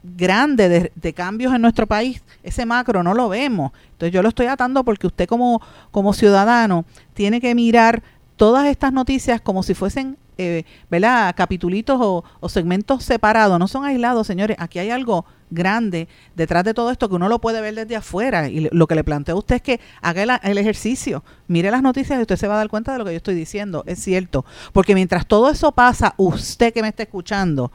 grande 0.04 0.92
de, 0.94 1.14
cambios 1.14 1.54
en 1.54 1.62
nuestro 1.62 1.88
país, 1.88 2.24
ese 2.44 2.66
macro 2.66 3.04
no 3.04 3.14
lo 3.14 3.30
vemos. 3.30 3.72
Entonces 3.92 4.14
yo 4.14 4.22
lo 4.22 4.30
estoy 4.30 4.48
atando 4.48 4.84
porque 4.84 5.08
usted 5.08 5.28
como, 5.28 5.62
como 5.92 6.14
ciudadano 6.14 6.86
tiene 7.14 7.42
que 7.42 7.54
mirar 7.56 8.02
todas 8.40 8.68
estas 8.68 8.94
noticias 8.94 9.42
como 9.42 9.64
si 9.64 9.74
fuesen, 9.74 10.18
eh, 10.38 10.64
¿verdad? 10.90 11.36
Capitulitos 11.36 12.00
o, 12.00 12.50
segmentos 12.50 13.04
separados, 13.04 13.60
no 13.60 13.68
son 13.68 13.84
aislados, 13.84 14.26
señores. 14.26 14.56
Aquí 14.60 14.80
hay 14.80 14.90
algo 14.90 15.26
grande 15.50 16.08
detrás 16.36 16.64
de 16.64 16.74
todo 16.74 16.92
esto 16.92 17.10
que 17.10 17.16
uno 17.16 17.28
lo 17.28 17.42
puede 17.42 17.60
ver 17.60 17.76
desde 17.76 17.98
afuera. 17.98 18.48
Y 18.48 18.70
lo 18.72 18.88
que 18.88 18.96
le 18.96 19.04
planteo 19.04 19.36
a 19.36 19.40
usted 19.40 19.58
es 19.58 19.62
que 19.62 19.80
haga 20.02 20.40
el, 20.44 20.58
ejercicio, 20.58 21.26
mire 21.48 21.70
las 21.70 21.82
noticias 21.82 22.18
y 22.18 22.22
usted 22.22 22.38
se 22.38 22.48
va 22.48 22.54
a 22.54 22.58
dar 22.60 22.70
cuenta 22.70 22.94
de 22.94 23.00
lo 23.00 23.04
que 23.04 23.12
yo 23.12 23.18
estoy 23.18 23.36
diciendo. 23.36 23.84
Es 23.86 24.00
cierto. 24.00 24.46
Porque 24.72 24.96
mientras 24.96 25.28
todo 25.28 25.50
eso 25.50 25.74
pasa, 25.74 26.14
usted 26.16 26.74
que 26.74 26.82
me 26.82 26.88
está 26.88 27.04
escuchando, 27.04 27.74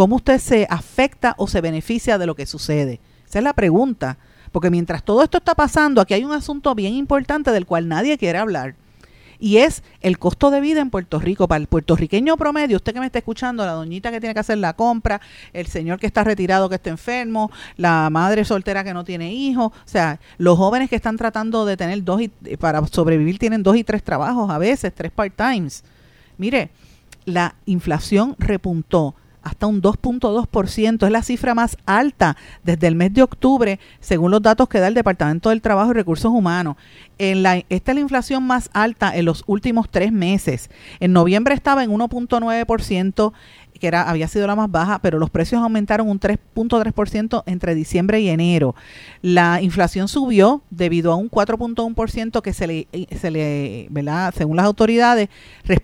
¿Cómo 0.00 0.16
usted 0.16 0.38
se 0.38 0.66
afecta 0.70 1.34
o 1.36 1.46
se 1.46 1.60
beneficia 1.60 2.16
de 2.16 2.24
lo 2.24 2.34
que 2.34 2.46
sucede? 2.46 3.00
Esa 3.28 3.40
es 3.40 3.44
la 3.44 3.52
pregunta. 3.52 4.16
Porque 4.50 4.70
mientras 4.70 5.02
todo 5.04 5.22
esto 5.22 5.36
está 5.36 5.54
pasando, 5.54 6.00
aquí 6.00 6.14
hay 6.14 6.24
un 6.24 6.32
asunto 6.32 6.74
bien 6.74 6.94
importante 6.94 7.52
del 7.52 7.66
cual 7.66 7.86
nadie 7.86 8.16
quiere 8.16 8.38
hablar. 8.38 8.76
Y 9.38 9.58
es 9.58 9.82
el 10.00 10.18
costo 10.18 10.50
de 10.50 10.62
vida 10.62 10.80
en 10.80 10.88
Puerto 10.88 11.18
Rico. 11.18 11.46
Para 11.46 11.60
el 11.60 11.66
puertorriqueño 11.66 12.38
promedio, 12.38 12.78
usted 12.78 12.94
que 12.94 13.00
me 13.00 13.04
está 13.04 13.18
escuchando, 13.18 13.66
la 13.66 13.72
doñita 13.72 14.10
que 14.10 14.20
tiene 14.20 14.32
que 14.32 14.40
hacer 14.40 14.56
la 14.56 14.72
compra, 14.72 15.20
el 15.52 15.66
señor 15.66 15.98
que 16.00 16.06
está 16.06 16.24
retirado 16.24 16.70
que 16.70 16.76
está 16.76 16.88
enfermo, 16.88 17.50
la 17.76 18.08
madre 18.08 18.46
soltera 18.46 18.82
que 18.82 18.94
no 18.94 19.04
tiene 19.04 19.34
hijos, 19.34 19.66
o 19.66 19.74
sea, 19.84 20.18
los 20.38 20.56
jóvenes 20.56 20.88
que 20.88 20.96
están 20.96 21.18
tratando 21.18 21.66
de 21.66 21.76
tener 21.76 22.02
dos 22.04 22.22
y, 22.22 22.28
para 22.56 22.86
sobrevivir 22.86 23.38
tienen 23.38 23.62
dos 23.62 23.76
y 23.76 23.84
tres 23.84 24.02
trabajos 24.02 24.48
a 24.48 24.56
veces, 24.56 24.94
tres 24.94 25.12
part-times. 25.12 25.84
Mire, 26.38 26.70
la 27.26 27.54
inflación 27.66 28.34
repuntó 28.38 29.14
hasta 29.42 29.66
un 29.66 29.82
2.2%. 29.82 31.06
Es 31.06 31.12
la 31.12 31.22
cifra 31.22 31.54
más 31.54 31.76
alta 31.86 32.36
desde 32.62 32.86
el 32.86 32.94
mes 32.94 33.12
de 33.14 33.22
octubre, 33.22 33.78
según 34.00 34.30
los 34.30 34.42
datos 34.42 34.68
que 34.68 34.80
da 34.80 34.88
el 34.88 34.94
Departamento 34.94 35.50
del 35.50 35.62
Trabajo 35.62 35.90
y 35.90 35.94
Recursos 35.94 36.30
Humanos. 36.30 36.76
Esta 37.18 37.92
es 37.92 37.94
la 37.94 38.00
inflación 38.00 38.42
más 38.44 38.70
alta 38.72 39.14
en 39.14 39.24
los 39.24 39.44
últimos 39.46 39.90
tres 39.90 40.12
meses. 40.12 40.70
En 41.00 41.12
noviembre 41.12 41.54
estaba 41.54 41.84
en 41.84 41.90
1.9%, 41.90 43.32
que 43.80 43.88
era, 43.88 44.02
había 44.02 44.28
sido 44.28 44.46
la 44.46 44.54
más 44.54 44.70
baja, 44.70 45.00
pero 45.00 45.18
los 45.18 45.30
precios 45.30 45.60
aumentaron 45.60 46.08
un 46.08 46.20
3.3% 46.20 47.42
entre 47.46 47.74
diciembre 47.74 48.20
y 48.20 48.28
enero. 48.28 48.74
La 49.22 49.60
inflación 49.60 50.06
subió 50.06 50.62
debido 50.70 51.12
a 51.12 51.16
un 51.16 51.30
4.1% 51.30 52.42
que 52.42 52.52
se 52.52 52.66
le, 52.66 52.88
se 53.18 53.30
le 53.30 53.88
¿verdad? 53.90 54.32
según 54.36 54.56
las 54.56 54.66
autoridades, 54.66 55.28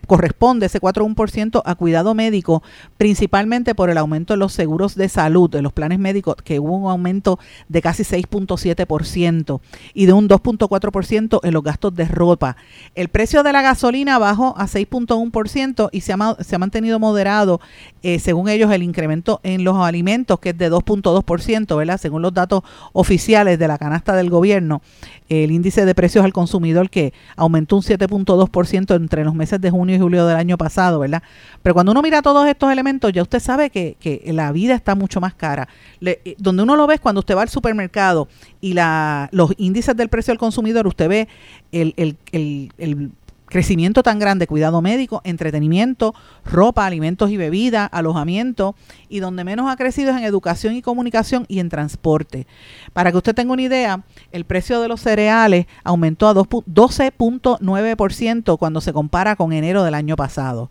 corresponde 0.06 0.66
ese 0.66 0.80
4.1% 0.80 1.62
a 1.64 1.74
cuidado 1.74 2.14
médico, 2.14 2.62
principalmente 2.96 3.74
por 3.74 3.90
el 3.90 3.98
aumento 3.98 4.34
de 4.34 4.38
los 4.38 4.52
seguros 4.52 4.94
de 4.94 5.08
salud, 5.08 5.50
de 5.50 5.62
los 5.62 5.72
planes 5.72 5.98
médicos, 5.98 6.36
que 6.44 6.60
hubo 6.60 6.76
un 6.76 6.90
aumento 6.90 7.38
de 7.68 7.82
casi 7.82 8.02
6.7% 8.02 9.60
y 9.94 10.06
de 10.06 10.12
un 10.12 10.28
2.4% 10.28 11.40
en 11.42 11.54
los 11.54 11.62
gastos 11.62 11.94
de 11.94 12.04
ropa. 12.04 12.56
El 12.94 13.08
precio 13.08 13.42
de 13.42 13.52
la 13.52 13.62
gasolina 13.62 14.18
bajó 14.18 14.54
a 14.58 14.66
6.1% 14.66 15.88
y 15.92 16.00
se 16.02 16.12
ha, 16.12 16.36
se 16.40 16.54
ha 16.54 16.58
mantenido 16.58 16.98
moderado 16.98 17.60
eh, 18.02 18.18
según 18.18 18.48
ellos, 18.48 18.70
el 18.72 18.82
incremento 18.82 19.40
en 19.42 19.64
los 19.64 19.76
alimentos, 19.76 20.38
que 20.38 20.50
es 20.50 20.58
de 20.58 20.70
2.2%, 20.70 21.76
¿verdad? 21.76 21.98
Según 22.00 22.22
los 22.22 22.32
datos 22.32 22.62
oficiales 22.92 23.58
de 23.58 23.68
la 23.68 23.78
canasta 23.78 24.14
del 24.14 24.30
gobierno, 24.30 24.82
el 25.28 25.50
índice 25.50 25.84
de 25.84 25.94
precios 25.94 26.24
al 26.24 26.32
consumidor 26.32 26.88
que 26.88 27.12
aumentó 27.36 27.76
un 27.76 27.82
7.2% 27.82 28.94
entre 28.94 29.24
los 29.24 29.34
meses 29.34 29.60
de 29.60 29.70
junio 29.70 29.96
y 29.96 29.98
julio 29.98 30.26
del 30.26 30.36
año 30.36 30.56
pasado, 30.56 31.00
¿verdad? 31.00 31.22
Pero 31.62 31.74
cuando 31.74 31.92
uno 31.92 32.02
mira 32.02 32.22
todos 32.22 32.46
estos 32.46 32.70
elementos, 32.70 33.12
ya 33.12 33.22
usted 33.22 33.40
sabe 33.40 33.70
que, 33.70 33.96
que 33.98 34.22
la 34.32 34.52
vida 34.52 34.74
está 34.74 34.94
mucho 34.94 35.20
más 35.20 35.34
cara. 35.34 35.68
Eh, 36.00 36.36
donde 36.38 36.62
uno 36.62 36.76
lo 36.76 36.86
ve 36.86 36.94
es 36.94 37.00
cuando 37.00 37.20
usted 37.20 37.36
va 37.36 37.42
al 37.42 37.48
supermercado 37.48 38.28
y 38.60 38.74
la, 38.74 39.28
los 39.32 39.52
índices 39.58 39.96
del 39.96 40.08
precio 40.08 40.32
al 40.32 40.38
consumidor, 40.38 40.86
usted 40.86 41.08
ve 41.08 41.28
el, 41.72 41.94
el, 42.32 43.10
crecimiento 43.46 44.02
tan 44.02 44.18
grande, 44.18 44.46
cuidado 44.46 44.82
médico, 44.82 45.20
entretenimiento, 45.24 46.14
ropa, 46.44 46.86
alimentos 46.86 47.30
y 47.30 47.36
bebida, 47.36 47.86
alojamiento, 47.86 48.74
y 49.08 49.20
donde 49.20 49.44
menos 49.44 49.70
ha 49.70 49.76
crecido 49.76 50.10
es 50.10 50.16
en 50.16 50.24
educación 50.24 50.74
y 50.74 50.82
comunicación 50.82 51.44
y 51.48 51.60
en 51.60 51.68
transporte. 51.68 52.46
Para 52.92 53.10
que 53.10 53.18
usted 53.18 53.34
tenga 53.34 53.52
una 53.52 53.62
idea, 53.62 54.02
el 54.32 54.44
precio 54.44 54.80
de 54.80 54.88
los 54.88 55.00
cereales 55.00 55.66
aumentó 55.84 56.28
a 56.28 56.34
12.9% 56.34 58.58
cuando 58.58 58.80
se 58.80 58.92
compara 58.92 59.36
con 59.36 59.52
enero 59.52 59.84
del 59.84 59.94
año 59.94 60.16
pasado. 60.16 60.70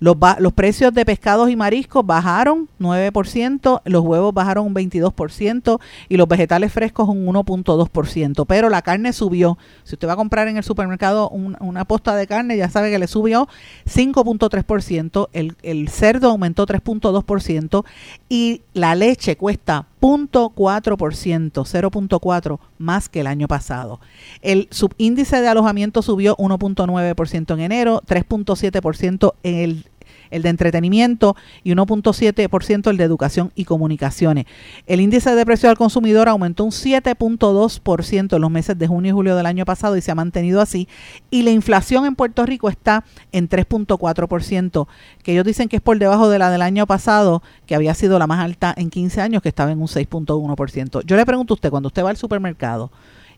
Los, 0.00 0.16
los 0.38 0.52
precios 0.52 0.92
de 0.92 1.04
pescados 1.04 1.50
y 1.50 1.56
mariscos 1.56 2.04
bajaron 2.04 2.68
9%, 2.80 3.82
los 3.84 4.02
huevos 4.02 4.34
bajaron 4.34 4.66
un 4.66 4.74
22% 4.74 5.80
y 6.08 6.16
los 6.16 6.28
vegetales 6.28 6.72
frescos 6.72 7.08
un 7.08 7.26
1.2%. 7.26 8.44
Pero 8.46 8.68
la 8.68 8.82
carne 8.82 9.12
subió. 9.12 9.58
Si 9.84 9.94
usted 9.94 10.08
va 10.08 10.14
a 10.14 10.16
comprar 10.16 10.48
en 10.48 10.56
el 10.56 10.64
supermercado 10.64 11.28
una 11.28 11.84
posta 11.84 12.16
de 12.16 12.26
carne, 12.26 12.56
ya 12.56 12.68
sabe 12.68 12.90
que 12.90 12.98
le 12.98 13.06
subió 13.06 13.48
5.3%, 13.86 15.28
el, 15.32 15.56
el 15.62 15.88
cerdo 15.88 16.30
aumentó 16.30 16.66
3.2% 16.66 17.84
y 18.28 18.62
la 18.72 18.94
leche 18.94 19.36
cuesta 19.36 19.86
0.4%, 20.04 21.50
0.4 21.52 22.58
más 22.76 23.08
que 23.08 23.20
el 23.20 23.26
año 23.26 23.48
pasado. 23.48 24.00
El 24.42 24.68
subíndice 24.70 25.40
de 25.40 25.48
alojamiento 25.48 26.02
subió 26.02 26.36
1.9% 26.36 27.54
en 27.54 27.60
enero, 27.60 28.02
3.7% 28.06 29.32
en 29.42 29.54
el 29.54 29.86
el 30.30 30.42
de 30.42 30.48
entretenimiento 30.48 31.36
y 31.62 31.72
1.7% 31.72 32.90
el 32.90 32.96
de 32.96 33.04
educación 33.04 33.52
y 33.54 33.64
comunicaciones. 33.64 34.46
El 34.86 35.00
índice 35.00 35.34
de 35.34 35.46
precios 35.46 35.70
al 35.70 35.78
consumidor 35.78 36.28
aumentó 36.28 36.64
un 36.64 36.70
7.2% 36.70 38.36
en 38.36 38.40
los 38.40 38.50
meses 38.50 38.78
de 38.78 38.86
junio 38.86 39.10
y 39.10 39.12
julio 39.12 39.36
del 39.36 39.46
año 39.46 39.64
pasado 39.64 39.96
y 39.96 40.00
se 40.00 40.10
ha 40.10 40.14
mantenido 40.14 40.60
así. 40.60 40.88
Y 41.30 41.42
la 41.42 41.50
inflación 41.50 42.06
en 42.06 42.14
Puerto 42.14 42.44
Rico 42.46 42.68
está 42.68 43.04
en 43.32 43.48
3.4%, 43.48 44.86
que 45.22 45.32
ellos 45.32 45.44
dicen 45.44 45.68
que 45.68 45.76
es 45.76 45.82
por 45.82 45.98
debajo 45.98 46.28
de 46.28 46.38
la 46.38 46.50
del 46.50 46.62
año 46.62 46.86
pasado, 46.86 47.42
que 47.66 47.74
había 47.74 47.94
sido 47.94 48.18
la 48.18 48.26
más 48.26 48.40
alta 48.40 48.74
en 48.76 48.90
15 48.90 49.20
años, 49.20 49.42
que 49.42 49.48
estaba 49.48 49.72
en 49.72 49.80
un 49.80 49.88
6.1%. 49.88 51.02
Yo 51.04 51.16
le 51.16 51.26
pregunto 51.26 51.54
a 51.54 51.56
usted, 51.56 51.70
cuando 51.70 51.88
usted 51.88 52.04
va 52.04 52.10
al 52.10 52.16
supermercado 52.16 52.90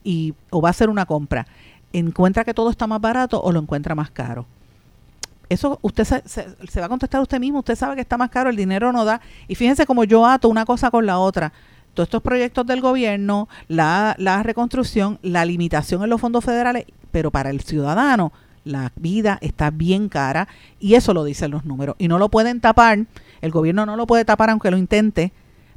y, 0.04 0.34
o 0.50 0.60
va 0.60 0.68
a 0.68 0.70
hacer 0.70 0.88
una 0.88 1.06
compra, 1.06 1.46
¿encuentra 1.92 2.44
que 2.44 2.54
todo 2.54 2.70
está 2.70 2.86
más 2.86 3.00
barato 3.00 3.40
o 3.40 3.52
lo 3.52 3.60
encuentra 3.60 3.94
más 3.94 4.10
caro? 4.10 4.46
Eso 5.48 5.78
usted 5.82 6.04
se, 6.04 6.80
va 6.80 6.86
a 6.86 6.88
contestar 6.88 7.20
usted 7.20 7.38
mismo, 7.38 7.60
usted 7.60 7.76
sabe 7.76 7.94
que 7.94 8.00
está 8.00 8.16
más 8.16 8.30
caro, 8.30 8.50
el 8.50 8.56
dinero 8.56 8.92
no 8.92 9.04
da. 9.04 9.20
Y 9.48 9.54
fíjense 9.54 9.86
como 9.86 10.04
yo 10.04 10.26
ato 10.26 10.48
una 10.48 10.64
cosa 10.64 10.90
con 10.90 11.06
la 11.06 11.18
otra. 11.18 11.52
Todos 11.94 12.08
estos 12.08 12.22
proyectos 12.22 12.66
del 12.66 12.80
gobierno, 12.80 13.48
la 13.68 14.14
reconstrucción, 14.42 15.18
la 15.22 15.44
limitación 15.44 16.02
en 16.02 16.10
los 16.10 16.20
fondos 16.20 16.44
federales, 16.44 16.84
pero 17.10 17.30
para 17.30 17.50
el 17.50 17.60
ciudadano 17.62 18.32
la 18.66 18.92
vida 18.96 19.38
está 19.40 19.70
bien 19.70 20.08
cara 20.08 20.48
y 20.80 20.94
eso 20.94 21.14
lo 21.14 21.24
dicen 21.24 21.52
los 21.52 21.64
números. 21.64 21.96
Y 21.98 22.08
no 22.08 22.18
lo 22.18 22.28
pueden 22.28 22.60
tapar, 22.60 23.06
el 23.40 23.50
gobierno 23.50 23.86
no 23.86 23.96
lo 23.96 24.06
puede 24.06 24.24
tapar 24.24 24.50
aunque 24.50 24.70
lo 24.70 24.76
intente, 24.76 25.32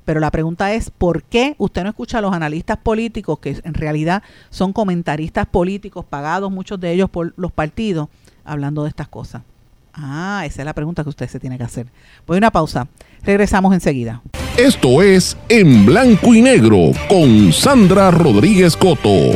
pero 0.05 0.19
la 0.19 0.31
pregunta 0.31 0.73
es, 0.73 0.89
¿por 0.89 1.23
qué 1.23 1.55
usted 1.59 1.83
no 1.83 1.89
escucha 1.89 2.17
a 2.17 2.21
los 2.21 2.33
analistas 2.33 2.77
políticos, 2.77 3.39
que 3.39 3.61
en 3.63 3.73
realidad 3.75 4.23
son 4.49 4.73
comentaristas 4.73 5.45
políticos 5.45 6.03
pagados, 6.03 6.51
muchos 6.51 6.79
de 6.79 6.91
ellos 6.91 7.09
por 7.11 7.33
los 7.37 7.51
partidos, 7.51 8.09
hablando 8.43 8.83
de 8.83 8.89
estas 8.89 9.07
cosas? 9.07 9.43
Ah, 10.01 10.43
esa 10.45 10.61
es 10.61 10.65
la 10.65 10.73
pregunta 10.73 11.03
que 11.03 11.09
usted 11.09 11.27
se 11.27 11.39
tiene 11.39 11.57
que 11.57 11.63
hacer. 11.63 11.87
Voy 12.25 12.37
a 12.37 12.39
una 12.39 12.51
pausa. 12.51 12.87
Regresamos 13.23 13.73
enseguida. 13.73 14.21
Esto 14.57 15.01
es 15.01 15.35
En 15.49 15.85
Blanco 15.85 16.33
y 16.33 16.41
Negro 16.41 16.91
con 17.09 17.51
Sandra 17.51 18.09
Rodríguez 18.11 18.77
Coto. 18.77 19.31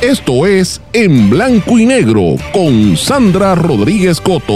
Esto 0.00 0.46
es 0.46 0.80
En 0.92 1.30
Blanco 1.30 1.78
y 1.78 1.86
Negro 1.86 2.36
con 2.52 2.96
Sandra 2.96 3.54
Rodríguez 3.54 4.20
Coto. 4.20 4.54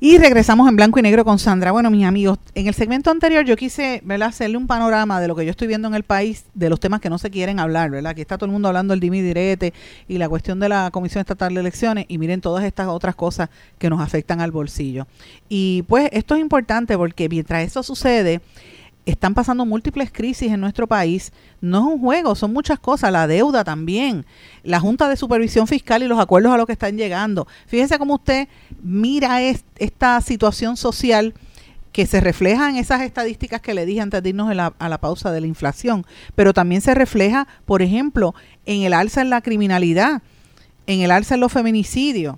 Y 0.00 0.16
regresamos 0.18 0.68
en 0.68 0.76
blanco 0.76 1.00
y 1.00 1.02
negro 1.02 1.24
con 1.24 1.40
Sandra. 1.40 1.72
Bueno, 1.72 1.90
mis 1.90 2.06
amigos, 2.06 2.38
en 2.54 2.68
el 2.68 2.74
segmento 2.74 3.10
anterior 3.10 3.44
yo 3.44 3.56
quise 3.56 4.00
hacerle 4.22 4.56
un 4.56 4.68
panorama 4.68 5.20
de 5.20 5.26
lo 5.26 5.34
que 5.34 5.44
yo 5.44 5.50
estoy 5.50 5.66
viendo 5.66 5.88
en 5.88 5.94
el 5.94 6.04
país, 6.04 6.44
de 6.54 6.70
los 6.70 6.78
temas 6.78 7.00
que 7.00 7.10
no 7.10 7.18
se 7.18 7.30
quieren 7.30 7.58
hablar, 7.58 7.90
¿verdad? 7.90 8.12
Aquí 8.12 8.20
está 8.20 8.38
todo 8.38 8.46
el 8.46 8.52
mundo 8.52 8.68
hablando 8.68 8.92
del 8.92 9.00
dimi 9.00 9.22
direte 9.22 9.74
y 10.06 10.18
la 10.18 10.28
cuestión 10.28 10.60
de 10.60 10.68
la 10.68 10.92
Comisión 10.92 11.20
Estatal 11.20 11.52
de 11.52 11.60
Elecciones 11.60 12.04
y 12.06 12.18
miren 12.18 12.40
todas 12.40 12.62
estas 12.62 12.86
otras 12.86 13.16
cosas 13.16 13.50
que 13.78 13.90
nos 13.90 14.00
afectan 14.00 14.40
al 14.40 14.52
bolsillo. 14.52 15.08
Y 15.48 15.82
pues 15.88 16.08
esto 16.12 16.36
es 16.36 16.42
importante 16.42 16.96
porque 16.96 17.28
mientras 17.28 17.64
eso 17.64 17.82
sucede, 17.82 18.40
están 19.10 19.34
pasando 19.34 19.64
múltiples 19.64 20.10
crisis 20.12 20.52
en 20.52 20.60
nuestro 20.60 20.86
país. 20.86 21.32
No 21.60 21.78
es 21.78 21.94
un 21.94 22.00
juego, 22.00 22.34
son 22.34 22.52
muchas 22.52 22.78
cosas. 22.78 23.12
La 23.12 23.26
deuda 23.26 23.64
también, 23.64 24.26
la 24.62 24.80
Junta 24.80 25.08
de 25.08 25.16
Supervisión 25.16 25.66
Fiscal 25.66 26.02
y 26.02 26.06
los 26.06 26.20
acuerdos 26.20 26.52
a 26.52 26.56
los 26.56 26.66
que 26.66 26.72
están 26.72 26.96
llegando. 26.96 27.46
Fíjese 27.66 27.98
cómo 27.98 28.14
usted 28.14 28.48
mira 28.82 29.40
esta 29.42 30.20
situación 30.20 30.76
social 30.76 31.34
que 31.92 32.06
se 32.06 32.20
refleja 32.20 32.68
en 32.68 32.76
esas 32.76 33.00
estadísticas 33.00 33.60
que 33.60 33.74
le 33.74 33.86
dije 33.86 34.00
antes 34.00 34.22
de 34.22 34.28
irnos 34.28 34.50
a 34.50 34.54
la, 34.54 34.74
a 34.78 34.88
la 34.88 34.98
pausa 34.98 35.32
de 35.32 35.40
la 35.40 35.46
inflación, 35.46 36.06
pero 36.34 36.52
también 36.52 36.80
se 36.80 36.94
refleja, 36.94 37.48
por 37.64 37.82
ejemplo, 37.82 38.34
en 38.66 38.82
el 38.82 38.92
alza 38.92 39.22
en 39.22 39.30
la 39.30 39.40
criminalidad, 39.40 40.22
en 40.86 41.00
el 41.00 41.10
alza 41.10 41.34
en 41.34 41.40
los 41.40 41.50
feminicidios 41.50 42.36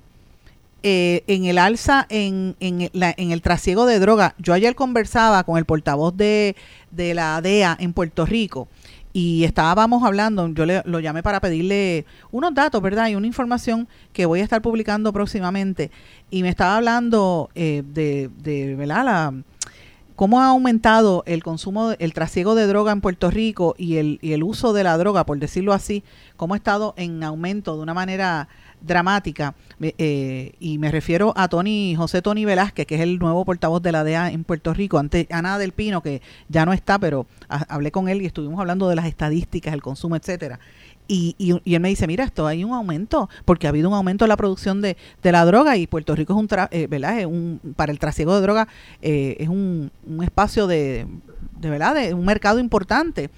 eh, 0.82 1.24
en 1.26 1.44
el 1.44 1.58
alza 1.58 2.06
en, 2.08 2.56
en, 2.60 2.90
en, 2.92 3.30
el 3.30 3.42
trasiego 3.42 3.86
de 3.86 3.98
droga. 3.98 4.34
Yo 4.38 4.52
ayer 4.52 4.74
conversaba 4.74 5.44
con 5.44 5.58
el 5.58 5.64
portavoz 5.64 6.16
de, 6.16 6.56
de 6.90 7.14
la 7.14 7.40
DEA 7.40 7.76
en 7.80 7.92
Puerto 7.92 8.26
Rico 8.26 8.68
y 9.12 9.44
estábamos 9.44 10.04
hablando, 10.04 10.48
yo 10.48 10.64
le, 10.66 10.82
lo 10.84 11.00
llamé 11.00 11.22
para 11.22 11.40
pedirle 11.40 12.06
unos 12.30 12.54
datos, 12.54 12.80
¿verdad? 12.80 13.08
Y 13.08 13.16
una 13.16 13.26
información 13.26 13.88
que 14.12 14.26
voy 14.26 14.40
a 14.40 14.44
estar 14.44 14.62
publicando 14.62 15.12
próximamente. 15.12 15.90
Y 16.30 16.42
me 16.42 16.48
estaba 16.48 16.76
hablando 16.76 17.50
eh, 17.56 17.82
de, 17.84 18.30
de, 18.38 18.76
¿verdad? 18.76 19.04
La, 19.04 19.34
cómo 20.14 20.40
ha 20.40 20.48
aumentado 20.48 21.24
el 21.26 21.42
consumo, 21.42 21.92
el 21.98 22.12
trasiego 22.12 22.54
de 22.54 22.66
droga 22.66 22.92
en 22.92 23.00
Puerto 23.00 23.30
Rico 23.30 23.74
y 23.78 23.96
el, 23.96 24.18
y 24.22 24.32
el 24.32 24.44
uso 24.44 24.72
de 24.72 24.84
la 24.84 24.96
droga, 24.96 25.24
por 25.26 25.38
decirlo 25.38 25.72
así, 25.72 26.04
cómo 26.36 26.54
ha 26.54 26.58
estado 26.58 26.94
en 26.96 27.24
aumento 27.24 27.74
de 27.74 27.82
una 27.82 27.94
manera 27.94 28.48
dramática, 28.80 29.54
eh, 29.80 30.52
y 30.60 30.78
me 30.78 30.90
refiero 30.90 31.32
a 31.36 31.48
Tony, 31.48 31.94
José 31.96 32.22
Tony 32.22 32.44
Velázquez, 32.44 32.86
que 32.86 32.96
es 32.96 33.00
el 33.00 33.18
nuevo 33.18 33.44
portavoz 33.44 33.82
de 33.82 33.92
la 33.92 34.04
DEA 34.04 34.30
en 34.30 34.44
Puerto 34.44 34.74
Rico, 34.74 34.98
ante 34.98 35.26
Ana 35.30 35.58
del 35.58 35.72
Pino, 35.72 36.02
que 36.02 36.22
ya 36.48 36.66
no 36.66 36.72
está, 36.72 36.98
pero 36.98 37.26
hablé 37.48 37.90
con 37.90 38.08
él 38.08 38.22
y 38.22 38.26
estuvimos 38.26 38.60
hablando 38.60 38.88
de 38.88 38.96
las 38.96 39.06
estadísticas, 39.06 39.74
el 39.74 39.82
consumo, 39.82 40.16
etcétera. 40.16 40.58
Y, 41.12 41.34
y, 41.38 41.74
él 41.74 41.80
me 41.80 41.88
dice, 41.88 42.06
mira, 42.06 42.22
esto 42.22 42.46
hay 42.46 42.62
un 42.62 42.72
aumento, 42.72 43.28
porque 43.44 43.66
ha 43.66 43.70
habido 43.70 43.88
un 43.88 43.96
aumento 43.96 44.24
en 44.24 44.28
la 44.28 44.36
producción 44.36 44.80
de, 44.80 44.96
de 45.24 45.32
la 45.32 45.44
droga 45.44 45.76
y 45.76 45.88
Puerto 45.88 46.14
Rico 46.14 46.34
es 46.34 46.38
un, 46.38 46.48
eh, 46.70 46.86
¿verdad? 46.86 47.18
Es 47.18 47.26
un, 47.26 47.60
para 47.74 47.90
el 47.90 47.98
trasiego 47.98 48.32
de 48.36 48.42
droga 48.42 48.68
eh, 49.02 49.36
es 49.40 49.48
un, 49.48 49.90
un 50.06 50.22
espacio 50.22 50.68
de, 50.68 51.08
de, 51.58 51.68
¿verdad? 51.68 51.96
De 51.96 52.14
un 52.14 52.24
mercado 52.24 52.60
importante 52.60 53.30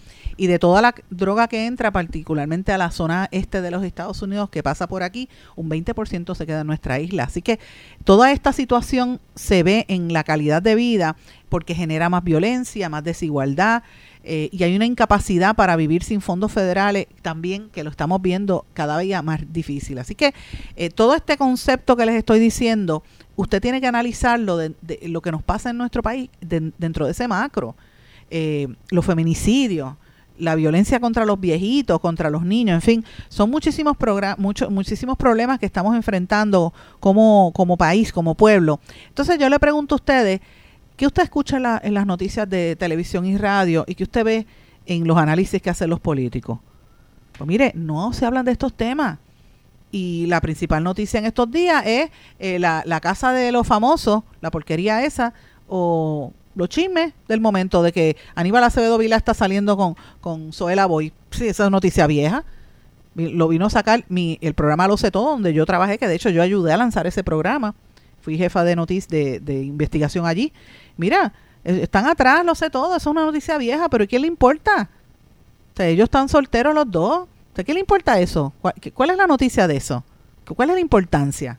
y 0.42 0.48
de 0.48 0.58
toda 0.58 0.82
la 0.82 0.92
droga 1.08 1.46
que 1.46 1.66
entra, 1.66 1.92
particularmente 1.92 2.72
a 2.72 2.78
la 2.78 2.90
zona 2.90 3.28
este 3.30 3.62
de 3.62 3.70
los 3.70 3.84
Estados 3.84 4.22
Unidos 4.22 4.50
que 4.50 4.60
pasa 4.60 4.88
por 4.88 5.04
aquí, 5.04 5.28
un 5.54 5.70
20% 5.70 6.34
se 6.34 6.46
queda 6.46 6.62
en 6.62 6.66
nuestra 6.66 6.98
isla. 6.98 7.22
Así 7.22 7.42
que 7.42 7.60
toda 8.02 8.32
esta 8.32 8.52
situación 8.52 9.20
se 9.36 9.62
ve 9.62 9.84
en 9.86 10.12
la 10.12 10.24
calidad 10.24 10.60
de 10.60 10.74
vida 10.74 11.14
porque 11.48 11.76
genera 11.76 12.08
más 12.08 12.24
violencia, 12.24 12.88
más 12.88 13.04
desigualdad 13.04 13.84
eh, 14.24 14.48
y 14.50 14.64
hay 14.64 14.74
una 14.74 14.84
incapacidad 14.84 15.54
para 15.54 15.76
vivir 15.76 16.02
sin 16.02 16.20
fondos 16.20 16.50
federales 16.50 17.06
también 17.22 17.70
que 17.70 17.84
lo 17.84 17.90
estamos 17.90 18.20
viendo 18.20 18.66
cada 18.74 18.96
vez 18.96 19.22
más 19.22 19.52
difícil. 19.52 20.00
Así 20.00 20.16
que 20.16 20.34
eh, 20.74 20.90
todo 20.90 21.14
este 21.14 21.36
concepto 21.36 21.96
que 21.96 22.04
les 22.04 22.16
estoy 22.16 22.40
diciendo, 22.40 23.04
usted 23.36 23.62
tiene 23.62 23.80
que 23.80 23.86
analizarlo 23.86 24.56
de, 24.56 24.74
lo 25.02 25.20
que 25.22 25.30
nos 25.30 25.44
pasa 25.44 25.70
en 25.70 25.78
nuestro 25.78 26.02
país 26.02 26.30
dentro 26.40 27.06
de 27.06 27.12
ese 27.12 27.28
macro. 27.28 27.76
Eh, 28.28 28.66
los 28.90 29.06
feminicidios, 29.06 29.94
la 30.38 30.54
violencia 30.54 31.00
contra 31.00 31.24
los 31.24 31.38
viejitos, 31.38 32.00
contra 32.00 32.30
los 32.30 32.44
niños, 32.44 32.74
en 32.74 32.82
fin, 32.82 33.04
son 33.28 33.50
muchísimos, 33.50 33.96
muchos, 34.38 34.70
muchísimos 34.70 35.16
problemas 35.16 35.58
que 35.58 35.66
estamos 35.66 35.94
enfrentando 35.94 36.72
como, 37.00 37.52
como 37.54 37.76
país, 37.76 38.12
como 38.12 38.34
pueblo. 38.34 38.80
Entonces 39.08 39.38
yo 39.38 39.48
le 39.48 39.58
pregunto 39.58 39.94
a 39.94 39.96
ustedes, 39.96 40.40
¿qué 40.96 41.06
usted 41.06 41.22
escucha 41.22 41.80
en, 41.82 41.94
las 41.94 42.06
noticias 42.06 42.48
de 42.48 42.76
televisión 42.76 43.26
y 43.26 43.36
radio 43.36 43.84
y 43.86 43.94
qué 43.94 44.04
usted 44.04 44.24
ve 44.24 44.46
en 44.86 45.06
los 45.06 45.16
análisis 45.16 45.60
que 45.60 45.70
hacen 45.70 45.90
los 45.90 46.00
políticos? 46.00 46.58
Pues 47.36 47.46
mire, 47.46 47.72
no 47.74 48.12
se 48.12 48.26
hablan 48.26 48.44
de 48.44 48.52
estos 48.52 48.74
temas. 48.74 49.18
Y 49.94 50.24
la 50.26 50.40
principal 50.40 50.82
noticia 50.82 51.18
en 51.18 51.26
estos 51.26 51.50
días 51.50 51.82
es 51.86 52.10
eh, 52.38 52.58
la, 52.58 52.82
la 52.86 53.00
casa 53.00 53.32
de 53.32 53.52
los 53.52 53.66
famosos, 53.66 54.22
la 54.40 54.50
porquería 54.50 55.04
esa, 55.04 55.34
o 55.68 56.32
los 56.54 56.68
chismes 56.68 57.14
del 57.28 57.40
momento 57.40 57.82
de 57.82 57.92
que 57.92 58.16
Aníbal 58.34 58.64
Acevedo 58.64 58.98
Vila 58.98 59.16
está 59.16 59.34
saliendo 59.34 59.76
con, 59.76 59.96
con 60.20 60.52
Zoela 60.52 60.86
Boy. 60.86 61.12
Sí, 61.30 61.48
esa 61.48 61.64
es 61.64 61.70
noticia 61.70 62.06
vieja. 62.06 62.44
Lo 63.14 63.48
vino 63.48 63.66
a 63.66 63.70
sacar 63.70 64.04
mi, 64.08 64.38
el 64.40 64.54
programa 64.54 64.88
Lo 64.88 64.96
sé 64.96 65.10
todo, 65.10 65.30
donde 65.30 65.52
yo 65.52 65.66
trabajé, 65.66 65.98
que 65.98 66.08
de 66.08 66.14
hecho 66.14 66.30
yo 66.30 66.42
ayudé 66.42 66.72
a 66.72 66.76
lanzar 66.76 67.06
ese 67.06 67.22
programa. 67.22 67.74
Fui 68.20 68.38
jefa 68.38 68.64
de 68.64 68.76
noticias 68.76 69.08
de, 69.08 69.40
de 69.40 69.62
investigación 69.62 70.26
allí. 70.26 70.52
Mira, 70.96 71.32
eh, 71.64 71.80
están 71.82 72.06
atrás, 72.06 72.44
lo 72.44 72.54
sé 72.54 72.70
todo, 72.70 72.96
eso 72.96 73.10
es 73.10 73.12
una 73.12 73.24
noticia 73.24 73.58
vieja, 73.58 73.88
pero 73.88 74.06
¿quién 74.06 74.22
le 74.22 74.28
importa? 74.28 74.88
O 75.78 75.82
ellos 75.82 76.04
están 76.04 76.28
solteros 76.28 76.74
los 76.74 76.90
dos. 76.90 77.28
¿A 77.56 77.62
¿Qué 77.64 77.74
le 77.74 77.80
importa 77.80 78.18
eso? 78.18 78.52
¿Cuál 78.94 79.10
es 79.10 79.16
la 79.16 79.26
noticia 79.26 79.66
de 79.66 79.76
eso? 79.76 80.04
¿Cuál 80.54 80.70
es 80.70 80.74
la 80.74 80.80
importancia? 80.80 81.58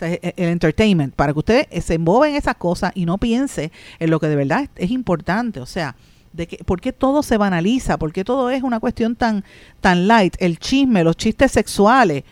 El 0.00 0.48
entertainment, 0.48 1.14
para 1.14 1.32
que 1.32 1.38
usted 1.38 1.68
se 1.80 1.94
envuelva 1.94 2.28
en 2.28 2.36
esas 2.36 2.56
cosas 2.56 2.92
y 2.94 3.04
no 3.06 3.18
piense 3.18 3.70
en 3.98 4.10
lo 4.10 4.20
que 4.20 4.28
de 4.28 4.36
verdad 4.36 4.68
es, 4.76 4.90
importante. 4.90 5.60
O 5.60 5.66
sea, 5.66 5.96
de 6.32 6.46
que, 6.46 6.58
¿por 6.64 6.80
qué 6.80 6.92
todo 6.92 7.22
se 7.22 7.36
banaliza? 7.36 7.98
¿Por 7.98 8.12
qué 8.12 8.24
todo 8.24 8.50
es 8.50 8.62
una 8.62 8.80
cuestión 8.80 9.16
tan, 9.16 9.44
tan 9.80 10.08
light? 10.08 10.36
El 10.38 10.58
chisme, 10.58 11.04
los 11.04 11.16
chistes 11.16 11.52
sexuales. 11.52 12.24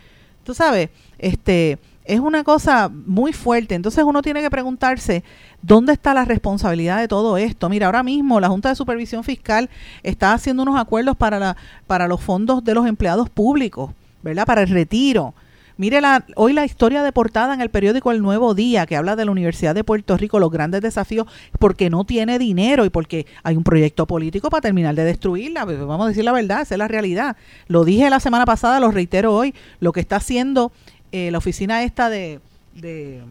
Tú 0.45 0.55
sabes, 0.55 0.91
este, 1.19 1.79
es 2.09 2.21
una 2.21 2.43
cosa 2.43 2.89
muy 2.89 3.33
fuerte. 3.33 3.75
Entonces 3.75 4.03
uno 4.03 4.23
tiene 4.23 4.41
que 4.41 4.51
preguntarse, 4.51 5.23
¿dónde 5.61 5.93
está 5.93 6.15
la 6.15 6.25
responsabilidad 6.25 6.99
de 6.99 7.07
todo 7.07 7.37
esto? 7.37 7.69
Mira, 7.69 7.87
ahora 7.87 8.03
mismo 8.03 8.41
la 8.41 8.49
Junta 8.49 8.71
de 8.71 8.75
Supervisión 8.75 9.23
Fiscal 9.23 9.69
está 10.03 10.33
haciendo 10.33 10.63
unos 10.63 10.81
acuerdos 10.81 11.17
para, 11.17 11.39
la, 11.39 11.57
para 11.87 12.09
los 12.09 12.21
fondos 12.23 12.65
de 12.65 12.75
los 12.75 12.87
empleados 12.87 13.29
públicos, 13.29 13.93
¿verdad? 14.23 14.47
Para 14.47 14.63
el 14.63 14.71
retiro. 14.71 15.35
Mire 15.79 16.01
la, 16.01 16.27
hoy 16.35 16.55
la 16.55 16.65
historia 16.65 17.05
de 17.05 17.13
portada 17.13 17.55
en 17.55 17.61
el 17.61 17.71
periódico 17.71 18.11
El 18.11 18.21
Nuevo 18.21 18.53
Día, 18.53 18.85
que 18.85 18.97
habla 18.97 19.15
de 19.15 19.25
la 19.25 19.31
Universidad 19.31 19.77
de 19.77 19.85
Puerto 19.85 20.17
Rico, 20.17 20.41
los 20.41 20.51
grandes 20.51 20.81
desafíos, 20.81 21.29
porque 21.61 21.89
no 21.89 22.03
tiene 22.03 22.41
dinero 22.41 22.85
y 22.85 22.91
porque 22.91 23.27
hay 23.45 23.57
un 23.57 23.63
proyecto 23.63 24.05
político 24.05 24.51
para 24.51 24.61
terminar 24.61 24.97
de 24.97 25.05
destruirla. 25.05 25.65
Pues, 25.65 25.79
vamos 25.79 26.07
a 26.07 26.09
decir 26.09 26.25
la 26.25 26.33
verdad, 26.33 26.63
esa 26.63 26.75
es 26.75 26.79
la 26.81 26.89
realidad. 26.89 27.37
Lo 27.69 27.85
dije 27.85 28.11
la 28.11 28.19
semana 28.19 28.45
pasada, 28.45 28.81
lo 28.81 28.91
reitero 28.91 29.33
hoy, 29.33 29.55
lo 29.79 29.93
que 29.93 30.01
está 30.01 30.17
haciendo 30.17 30.73
eh, 31.13 31.31
la 31.31 31.39
oficina 31.39 31.85
esta 31.85 32.11
de, 32.11 32.41
de 32.75 33.23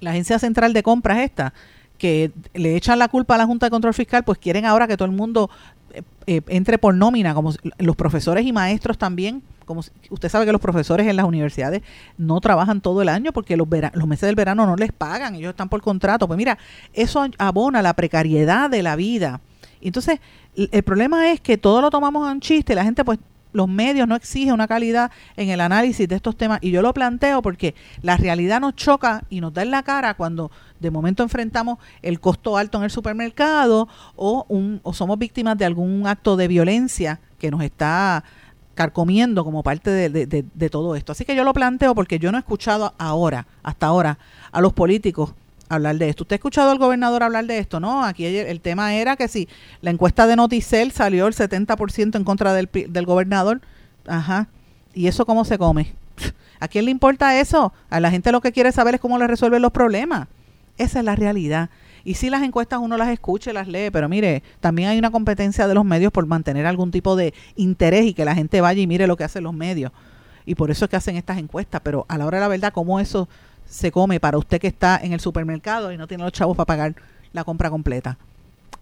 la 0.00 0.12
Agencia 0.12 0.38
Central 0.38 0.72
de 0.72 0.82
Compras 0.82 1.18
esta, 1.18 1.52
que 1.98 2.32
le 2.54 2.74
echan 2.74 2.98
la 2.98 3.08
culpa 3.08 3.34
a 3.34 3.38
la 3.38 3.44
Junta 3.44 3.66
de 3.66 3.70
Control 3.70 3.92
Fiscal, 3.92 4.24
pues 4.24 4.38
quieren 4.38 4.64
ahora 4.64 4.88
que 4.88 4.96
todo 4.96 5.06
el 5.06 5.14
mundo 5.14 5.50
eh, 5.92 6.00
eh, 6.26 6.40
entre 6.48 6.78
por 6.78 6.94
nómina, 6.94 7.34
como 7.34 7.52
los 7.76 7.96
profesores 7.96 8.46
y 8.46 8.52
maestros 8.54 8.96
también 8.96 9.42
como 9.64 9.82
usted 10.10 10.28
sabe 10.28 10.46
que 10.46 10.52
los 10.52 10.60
profesores 10.60 11.06
en 11.06 11.16
las 11.16 11.26
universidades 11.26 11.82
no 12.18 12.40
trabajan 12.40 12.80
todo 12.80 13.02
el 13.02 13.08
año 13.08 13.32
porque 13.32 13.56
los, 13.56 13.68
los 13.92 14.06
meses 14.06 14.26
del 14.26 14.34
verano 14.34 14.66
no 14.66 14.76
les 14.76 14.92
pagan, 14.92 15.34
ellos 15.34 15.50
están 15.50 15.68
por 15.68 15.80
contrato. 15.82 16.26
Pues 16.26 16.36
mira, 16.36 16.58
eso 16.92 17.24
abona 17.38 17.82
la 17.82 17.94
precariedad 17.94 18.70
de 18.70 18.82
la 18.82 18.96
vida. 18.96 19.40
Entonces, 19.80 20.20
el 20.56 20.82
problema 20.82 21.30
es 21.30 21.40
que 21.40 21.58
todo 21.58 21.82
lo 21.82 21.90
tomamos 21.90 22.30
un 22.30 22.40
chiste, 22.40 22.74
la 22.74 22.84
gente 22.84 23.04
pues 23.04 23.18
los 23.54 23.68
medios 23.68 24.06
no 24.06 24.16
exigen 24.16 24.52
una 24.52 24.66
calidad 24.66 25.10
en 25.36 25.48
el 25.48 25.60
análisis 25.60 26.06
de 26.08 26.16
estos 26.16 26.36
temas. 26.36 26.58
Y 26.60 26.70
yo 26.72 26.82
lo 26.82 26.92
planteo 26.92 27.40
porque 27.40 27.74
la 28.02 28.16
realidad 28.16 28.60
nos 28.60 28.74
choca 28.74 29.24
y 29.30 29.40
nos 29.40 29.54
da 29.54 29.62
en 29.62 29.70
la 29.70 29.82
cara 29.82 30.14
cuando 30.14 30.50
de 30.80 30.90
momento 30.90 31.22
enfrentamos 31.22 31.78
el 32.02 32.20
costo 32.20 32.58
alto 32.58 32.78
en 32.78 32.84
el 32.84 32.90
supermercado 32.90 33.88
o, 34.16 34.44
o 34.82 34.92
somos 34.92 35.18
víctimas 35.18 35.56
de 35.56 35.64
algún 35.64 36.06
acto 36.06 36.36
de 36.36 36.48
violencia 36.48 37.20
que 37.38 37.50
nos 37.50 37.62
está 37.62 38.24
carcomiendo 38.74 39.44
como 39.44 39.62
parte 39.62 39.90
de, 39.90 40.26
de, 40.26 40.70
todo 40.70 40.96
esto. 40.96 41.12
Así 41.12 41.24
que 41.24 41.34
yo 41.34 41.44
lo 41.44 41.52
planteo 41.52 41.94
porque 41.94 42.18
yo 42.18 42.30
no 42.32 42.38
he 42.38 42.40
escuchado 42.40 42.94
ahora, 42.98 43.46
hasta 43.62 43.86
ahora, 43.86 44.18
a 44.52 44.60
los 44.60 44.72
políticos 44.72 45.34
hablar 45.68 45.96
de 45.96 46.08
esto. 46.08 46.24
¿Usted 46.24 46.34
ha 46.34 46.36
escuchado 46.36 46.70
al 46.70 46.78
gobernador 46.78 47.22
hablar 47.22 47.46
de 47.46 47.58
esto? 47.58 47.80
No, 47.80 48.04
aquí 48.04 48.26
el 48.26 48.60
tema 48.60 48.94
era 48.94 49.16
que 49.16 49.28
si 49.28 49.48
la 49.80 49.90
encuesta 49.90 50.26
de 50.26 50.36
Noticel 50.36 50.92
salió 50.92 51.26
el 51.26 51.34
70% 51.34 52.16
en 52.16 52.24
contra 52.24 52.52
del, 52.52 52.68
del 52.72 53.06
gobernador, 53.06 53.60
ajá, 54.06 54.48
¿y 54.92 55.06
eso 55.06 55.26
cómo 55.26 55.44
se 55.44 55.58
come? 55.58 55.94
¿A 56.60 56.68
quién 56.68 56.84
le 56.84 56.90
importa 56.90 57.38
eso? 57.40 57.72
A 57.90 58.00
la 58.00 58.10
gente 58.10 58.32
lo 58.32 58.40
que 58.40 58.52
quiere 58.52 58.72
saber 58.72 58.96
es 58.96 59.00
cómo 59.00 59.18
le 59.18 59.26
resuelven 59.26 59.62
los 59.62 59.72
problemas. 59.72 60.28
Esa 60.76 60.98
es 60.98 61.04
la 61.04 61.16
realidad. 61.16 61.70
Y 62.04 62.14
si 62.14 62.28
las 62.28 62.42
encuestas 62.42 62.80
uno 62.80 62.96
las 62.96 63.08
escucha 63.08 63.50
y 63.50 63.54
las 63.54 63.66
lee, 63.66 63.90
pero 63.90 64.08
mire, 64.08 64.42
también 64.60 64.90
hay 64.90 64.98
una 64.98 65.10
competencia 65.10 65.66
de 65.66 65.74
los 65.74 65.84
medios 65.84 66.12
por 66.12 66.26
mantener 66.26 66.66
algún 66.66 66.90
tipo 66.90 67.16
de 67.16 67.32
interés 67.56 68.04
y 68.04 68.14
que 68.14 68.24
la 68.24 68.34
gente 68.34 68.60
vaya 68.60 68.80
y 68.80 68.86
mire 68.86 69.06
lo 69.06 69.16
que 69.16 69.24
hacen 69.24 69.44
los 69.44 69.54
medios. 69.54 69.90
Y 70.46 70.54
por 70.54 70.70
eso 70.70 70.84
es 70.84 70.90
que 70.90 70.96
hacen 70.96 71.16
estas 71.16 71.38
encuestas. 71.38 71.80
Pero 71.82 72.04
a 72.08 72.18
la 72.18 72.26
hora 72.26 72.38
de 72.38 72.42
la 72.42 72.48
verdad, 72.48 72.72
¿cómo 72.72 73.00
eso 73.00 73.28
se 73.66 73.90
come 73.90 74.20
para 74.20 74.36
usted 74.36 74.60
que 74.60 74.66
está 74.66 75.00
en 75.02 75.12
el 75.12 75.20
supermercado 75.20 75.92
y 75.92 75.96
no 75.96 76.06
tiene 76.06 76.24
los 76.24 76.32
chavos 76.32 76.56
para 76.56 76.66
pagar 76.66 76.94
la 77.32 77.44
compra 77.44 77.70
completa? 77.70 78.18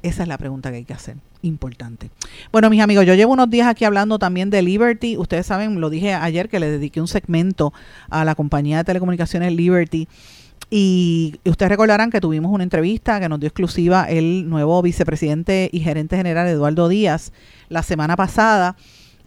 Esa 0.03 0.23
es 0.23 0.29
la 0.29 0.37
pregunta 0.37 0.71
que 0.71 0.79
hay 0.79 0.85
que 0.85 0.95
hacer. 0.95 1.17
Importante. 1.43 2.11
Bueno, 2.51 2.71
mis 2.71 2.81
amigos, 2.81 3.07
yo 3.07 3.15
llevo 3.15 3.33
unos 3.33 3.49
días 3.49 3.69
aquí 3.69 3.85
hablando 3.85 4.19
también 4.19 4.51
de 4.51 4.63
Liberty. 4.63 5.17
Ustedes 5.17 5.47
saben, 5.47 5.81
lo 5.81 5.91
dije 5.91 6.15
ayer 6.15 6.49
que 6.49 6.59
le 6.59 6.69
dediqué 6.69 7.01
un 7.01 7.09
segmento 7.09 7.73
a 8.11 8.25
la 8.25 8.35
compañía 8.35 8.79
de 8.79 8.85
telecomunicaciones 8.85 9.53
Liberty. 9.53 10.09
Y 10.75 11.39
ustedes 11.45 11.69
recordarán 11.69 12.09
que 12.09 12.19
tuvimos 12.19 12.51
una 12.51 12.65
entrevista 12.65 13.21
que 13.21 13.29
nos 13.29 13.39
dio 13.39 13.49
exclusiva 13.49 14.07
el 14.09 14.49
nuevo 14.49 14.81
vicepresidente 14.81 15.69
y 15.71 15.81
gerente 15.81 16.17
general 16.17 16.49
Eduardo 16.49 16.89
Díaz 16.89 17.31
la 17.69 17.83
semana 17.83 18.17
pasada. 18.17 18.75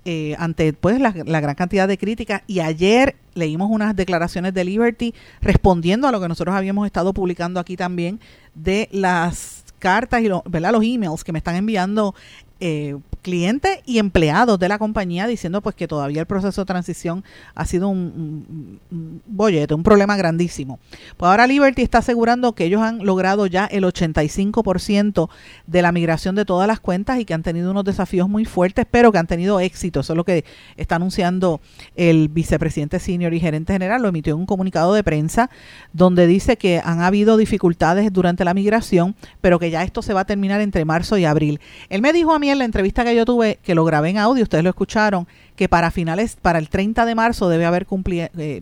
Eh, 0.06 0.36
ante 0.40 0.74
pues 0.74 1.00
la, 1.00 1.12
gran 1.12 1.54
cantidad 1.54 1.88
de 1.88 2.00
críticas 2.00 2.42
y 2.48 2.62
ayer 2.62 3.16
leímos 3.36 3.70
unas 3.70 3.96
declaraciones 3.96 4.56
de 4.56 4.64
Liberty 4.64 5.14
respondiendo 5.40 6.08
a 6.08 6.12
lo 6.12 6.20
que 6.20 6.28
nosotros 6.28 6.56
habíamos 6.56 6.88
estado 6.88 7.14
publicando 7.14 7.60
aquí 7.60 7.78
también 7.78 8.20
de 8.56 8.90
las 8.92 9.66
cartas 9.78 10.24
y 10.24 10.30
¿verdad? 10.50 10.72
los 10.72 10.84
emails 10.84 11.24
que 11.24 11.32
me 11.32 11.38
están 11.38 11.58
enviando 11.58 12.16
eh, 12.60 12.96
clientes 13.26 13.80
y 13.86 13.98
empleados 13.98 14.60
de 14.60 14.70
la 14.70 14.78
compañía 14.78 15.26
diciendo 15.26 15.60
pues 15.62 15.76
que 15.76 15.88
todavía 15.88 16.20
el 16.22 16.28
proceso 16.28 16.62
de 16.62 16.66
transición 16.66 17.24
ha 17.56 17.66
sido 17.66 17.90
un, 17.90 18.80
bollete, 19.26 19.74
un 19.74 19.82
problema 19.82 20.16
grandísimo. 20.16 20.78
Pues 21.18 21.28
ahora 21.28 21.48
Liberty 21.48 21.82
está 21.82 21.98
asegurando 21.98 22.54
que 22.54 22.66
ellos 22.66 22.84
han 22.84 23.04
logrado 23.04 23.48
ya 23.48 23.66
el 23.66 23.84
85% 23.84 25.28
de 25.66 25.82
la 25.82 25.92
migración 25.92 26.36
de 26.36 26.46
todas 26.46 26.68
las 26.68 26.80
cuentas 26.80 27.20
y 27.20 27.26
que 27.26 27.34
han 27.34 27.42
tenido 27.42 27.72
unos 27.72 27.84
desafíos 27.84 28.30
muy 28.30 28.46
fuertes, 28.46 28.86
pero 28.90 29.12
que 29.12 29.18
han 29.18 29.26
tenido 29.26 29.60
éxito. 29.60 30.02
Eso 30.02 30.14
es 30.14 30.18
lo 30.18 30.24
que 30.24 30.46
está 30.78 30.98
anunciando 30.98 31.62
el 31.96 32.30
vicepresidente 32.30 33.00
senior 33.00 33.34
y 33.34 33.40
gerente 33.40 33.74
general. 33.74 34.04
Lo 34.04 34.10
emitió 34.10 34.36
en 34.36 34.42
un 34.42 34.46
comunicado 34.46 34.94
de 34.94 35.04
prensa 35.04 35.50
donde 35.94 36.28
dice 36.28 36.58
que 36.58 36.80
han 36.86 37.02
habido 37.02 37.38
dificultades 37.38 38.14
durante 38.14 38.46
la 38.46 38.54
migración, 38.54 39.16
pero 39.42 39.58
que 39.58 39.72
ya 39.72 39.82
esto 39.82 40.04
se 40.04 40.14
va 40.14 40.22
a 40.22 40.26
terminar 40.26 40.62
entre 40.62 40.86
marzo 40.86 41.18
y 41.18 41.26
abril. 41.26 41.60
Él 41.90 42.04
me 42.04 42.14
dijo 42.14 42.32
a 42.32 42.38
mí 42.38 42.45
en 42.50 42.60
la 42.60 42.66
entrevista 42.66 43.04
que 43.04 43.16
yo 43.16 43.26
tuve, 43.26 43.60
que 43.64 43.76
lo 43.76 43.86
grabé 43.86 44.10
en 44.10 44.18
audio, 44.18 44.44
ustedes 44.44 44.64
lo 44.64 44.70
escucharon, 44.70 45.28
que 45.56 45.70
para 45.70 45.92
finales, 45.92 46.38
para 46.42 46.60
el 46.60 46.70
30 46.70 47.06
de 47.06 47.16
marzo 47.16 47.50
debe 47.50 47.66
haber 47.66 47.86
cumplido, 47.86 48.28
eh, 48.38 48.62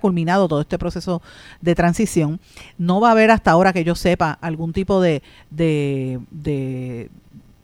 culminado 0.00 0.48
todo 0.48 0.60
este 0.60 0.78
proceso 0.78 1.22
de 1.60 1.74
transición. 1.74 2.40
No 2.78 3.00
va 3.00 3.08
a 3.08 3.12
haber 3.12 3.30
hasta 3.30 3.50
ahora 3.50 3.72
que 3.72 3.84
yo 3.84 3.94
sepa 3.94 4.38
algún 4.40 4.72
tipo 4.72 5.00
de, 5.00 5.22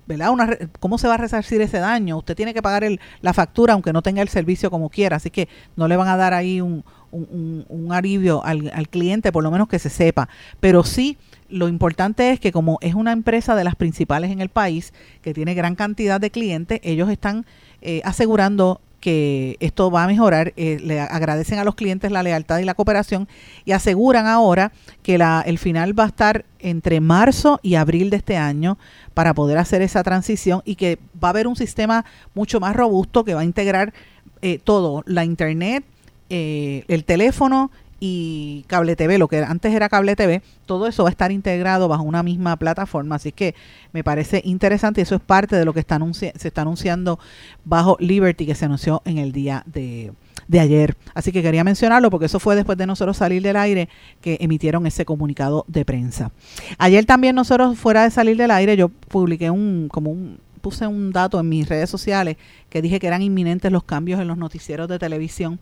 ¿verdad? 0.06 0.32
¿Cómo 0.80 0.98
se 0.98 1.08
va 1.08 1.14
a 1.14 1.18
resarcir 1.18 1.60
ese 1.60 1.78
daño? 1.78 2.18
Usted 2.18 2.36
tiene 2.36 2.52
que 2.52 2.62
pagar 2.62 2.84
la 3.20 3.32
factura 3.32 3.74
aunque 3.74 3.92
no 3.92 4.02
tenga 4.02 4.22
el 4.22 4.28
servicio 4.28 4.70
como 4.70 4.90
quiera, 4.90 5.16
así 5.16 5.30
que 5.30 5.48
no 5.76 5.88
le 5.88 5.96
van 5.96 6.08
a 6.08 6.16
dar 6.16 6.34
ahí 6.34 6.60
un, 6.60 6.84
un, 7.12 7.64
un 7.68 7.92
alivio 7.92 8.44
al, 8.44 8.70
al, 8.74 8.88
cliente, 8.88 9.32
por 9.32 9.42
lo 9.42 9.50
menos 9.50 9.68
que 9.68 9.78
se 9.78 9.90
sepa. 9.90 10.28
Pero 10.58 10.84
sí 10.84 11.16
lo 11.50 11.68
importante 11.68 12.30
es 12.30 12.40
que 12.40 12.52
como 12.52 12.78
es 12.80 12.94
una 12.94 13.12
empresa 13.12 13.54
de 13.54 13.64
las 13.64 13.74
principales 13.74 14.30
en 14.30 14.40
el 14.40 14.48
país, 14.48 14.92
que 15.22 15.34
tiene 15.34 15.54
gran 15.54 15.74
cantidad 15.74 16.20
de 16.20 16.30
clientes, 16.30 16.80
ellos 16.82 17.10
están 17.10 17.46
eh, 17.82 18.00
asegurando 18.04 18.80
que 19.00 19.56
esto 19.60 19.90
va 19.90 20.04
a 20.04 20.06
mejorar, 20.06 20.52
eh, 20.56 20.78
le 20.82 21.00
agradecen 21.00 21.58
a 21.58 21.64
los 21.64 21.74
clientes 21.74 22.12
la 22.12 22.22
lealtad 22.22 22.58
y 22.58 22.64
la 22.64 22.74
cooperación 22.74 23.28
y 23.64 23.72
aseguran 23.72 24.26
ahora 24.26 24.72
que 25.02 25.16
la, 25.16 25.42
el 25.46 25.58
final 25.58 25.98
va 25.98 26.04
a 26.04 26.08
estar 26.08 26.44
entre 26.58 27.00
marzo 27.00 27.60
y 27.62 27.76
abril 27.76 28.10
de 28.10 28.18
este 28.18 28.36
año 28.36 28.76
para 29.14 29.32
poder 29.32 29.56
hacer 29.56 29.80
esa 29.80 30.02
transición 30.02 30.60
y 30.66 30.74
que 30.74 30.98
va 31.22 31.28
a 31.28 31.30
haber 31.30 31.46
un 31.46 31.56
sistema 31.56 32.04
mucho 32.34 32.60
más 32.60 32.76
robusto 32.76 33.24
que 33.24 33.32
va 33.32 33.40
a 33.40 33.44
integrar 33.44 33.94
eh, 34.42 34.58
todo, 34.62 35.02
la 35.06 35.24
internet, 35.24 35.84
el 36.28 37.04
teléfono 37.04 37.72
y 38.00 38.64
cable 38.66 38.96
TV, 38.96 39.18
lo 39.18 39.28
que 39.28 39.44
antes 39.44 39.74
era 39.74 39.90
cable 39.90 40.16
TV, 40.16 40.42
todo 40.64 40.86
eso 40.86 41.04
va 41.04 41.10
a 41.10 41.12
estar 41.12 41.30
integrado 41.30 41.86
bajo 41.86 42.02
una 42.02 42.22
misma 42.22 42.56
plataforma. 42.56 43.16
Así 43.16 43.30
que 43.30 43.54
me 43.92 44.02
parece 44.02 44.40
interesante 44.44 45.00
y 45.00 45.02
eso 45.02 45.14
es 45.14 45.20
parte 45.20 45.56
de 45.56 45.66
lo 45.66 45.74
que 45.74 45.80
está 45.80 46.00
se 46.12 46.32
está 46.42 46.62
anunciando 46.62 47.18
bajo 47.64 47.96
Liberty 48.00 48.46
que 48.46 48.54
se 48.54 48.64
anunció 48.64 49.02
en 49.04 49.18
el 49.18 49.32
día 49.32 49.62
de, 49.66 50.12
de 50.48 50.60
ayer. 50.60 50.96
Así 51.14 51.30
que 51.30 51.42
quería 51.42 51.62
mencionarlo 51.62 52.10
porque 52.10 52.26
eso 52.26 52.40
fue 52.40 52.56
después 52.56 52.76
de 52.76 52.86
nosotros 52.86 53.18
salir 53.18 53.42
del 53.42 53.56
aire 53.56 53.88
que 54.20 54.38
emitieron 54.40 54.86
ese 54.86 55.04
comunicado 55.04 55.64
de 55.68 55.84
prensa. 55.84 56.32
Ayer 56.78 57.04
también 57.04 57.36
nosotros 57.36 57.78
fuera 57.78 58.02
de 58.02 58.10
salir 58.10 58.36
del 58.36 58.50
aire 58.50 58.76
yo 58.76 58.88
publiqué 58.88 59.50
un 59.50 59.88
como 59.88 60.10
un 60.10 60.38
puse 60.60 60.86
un 60.86 61.12
dato 61.12 61.40
en 61.40 61.48
mis 61.48 61.68
redes 61.68 61.88
sociales 61.88 62.36
que 62.68 62.82
dije 62.82 62.98
que 62.98 63.06
eran 63.06 63.22
inminentes 63.22 63.72
los 63.72 63.84
cambios 63.84 64.20
en 64.20 64.28
los 64.28 64.36
noticieros 64.36 64.88
de 64.88 64.98
televisión 64.98 65.58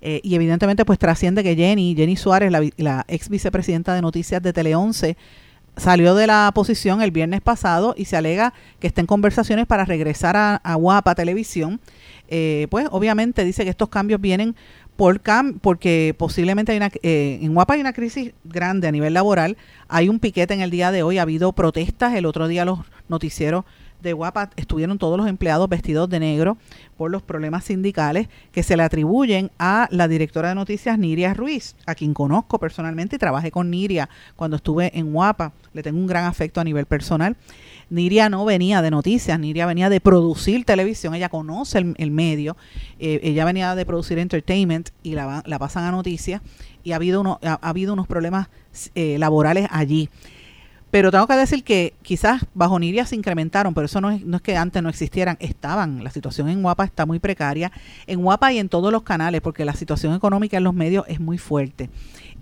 eh, 0.00 0.20
y 0.22 0.34
evidentemente 0.34 0.84
pues 0.84 0.98
trasciende 0.98 1.42
que 1.42 1.56
Jenny, 1.56 1.94
Jenny 1.96 2.16
Suárez, 2.16 2.52
la, 2.52 3.04
ex 3.08 3.28
vicepresidenta 3.28 3.94
de 3.94 4.02
Noticias 4.02 4.42
de 4.42 4.52
Tele 4.52 4.74
11, 4.74 5.16
salió 5.76 6.14
de 6.14 6.26
la 6.26 6.50
posición 6.54 7.02
el 7.02 7.10
viernes 7.10 7.40
pasado 7.40 7.94
y 7.96 8.04
se 8.04 8.16
alega 8.16 8.52
que 8.80 8.86
está 8.86 9.00
en 9.00 9.06
conversaciones 9.06 9.66
para 9.66 9.84
regresar 9.84 10.36
a, 10.36 10.74
Guapa 10.74 11.14
Televisión. 11.14 11.80
Eh, 12.28 12.66
pues 12.70 12.86
obviamente 12.90 13.44
dice 13.44 13.64
que 13.64 13.70
estos 13.70 13.88
cambios 13.88 14.20
vienen 14.20 14.54
por 14.96 15.20
cam 15.20 15.60
porque 15.60 16.14
posiblemente 16.18 16.72
hay 16.72 16.78
una, 16.78 16.90
eh, 17.02 17.38
en 17.40 17.54
Guapa 17.54 17.74
hay 17.74 17.80
una 17.80 17.92
crisis 17.92 18.32
grande 18.44 18.88
a 18.88 18.92
nivel 18.92 19.14
laboral. 19.14 19.56
Hay 19.88 20.08
un 20.08 20.18
piquete 20.18 20.54
en 20.54 20.60
el 20.60 20.70
día 20.70 20.90
de 20.90 21.02
hoy, 21.02 21.18
ha 21.18 21.22
habido 21.22 21.52
protestas. 21.52 22.14
El 22.14 22.26
otro 22.26 22.48
día 22.48 22.64
los 22.64 22.80
noticieros 23.08 23.64
de 24.02 24.12
Guapa 24.12 24.50
estuvieron 24.56 24.98
todos 24.98 25.16
los 25.16 25.28
empleados 25.28 25.68
vestidos 25.68 26.08
de 26.08 26.20
negro 26.20 26.56
por 26.96 27.10
los 27.10 27.22
problemas 27.22 27.64
sindicales 27.64 28.28
que 28.52 28.62
se 28.62 28.76
le 28.76 28.82
atribuyen 28.82 29.50
a 29.58 29.88
la 29.90 30.08
directora 30.08 30.50
de 30.50 30.54
noticias 30.54 30.98
Niria 30.98 31.34
Ruiz, 31.34 31.76
a 31.86 31.94
quien 31.94 32.14
conozco 32.14 32.58
personalmente 32.58 33.16
y 33.16 33.18
trabajé 33.18 33.50
con 33.50 33.70
Niria 33.70 34.08
cuando 34.36 34.56
estuve 34.56 34.96
en 34.98 35.12
Guapa. 35.12 35.52
Le 35.72 35.82
tengo 35.82 35.98
un 35.98 36.06
gran 36.06 36.24
afecto 36.24 36.60
a 36.60 36.64
nivel 36.64 36.86
personal. 36.86 37.36
Niria 37.90 38.28
no 38.28 38.44
venía 38.44 38.82
de 38.82 38.90
noticias, 38.90 39.38
Niria 39.38 39.64
venía 39.64 39.88
de 39.88 40.00
producir 40.00 40.64
televisión, 40.64 41.14
ella 41.14 41.30
conoce 41.30 41.78
el, 41.78 42.10
medio, 42.10 42.56
eh, 42.98 43.20
ella 43.22 43.44
venía 43.46 43.74
de 43.74 43.86
producir 43.86 44.18
entertainment 44.18 44.90
y 45.02 45.14
la, 45.14 45.42
la 45.46 45.58
pasan 45.58 45.84
a 45.84 45.90
noticias 45.90 46.42
y 46.84 46.92
ha 46.92 46.96
habido, 46.96 47.20
uno, 47.20 47.38
ha, 47.42 47.58
habido 47.62 47.92
unos 47.92 48.06
problemas 48.06 48.48
eh, 48.94 49.16
laborales 49.18 49.68
allí. 49.70 50.08
Pero 50.90 51.10
tengo 51.10 51.26
que 51.26 51.34
decir 51.34 51.64
que 51.64 51.94
quizás 52.02 52.46
bajo 52.54 52.78
Niria 52.78 53.04
se 53.04 53.14
incrementaron, 53.14 53.74
pero 53.74 53.84
eso 53.86 54.00
no 54.00 54.10
es, 54.10 54.24
no 54.24 54.38
es 54.38 54.42
que 54.42 54.56
antes 54.56 54.82
no 54.82 54.88
existieran, 54.88 55.36
estaban. 55.40 56.02
La 56.02 56.10
situación 56.10 56.48
en 56.48 56.62
Guapa 56.62 56.84
está 56.84 57.04
muy 57.04 57.18
precaria, 57.18 57.70
en 58.06 58.22
Guapa 58.22 58.52
y 58.52 58.58
en 58.58 58.68
todos 58.68 58.90
los 58.90 59.02
canales, 59.02 59.42
porque 59.42 59.64
la 59.66 59.74
situación 59.74 60.14
económica 60.14 60.56
en 60.56 60.64
los 60.64 60.74
medios 60.74 61.04
es 61.08 61.20
muy 61.20 61.36
fuerte. 61.36 61.90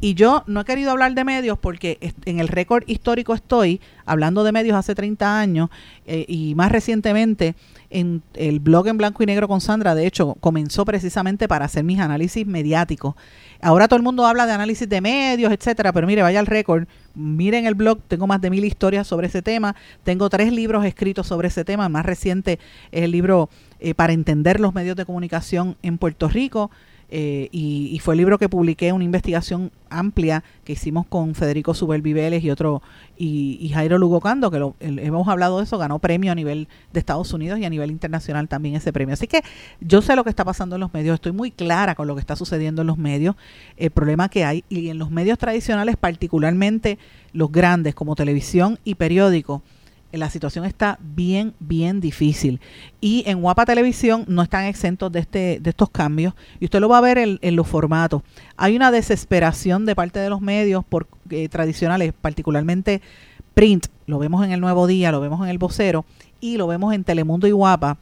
Y 0.01 0.15
yo 0.15 0.45
no 0.47 0.61
he 0.61 0.65
querido 0.65 0.91
hablar 0.91 1.15
de 1.15 1.25
medios 1.25 1.59
porque 1.59 1.99
en 2.27 2.39
el 2.39 2.49
récord 2.49 2.85
histórico 2.87 3.33
estoy 3.33 3.81
hablando 4.05 4.45
de 4.45 4.53
medios 4.53 4.77
hace 4.77 4.95
30 4.95 5.39
años 5.39 5.71
eh, 6.07 6.27
y 6.29 6.55
más 6.55 6.71
recientemente 6.71 7.55
en 7.89 8.23
el 8.35 8.61
blog 8.61 8.89
en 8.89 8.99
blanco 8.99 9.23
y 9.23 9.27
negro 9.27 9.49
con 9.49 9.61
Sandra, 9.61 9.95
de 9.95 10.07
hecho, 10.07 10.37
comenzó 10.41 10.85
precisamente 10.85 11.49
para 11.49 11.65
hacer 11.65 11.83
mis 11.83 11.99
análisis 11.99 12.47
mediáticos. 12.47 13.15
Ahora 13.63 13.89
todo 13.89 13.97
el 13.97 14.03
mundo 14.03 14.27
habla 14.27 14.47
de 14.47 14.53
análisis 14.53 14.89
de 14.89 15.01
medios, 15.01 15.51
etcétera, 15.53 15.93
pero 15.93 16.07
mire, 16.07 16.21
vaya 16.23 16.41
al 16.41 16.47
récord, 16.47 16.87
miren 17.17 17.67
el 17.67 17.75
blog, 17.75 18.01
tengo 18.07 18.27
más 18.27 18.41
de 18.41 18.51
mil 18.51 18.65
historias 18.65 19.07
sobre 19.07 19.27
ese 19.27 19.43
tema, 19.43 19.75
tengo 20.05 20.29
tres 20.29 20.53
libros 20.53 20.85
escritos 20.85 21.27
sobre 21.27 21.49
ese 21.49 21.65
tema, 21.65 21.87
el 21.87 21.93
más 21.93 22.07
reciente 22.07 22.61
es 22.93 23.03
el 23.03 23.11
libro 23.11 23.49
eh, 23.81 23.95
para 23.95 24.13
entender 24.13 24.61
los 24.61 24.75
medios 24.75 24.97
de 24.97 25.07
comunicación 25.07 25.77
en 25.83 25.99
Puerto 25.99 26.29
Rico 26.29 26.71
eh, 27.09 27.49
y, 27.53 27.99
fue 28.01 28.14
el 28.14 28.19
libro 28.19 28.38
que 28.38 28.49
publiqué, 28.49 28.92
una 28.92 29.05
investigación 29.05 29.71
amplia 29.88 30.42
que 30.64 30.73
hicimos 30.73 31.07
con 31.07 31.35
Federico 31.35 31.73
Subel 31.73 32.03
Viveles 32.03 32.42
y 32.42 32.51
otro, 32.51 32.83
y, 33.16 33.71
Jairo 33.73 33.99
Lugocando, 33.99 34.51
que 34.51 34.59
lo, 34.59 34.75
hemos 34.81 35.29
hablado 35.29 35.59
de 35.59 35.64
eso, 35.64 35.79
ganó 35.79 35.99
premio 35.99 36.33
a 36.33 36.35
nivel 36.35 36.69
de 36.92 37.01
Estados 37.01 37.33
Unidos 37.33 37.59
y 37.61 37.64
a 37.64 37.71
nivel 37.71 37.90
internacional 37.90 38.49
también 38.49 38.75
ese 38.75 38.92
premio. 38.92 39.14
Así 39.14 39.27
que 39.29 39.42
yo 39.81 40.03
sé 40.03 40.16
lo 40.16 40.25
que 40.25 40.31
está 40.31 40.45
pasando 40.45 40.77
en 40.77 40.81
los 40.81 40.92
medios, 40.92 41.14
estoy 41.14 41.33
muy 41.33 41.51
clara 41.51 41.95
con 41.95 42.09
lo 42.09 42.14
que 42.14 42.21
está 42.21 42.35
sucediendo 42.35 42.83
en 42.83 42.88
los 42.88 42.99
medios, 42.99 43.37
el 43.77 43.90
problema 43.90 44.29
que 44.29 44.45
hay, 44.45 44.64
y 44.69 44.88
en 44.88 44.99
los 44.99 45.11
medios 45.11 45.38
tradicionales, 45.38 45.97
particularmente 45.97 46.99
los 47.33 47.53
grandes 47.53 47.95
como 47.95 48.16
televisión 48.16 48.79
y 48.85 48.97
periódico 48.97 49.62
la 50.17 50.31
situación 50.31 50.65
está 50.65 50.99
bien, 51.01 51.55
bien 51.59 52.01
difícil. 52.01 52.61
Y 53.01 53.25
en 53.27 53.41
Guapa 53.41 53.67
Televisión 53.67 54.25
no 54.29 54.43
están 54.43 54.65
exentos 54.65 55.13
de, 55.13 55.21
este, 55.21 55.59
de 55.61 55.71
estos 55.71 55.91
cambios. 55.91 56.35
Y 56.61 56.67
usted 56.67 56.81
lo 56.81 56.89
va 56.89 56.99
a 56.99 57.03
ver 57.03 57.19
en, 57.19 57.57
los 57.57 57.67
formatos. 57.67 58.23
Hay 58.57 58.77
una 58.77 58.91
desesperación 58.91 59.87
de 59.87 59.95
parte 59.95 60.19
de 60.19 60.31
los 60.31 60.41
medios 60.41 60.85
eh, 61.31 61.49
tradicionales, 61.49 62.12
particularmente 62.21 63.01
print. 63.55 63.87
Lo 64.07 64.19
vemos 64.19 64.45
en 64.45 64.53
el 64.53 64.61
Nuevo 64.61 64.87
Día, 64.87 65.12
lo 65.12 65.21
vemos 65.21 65.41
en 65.43 65.49
el 65.49 65.59
Vocero 65.59 66.05
y 66.41 66.57
lo 66.57 66.67
vemos 66.67 66.95
en 66.95 67.05
Telemundo 67.05 67.47
y 67.47 67.53
Guapa 67.53 67.99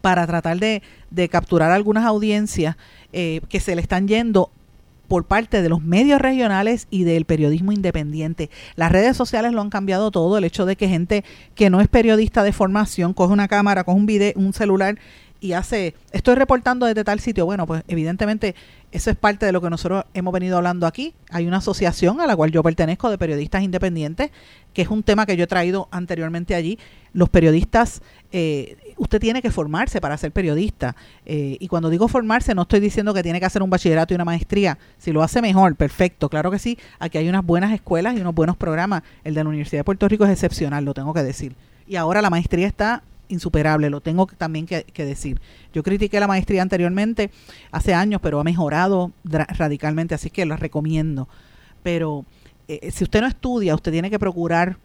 para 0.00 0.26
tratar 0.26 0.58
de, 0.58 0.82
de 1.10 1.28
capturar 1.28 1.70
algunas 1.70 2.04
audiencias 2.04 2.76
eh, 3.12 3.40
que 3.48 3.60
se 3.60 3.74
le 3.74 3.82
están 3.82 4.08
yendo 4.08 4.50
por 5.12 5.24
parte 5.24 5.60
de 5.60 5.68
los 5.68 5.82
medios 5.82 6.22
regionales 6.22 6.86
y 6.88 7.04
del 7.04 7.26
periodismo 7.26 7.70
independiente. 7.70 8.48
Las 8.76 8.90
redes 8.90 9.14
sociales 9.14 9.52
lo 9.52 9.60
han 9.60 9.68
cambiado 9.68 10.10
todo, 10.10 10.38
el 10.38 10.44
hecho 10.44 10.64
de 10.64 10.74
que 10.74 10.88
gente 10.88 11.22
que 11.54 11.68
no 11.68 11.82
es 11.82 11.88
periodista 11.88 12.42
de 12.42 12.54
formación 12.54 13.12
coge 13.12 13.34
una 13.34 13.46
cámara, 13.46 13.84
coge 13.84 13.98
un 13.98 14.06
video, 14.06 14.32
un 14.36 14.54
celular 14.54 14.98
y 15.38 15.52
hace, 15.52 15.94
estoy 16.12 16.36
reportando 16.36 16.86
desde 16.86 17.04
tal 17.04 17.20
sitio. 17.20 17.44
Bueno, 17.44 17.66
pues 17.66 17.82
evidentemente 17.88 18.54
eso 18.92 19.10
es 19.10 19.16
parte 19.16 19.46
de 19.46 19.52
lo 19.52 19.62
que 19.62 19.70
nosotros 19.70 20.04
hemos 20.12 20.32
venido 20.34 20.58
hablando 20.58 20.86
aquí. 20.86 21.14
Hay 21.30 21.46
una 21.46 21.56
asociación 21.56 22.20
a 22.20 22.26
la 22.26 22.36
cual 22.36 22.52
yo 22.52 22.62
pertenezco 22.62 23.10
de 23.10 23.16
periodistas 23.16 23.62
independientes, 23.62 24.30
que 24.74 24.82
es 24.82 24.88
un 24.88 25.02
tema 25.02 25.24
que 25.24 25.34
yo 25.34 25.44
he 25.44 25.46
traído 25.46 25.88
anteriormente 25.90 26.54
allí. 26.54 26.78
Los 27.14 27.30
periodistas, 27.30 28.02
eh, 28.32 28.94
usted 28.98 29.18
tiene 29.18 29.40
que 29.40 29.50
formarse 29.50 30.00
para 30.02 30.18
ser 30.18 30.30
periodista. 30.30 30.94
Eh, 31.24 31.56
y 31.58 31.68
cuando 31.68 31.88
digo 31.88 32.06
formarse, 32.06 32.54
no 32.54 32.62
estoy 32.62 32.80
diciendo 32.80 33.14
que 33.14 33.22
tiene 33.22 33.40
que 33.40 33.46
hacer 33.46 33.62
un 33.62 33.70
bachillerato 33.70 34.12
y 34.12 34.16
una 34.16 34.26
maestría. 34.26 34.78
Si 34.98 35.10
lo 35.10 35.22
hace 35.22 35.40
mejor, 35.40 35.74
perfecto. 35.74 36.28
Claro 36.28 36.50
que 36.50 36.58
sí. 36.58 36.78
Aquí 36.98 37.16
hay 37.16 37.28
unas 37.30 37.46
buenas 37.46 37.72
escuelas 37.72 38.14
y 38.14 38.20
unos 38.20 38.34
buenos 38.34 38.58
programas. 38.58 39.02
El 39.24 39.32
de 39.34 39.42
la 39.42 39.48
Universidad 39.48 39.80
de 39.80 39.84
Puerto 39.84 40.06
Rico 40.06 40.24
es 40.26 40.30
excepcional, 40.30 40.84
lo 40.84 40.92
tengo 40.92 41.14
que 41.14 41.22
decir. 41.22 41.54
Y 41.86 41.96
ahora 41.96 42.20
la 42.20 42.28
maestría 42.28 42.66
está 42.66 43.02
insuperable, 43.28 43.90
lo 43.90 44.00
tengo 44.00 44.26
también 44.26 44.66
que, 44.66 44.84
decir. 45.04 45.40
Yo 45.72 45.82
critiqué 45.82 46.20
la 46.20 46.26
maestría 46.26 46.62
anteriormente, 46.62 47.30
hace 47.70 47.94
años, 47.94 48.20
pero 48.22 48.40
ha 48.40 48.44
mejorado 48.44 49.12
radicalmente, 49.24 50.14
así 50.14 50.30
que 50.30 50.44
lo 50.44 50.56
recomiendo. 50.56 51.28
Pero 51.82 52.24
eh, 52.68 52.90
si 52.90 53.04
usted 53.04 53.20
no 53.20 53.26
estudia, 53.26 53.74
usted 53.74 53.92
tiene 53.92 54.10
que 54.10 54.18
procurar 54.18 54.76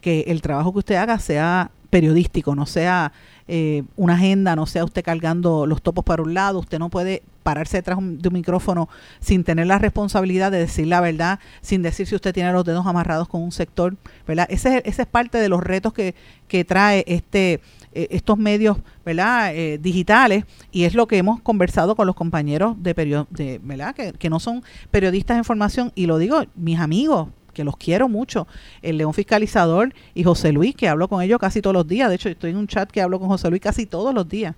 que 0.00 0.20
el 0.28 0.40
trabajo 0.42 0.72
que 0.72 0.78
usted 0.78 0.94
haga 0.96 1.18
sea 1.18 1.70
periodístico, 1.90 2.54
no 2.54 2.66
sea 2.66 3.12
eh, 3.48 3.84
una 3.96 4.14
agenda, 4.14 4.56
no 4.56 4.66
sea 4.66 4.84
usted 4.84 5.04
cargando 5.04 5.66
los 5.66 5.82
topos 5.82 6.04
para 6.04 6.22
un 6.22 6.34
lado, 6.34 6.58
usted 6.58 6.78
no 6.78 6.90
puede 6.90 7.22
pararse 7.42 7.76
detrás 7.76 7.98
de 8.00 8.28
un 8.28 8.34
micrófono 8.34 8.88
sin 9.20 9.44
tener 9.44 9.66
la 9.66 9.78
responsabilidad 9.78 10.50
de 10.50 10.58
decir 10.58 10.88
la 10.88 11.00
verdad, 11.00 11.38
sin 11.60 11.82
decir 11.82 12.06
si 12.06 12.14
usted 12.14 12.34
tiene 12.34 12.52
los 12.52 12.64
dedos 12.64 12.86
amarrados 12.86 13.28
con 13.28 13.42
un 13.42 13.52
sector, 13.52 13.96
¿verdad? 14.26 14.46
Ese, 14.50 14.82
ese 14.84 15.02
es 15.02 15.08
parte 15.08 15.38
de 15.38 15.48
los 15.48 15.62
retos 15.62 15.92
que, 15.92 16.14
que 16.48 16.64
trae 16.64 17.04
este 17.06 17.60
eh, 17.96 18.08
estos 18.10 18.36
medios 18.36 18.76
¿verdad? 19.04 19.54
Eh, 19.54 19.78
digitales 19.78 20.44
y 20.70 20.84
es 20.84 20.94
lo 20.94 21.06
que 21.06 21.16
hemos 21.16 21.40
conversado 21.40 21.96
con 21.96 22.06
los 22.06 22.14
compañeros 22.14 22.76
de, 22.82 22.92
de 23.30 23.60
¿verdad? 23.62 23.94
Que, 23.94 24.12
que 24.12 24.28
no 24.28 24.38
son 24.38 24.62
periodistas 24.90 25.38
en 25.38 25.44
formación 25.44 25.92
y 25.94 26.04
lo 26.06 26.18
digo 26.18 26.42
mis 26.54 26.78
amigos 26.78 27.28
que 27.54 27.64
los 27.64 27.78
quiero 27.78 28.06
mucho, 28.06 28.46
el 28.82 28.98
León 28.98 29.14
Fiscalizador 29.14 29.94
y 30.14 30.24
José 30.24 30.52
Luis, 30.52 30.76
que 30.76 30.90
hablo 30.90 31.08
con 31.08 31.22
ellos 31.22 31.38
casi 31.40 31.62
todos 31.62 31.72
los 31.72 31.88
días. 31.88 32.10
De 32.10 32.16
hecho, 32.16 32.28
estoy 32.28 32.50
en 32.50 32.58
un 32.58 32.66
chat 32.66 32.90
que 32.90 33.00
hablo 33.00 33.18
con 33.18 33.28
José 33.28 33.48
Luis 33.48 33.62
casi 33.62 33.86
todos 33.86 34.14
los 34.14 34.28
días. 34.28 34.54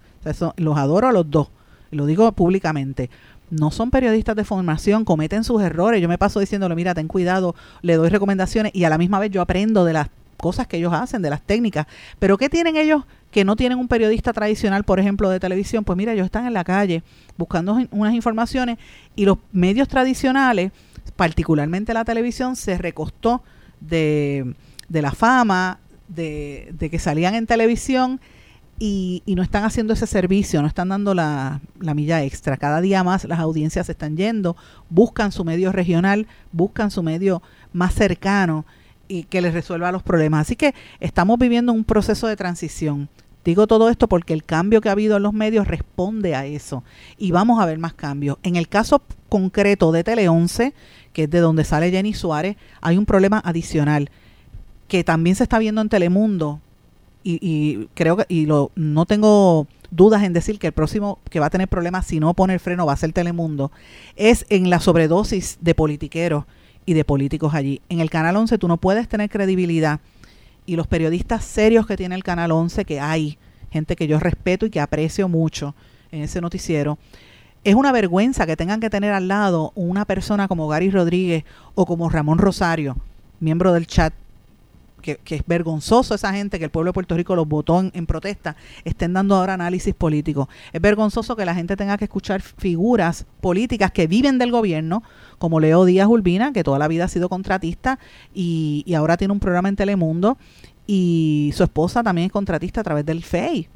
los 0.57 0.77
adoro 0.77 1.07
a 1.07 1.13
los 1.13 1.31
dos, 1.31 1.49
lo 1.93 2.07
digo 2.07 2.33
públicamente. 2.33 3.09
No 3.51 3.71
son 3.71 3.91
periodistas 3.91 4.35
de 4.35 4.43
formación, 4.43 5.05
cometen 5.05 5.45
sus 5.45 5.63
errores. 5.63 6.03
Yo 6.03 6.09
me 6.09 6.19
paso 6.19 6.41
diciéndole, 6.41 6.75
mira, 6.75 6.93
ten 6.93 7.07
cuidado, 7.07 7.55
le 7.83 7.95
doy 7.95 8.09
recomendaciones 8.09 8.73
y 8.75 8.83
a 8.83 8.91
la 8.91 8.99
misma 8.99 9.21
vez 9.21 9.31
yo 9.31 9.43
aprendo 9.43 9.85
de 9.85 9.93
las 9.93 10.09
cosas 10.39 10.67
que 10.67 10.79
ellos 10.79 10.93
hacen, 10.95 11.21
de 11.21 11.31
las 11.31 11.43
técnicas. 11.43 11.87
Pero 12.19 12.39
¿qué 12.39 12.49
tienen 12.49 12.77
ellos 12.77 13.05
que 13.31 13.45
no 13.45 13.57
tienen 13.57 13.79
un 13.79 13.89
periodista 13.89 14.33
tradicional, 14.33 14.85
por 14.85 14.99
ejemplo, 15.01 15.29
de 15.29 15.41
televisión? 15.41 15.85
Pues 15.85 15.97
mira, 15.97 16.13
ellos 16.13 16.25
están 16.25 16.47
en 16.47 16.55
la 16.55 16.65
calle 16.65 17.03
buscando 17.37 17.77
unas 17.91 18.15
informaciones 18.15 18.79
y 19.17 19.27
los 19.27 19.39
medios 19.53 19.89
tradicionales, 19.89 20.73
particularmente 21.17 21.93
la 21.93 22.05
televisión, 22.05 22.57
se 22.57 22.79
recostó 22.79 23.43
de, 23.81 24.55
de 24.89 25.03
la 25.03 25.13
fama, 25.13 25.81
de, 26.09 26.73
de, 26.73 26.89
que 26.89 26.99
salían 26.99 27.35
en 27.35 27.47
televisión 27.47 28.21
y, 28.79 29.23
y, 29.27 29.35
no 29.35 29.43
están 29.43 29.65
haciendo 29.65 29.93
ese 29.93 30.07
servicio, 30.07 30.63
no 30.63 30.69
están 30.69 30.89
dando 30.89 31.13
la, 31.15 31.61
la 31.81 31.95
milla 31.95 32.23
extra. 32.23 32.57
Cada 32.57 32.81
día 32.81 33.03
más 33.03 33.25
las 33.25 33.41
audiencias 33.41 33.87
se 33.87 33.93
están 33.93 34.17
yendo, 34.17 34.57
buscan 34.89 35.33
su 35.33 35.45
medio 35.45 35.73
regional, 35.73 36.29
buscan 36.53 36.91
su 36.91 37.03
medio 37.03 37.43
más 37.73 37.95
cercano 37.95 38.65
y 39.09 39.25
que 39.25 39.41
les 39.41 39.55
resuelva 39.55 39.91
los 39.91 40.03
problemas. 40.03 40.43
Así 40.43 40.55
que 40.57 40.75
estamos 41.01 41.39
viviendo 41.39 41.73
un 41.73 41.85
proceso 41.85 42.29
de 42.29 42.37
transición. 42.37 43.09
Digo 43.45 43.67
todo 43.67 43.89
esto 43.89 44.09
porque 44.09 44.35
el 44.35 44.45
cambio 44.45 44.81
que 44.81 44.91
ha 44.91 44.93
habido 44.93 45.17
en 45.17 45.23
los 45.23 45.33
medios 45.33 45.67
responde 45.67 46.35
a 46.35 46.45
eso 46.45 46.85
y 47.17 47.31
vamos 47.31 47.61
a 47.61 47.67
ver 47.67 47.79
más 47.79 47.95
cambios. 47.95 48.37
En 48.43 48.57
el 48.57 48.69
caso 48.69 49.01
concreto 49.29 49.91
de 49.91 50.05
Tele 50.05 50.29
11, 50.29 50.75
que 51.13 51.25
es 51.25 51.31
de 51.31 51.41
donde 51.41 51.65
sale 51.65 51.91
Jenny 51.91 52.13
Suárez, 52.13 52.57
hay 52.83 52.99
un 52.99 53.07
problema 53.07 53.41
adicional 53.43 54.11
que 54.87 55.05
también 55.05 55.37
se 55.37 55.45
está 55.45 55.59
viendo 55.59 55.81
en 55.81 55.89
Telemundo 55.89 56.61
y, 57.25 57.89
creo 57.95 58.17
que 58.17 58.25
y 58.29 58.47
lo, 58.47 58.71
no 58.75 59.05
tengo 59.05 59.67
dudas 59.91 60.23
en 60.23 60.33
decir 60.33 60.59
que 60.59 60.69
el 60.69 60.73
próximo 60.73 61.19
que 61.31 61.41
va 61.41 61.47
a 61.47 61.51
tener 61.51 61.69
problemas 61.69 62.07
si 62.07 62.21
no 62.21 62.33
pone 62.33 62.55
el 62.55 62.61
freno 62.61 62.87
va 62.87 62.95
a 62.95 62.97
ser 62.97 63.13
Telemundo, 63.13 63.71
es 64.17 64.47
en 64.49 64.71
la 64.71 64.81
sobredosis 64.81 65.59
de 65.61 65.75
politiqueros 65.75 66.45
y 66.89 66.95
de 66.95 67.05
políticos 67.05 67.53
allí. 67.53 67.83
En 67.91 68.01
el 68.01 68.09
Canal 68.09 68.35
11 68.35 68.57
tú 68.57 68.67
no 68.67 68.79
puedes 68.79 69.09
tener 69.09 69.29
credibilidad 69.29 70.01
y 70.65 70.75
los 70.75 70.87
periodistas 70.87 71.45
serios 71.45 71.87
que 71.87 71.99
tiene 71.99 72.15
el 72.15 72.25
Canal 72.25 72.51
11, 72.51 72.87
que 72.87 72.99
hay, 72.99 73.37
gente 73.71 73.95
que 73.95 74.07
yo 74.07 74.19
respeto 74.19 74.65
y 74.65 74.71
que 74.71 74.81
aprecio 74.81 75.29
mucho 75.29 75.75
en 76.11 76.23
ese 76.23 76.41
noticiero, 76.41 76.97
es 77.63 77.75
una 77.75 77.93
vergüenza 77.93 78.47
que 78.47 78.57
tengan 78.57 78.81
que 78.81 78.89
tener 78.89 79.13
al 79.13 79.29
lado 79.29 79.71
una 79.75 80.07
persona 80.07 80.49
como 80.49 80.67
Gary 80.67 80.91
Rodríguez 80.91 81.45
o 81.75 81.85
como 81.85 82.09
Ramón 82.09 82.39
Rosario, 82.39 82.97
miembro 83.39 83.75
del 83.75 83.87
chat 83.87 84.15
que, 85.01 85.19
es 85.25 85.43
vergonzoso 85.47 86.15
esa 86.15 86.33
gente 86.33 86.59
que 86.59 86.65
el 86.65 86.71
pueblo 86.71 86.91
de 86.91 86.95
Puerto 86.95 87.17
Rico 87.17 87.37
los 87.37 87.49
votó 87.49 87.81
en, 87.81 88.07
protesta, 88.07 88.57
estén 88.85 89.13
dando 89.13 89.37
ahora 89.37 89.55
análisis 89.55 89.95
político. 89.95 90.49
Es 90.73 90.81
vergonzoso 90.81 91.37
que 91.37 91.45
la 91.45 91.55
gente 91.55 91.77
tenga 91.77 91.97
que 91.97 92.05
escuchar 92.05 92.41
figuras 92.43 93.27
políticas 93.41 93.91
que 93.93 94.07
viven 94.07 94.39
del 94.39 94.51
gobierno, 94.51 95.03
como 95.39 95.61
Leo 95.61 95.85
Díaz 95.85 96.09
Urbina, 96.09 96.53
que 96.53 96.65
toda 96.65 96.79
la 96.79 96.89
vida 96.89 97.05
ha 97.05 97.09
sido 97.09 97.29
contratista 97.29 97.99
y, 98.35 98.83
y 98.87 98.95
ahora 98.95 99.17
tiene 99.17 99.33
un 99.33 99.41
programa 99.41 99.69
en 99.69 99.77
Telemundo, 99.77 100.39
y 100.87 101.53
su 101.55 101.63
esposa 101.63 102.03
también 102.03 102.27
es 102.27 102.33
contratista 102.33 102.81
a 102.81 102.85
través 102.85 103.05
del 103.05 103.23
FEI. 103.23 103.69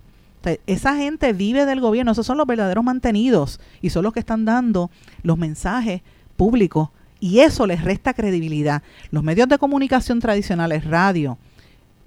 esa 0.67 0.97
gente 0.97 1.33
vive 1.33 1.67
del 1.67 1.81
gobierno, 1.81 2.13
esos 2.13 2.27
son 2.27 2.39
los 2.39 2.47
verdaderos 2.47 2.83
mantenidos 2.83 3.61
y 3.81 3.91
son 3.91 4.03
los 4.05 4.13
que 4.13 4.21
están 4.21 4.45
dando 4.45 4.91
los 5.23 5.39
mensajes 5.39 6.01
públicos 6.37 6.89
y 7.23 7.39
eso 7.39 7.69
les 7.69 7.85
resta 7.85 8.15
credibilidad. 8.15 8.83
Los 9.13 9.23
medios 9.23 9.49
de 9.49 9.57
comunicación 9.57 10.19
tradicionales, 10.19 10.85
radio, 10.85 11.39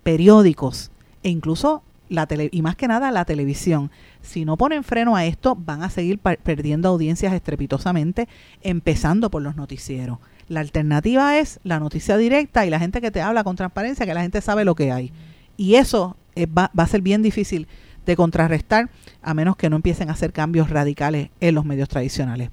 periódicos 0.04 0.92
e 1.24 1.30
incluso 1.30 1.84
la 2.10 2.28
tele, 2.28 2.50
y 2.52 2.62
más 2.62 2.76
que 2.76 2.90
nada 2.90 3.12
la 3.12 3.24
televisión, 3.24 3.92
si 4.22 4.44
no 4.44 4.58
ponen 4.58 4.84
freno 4.84 5.16
a 5.16 5.24
esto, 5.24 5.56
van 5.56 5.84
a 5.84 5.90
seguir 5.90 6.20
perdiendo 6.20 6.90
audiencias 6.90 7.32
estrepitosamente, 7.32 8.28
empezando 8.62 9.32
por 9.32 9.42
los 9.42 9.56
noticieros. 9.56 10.18
La 10.50 10.60
alternativa 10.60 11.40
es 11.40 11.62
la 11.64 11.80
noticia 11.80 12.18
directa 12.18 12.66
y 12.66 12.70
la 12.70 12.80
gente 12.80 13.00
que 13.00 13.10
te 13.10 13.22
habla 13.22 13.46
con 13.46 13.56
transparencia, 13.56 14.06
que 14.06 14.14
la 14.14 14.22
gente 14.22 14.42
sabe 14.42 14.66
lo 14.66 14.76
que 14.76 14.92
hay. 14.92 15.14
Y 15.56 15.76
eso 15.76 16.18
va, 16.38 16.72
va 16.78 16.84
a 16.84 16.88
ser 16.88 17.02
bien 17.02 17.22
difícil 17.22 17.70
de 18.06 18.18
contrarrestar 18.18 18.90
a 19.22 19.34
menos 19.34 19.56
que 19.56 19.70
no 19.70 19.78
empiecen 19.78 20.10
a 20.10 20.12
hacer 20.12 20.34
cambios 20.34 20.70
radicales 20.70 21.30
en 21.40 21.56
los 21.56 21.64
medios 21.64 21.88
tradicionales. 21.88 22.50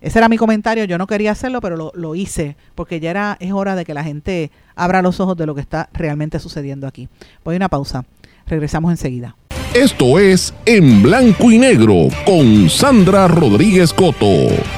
Ese 0.00 0.18
era 0.18 0.28
mi 0.28 0.36
comentario, 0.36 0.84
yo 0.84 0.96
no 0.96 1.06
quería 1.06 1.32
hacerlo, 1.32 1.60
pero 1.60 1.92
lo, 1.92 2.14
hice, 2.14 2.56
porque 2.74 3.00
ya 3.00 3.10
era, 3.10 3.36
es 3.40 3.52
hora 3.52 3.74
de 3.74 3.84
que 3.84 3.94
la 3.94 4.04
gente 4.04 4.50
abra 4.76 5.02
los 5.02 5.18
ojos 5.18 5.36
de 5.36 5.46
lo 5.46 5.54
que 5.54 5.60
está 5.60 5.88
realmente 5.92 6.38
sucediendo 6.38 6.86
aquí. 6.86 7.08
Voy 7.44 7.54
a 7.54 7.56
una 7.56 7.68
pausa, 7.68 8.04
regresamos 8.46 8.92
enseguida. 8.92 9.36
Esto 9.74 10.18
es 10.18 10.54
En 10.66 11.02
Blanco 11.02 11.50
y 11.50 11.58
Negro 11.58 12.08
con 12.24 12.70
Sandra 12.70 13.28
Rodríguez 13.28 13.92
Coto. 13.92 14.77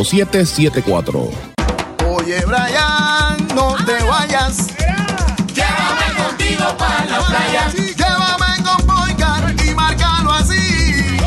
Oye, 2.09 2.43
Brian, 2.47 3.37
no 3.53 3.75
te 3.85 4.03
vayas. 4.03 4.67
Llévame 5.53 6.07
contigo 6.17 6.75
para 6.75 7.05
la 7.05 7.19
playa. 7.27 7.71
Llévame 7.75 8.63
con 8.63 8.87
Boycar 8.87 9.53
y 9.63 9.75
márcalo 9.75 10.33
así. 10.33 11.17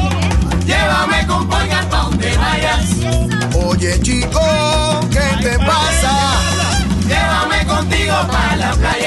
Llévame 0.66 1.24
con 1.28 1.48
Polgar 1.48 1.88
pa' 1.88 2.02
donde 2.02 2.36
vayas. 2.36 2.88
Oye, 3.64 4.00
chico, 4.02 4.40
¿qué 5.08 5.40
te 5.40 5.56
pasa? 5.58 6.40
Llévame 7.06 7.64
contigo 7.66 8.14
para 8.28 8.56
la 8.56 8.72
playa. 8.72 9.03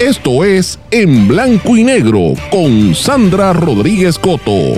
Esto 0.00 0.44
es 0.44 0.80
En 0.90 1.28
Blanco 1.28 1.76
y 1.76 1.84
Negro 1.84 2.34
con 2.50 2.96
Sandra 2.96 3.52
Rodríguez 3.52 4.18
Coto. 4.18 4.72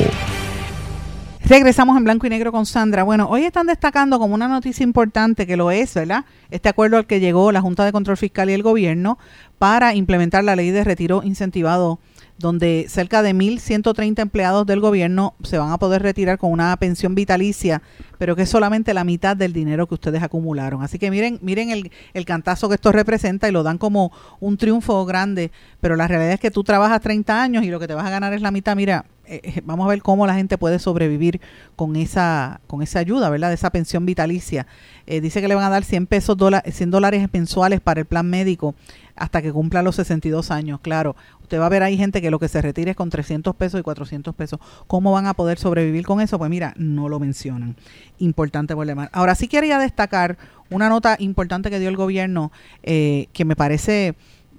Regresamos 1.43 1.97
en 1.97 2.05
blanco 2.05 2.27
y 2.27 2.31
negro 2.31 2.53
con 2.53 2.67
Sandra. 2.67 3.03
Bueno, 3.03 3.27
hoy 3.31 3.45
están 3.45 3.67
destacando 3.67 4.19
como 4.19 4.35
una 4.35 4.47
noticia 4.47 4.85
importante 4.85 5.47
que 5.47 5.57
lo 5.57 5.71
es, 5.71 5.95
¿verdad? 5.95 6.27
Este 6.51 6.69
acuerdo 6.69 6.99
al 6.99 7.07
que 7.07 7.19
llegó 7.19 7.51
la 7.51 7.63
Junta 7.63 7.85
de 7.85 7.93
Control 7.93 8.19
Fiscal 8.19 8.51
y 8.51 8.53
el 8.53 8.63
gobierno 8.63 9.17
para 9.59 9.95
implementar 9.95 10.45
la 10.45 10.55
ley 10.55 10.71
de 10.71 10.85
retiro 10.85 11.23
incentivado, 11.25 11.99
donde 12.39 12.87
cerca 12.89 13.23
de 13.23 13.35
1.130 13.35 14.21
empleados 14.21 14.67
del 14.67 14.81
gobierno 14.81 15.35
se 15.43 15.59
van 15.59 15.73
a 15.73 15.79
poder 15.79 16.03
retirar 16.03 16.39
con 16.39 16.53
una 16.53 16.77
pensión 16.77 17.15
vitalicia, 17.15 17.83
pero 18.19 18.37
que 18.37 18.43
es 18.43 18.51
solamente 18.51 18.93
la 18.95 19.05
mitad 19.05 19.37
del 19.37 19.53
dinero 19.53 19.87
que 19.87 19.95
ustedes 19.95 20.23
acumularon. 20.23 20.83
Así 20.83 20.99
que 20.99 21.11
miren, 21.11 21.39
miren 21.43 21.71
el, 21.71 21.91
el 22.13 22.25
cantazo 22.25 22.69
que 22.69 22.75
esto 22.75 22.93
representa 22.93 23.49
y 23.49 23.53
lo 23.53 23.63
dan 23.63 23.79
como 23.79 24.13
un 24.41 24.57
triunfo 24.57 25.05
grande, 25.07 25.51
pero 25.81 25.97
la 25.97 26.09
realidad 26.09 26.33
es 26.33 26.41
que 26.41 26.51
tú 26.51 26.63
trabajas 26.63 27.01
30 27.01 27.43
años 27.43 27.65
y 27.65 27.69
lo 27.69 27.81
que 27.81 27.89
te 27.89 27.95
vas 27.95 28.07
a 28.07 28.11
ganar 28.11 28.33
es 28.33 28.43
la 28.43 28.51
mitad. 28.51 28.77
Mira, 28.77 29.07
eh, 29.29 29.41
eh, 29.43 29.63
vamos 29.65 29.87
a 29.87 29.89
ver 29.91 30.03
cómo 30.03 30.27
la 30.27 30.35
gente 30.35 30.59
puede 30.59 30.79
sobrevivir 30.79 31.41
con 31.77 31.97
esa 31.97 32.61
con 32.67 32.83
esa 32.83 32.99
ayuda, 33.01 33.29
¿verdad? 33.31 33.49
De 33.49 33.55
esa 33.55 33.71
pensión 33.71 34.07
vitalicia. 34.07 34.67
Eh, 35.07 35.21
dice 35.21 35.41
que 35.41 35.49
le 35.49 35.55
van 35.55 35.65
a 35.65 35.71
dar 35.71 35.85
100 35.85 36.07
pesos, 36.07 36.37
dola- 36.37 36.63
100 36.71 36.91
dólares 36.91 37.29
mensuales 37.33 37.81
para 37.81 38.01
el 38.01 38.07
plan 38.07 38.29
médico 38.29 38.75
hasta 39.15 39.41
que 39.41 39.51
cumpla 39.53 39.83
los 39.83 39.97
62 39.97 40.51
años. 40.51 40.81
Claro, 40.81 41.17
usted 41.41 41.59
va 41.59 41.67
a 41.67 41.71
ver 41.71 41.83
ahí 41.83 41.97
gente 41.97 42.21
que 42.21 42.31
lo 42.31 42.39
que 42.39 42.49
se 42.49 42.61
retire 42.61 42.91
es 42.91 42.97
con 42.97 43.09
300 43.09 43.55
pesos 43.57 43.81
y 43.81 43.83
400 43.83 44.35
pesos. 44.35 44.61
¿Cómo 44.87 45.13
van 45.13 45.27
a 45.27 45.33
poder 45.35 45.59
sobrevivir 45.59 46.05
con 46.05 46.21
eso? 46.21 46.37
Pues 46.39 46.51
mira, 46.51 46.75
no 46.77 47.09
lo 47.09 47.19
mencionan. 47.19 47.77
Importante 48.19 48.75
por 48.75 48.87
demás. 48.87 49.09
Ahora 49.13 49.35
sí 49.35 49.49
quería 49.49 49.79
destacar 49.79 50.37
una 50.71 50.89
nota 50.89 51.17
importante 51.19 51.71
que 51.71 51.79
dio 51.79 51.89
el 51.89 51.97
gobierno 51.97 52.53
eh, 52.83 53.29
que 53.33 53.45
me 53.45 53.57
parece 53.57 54.17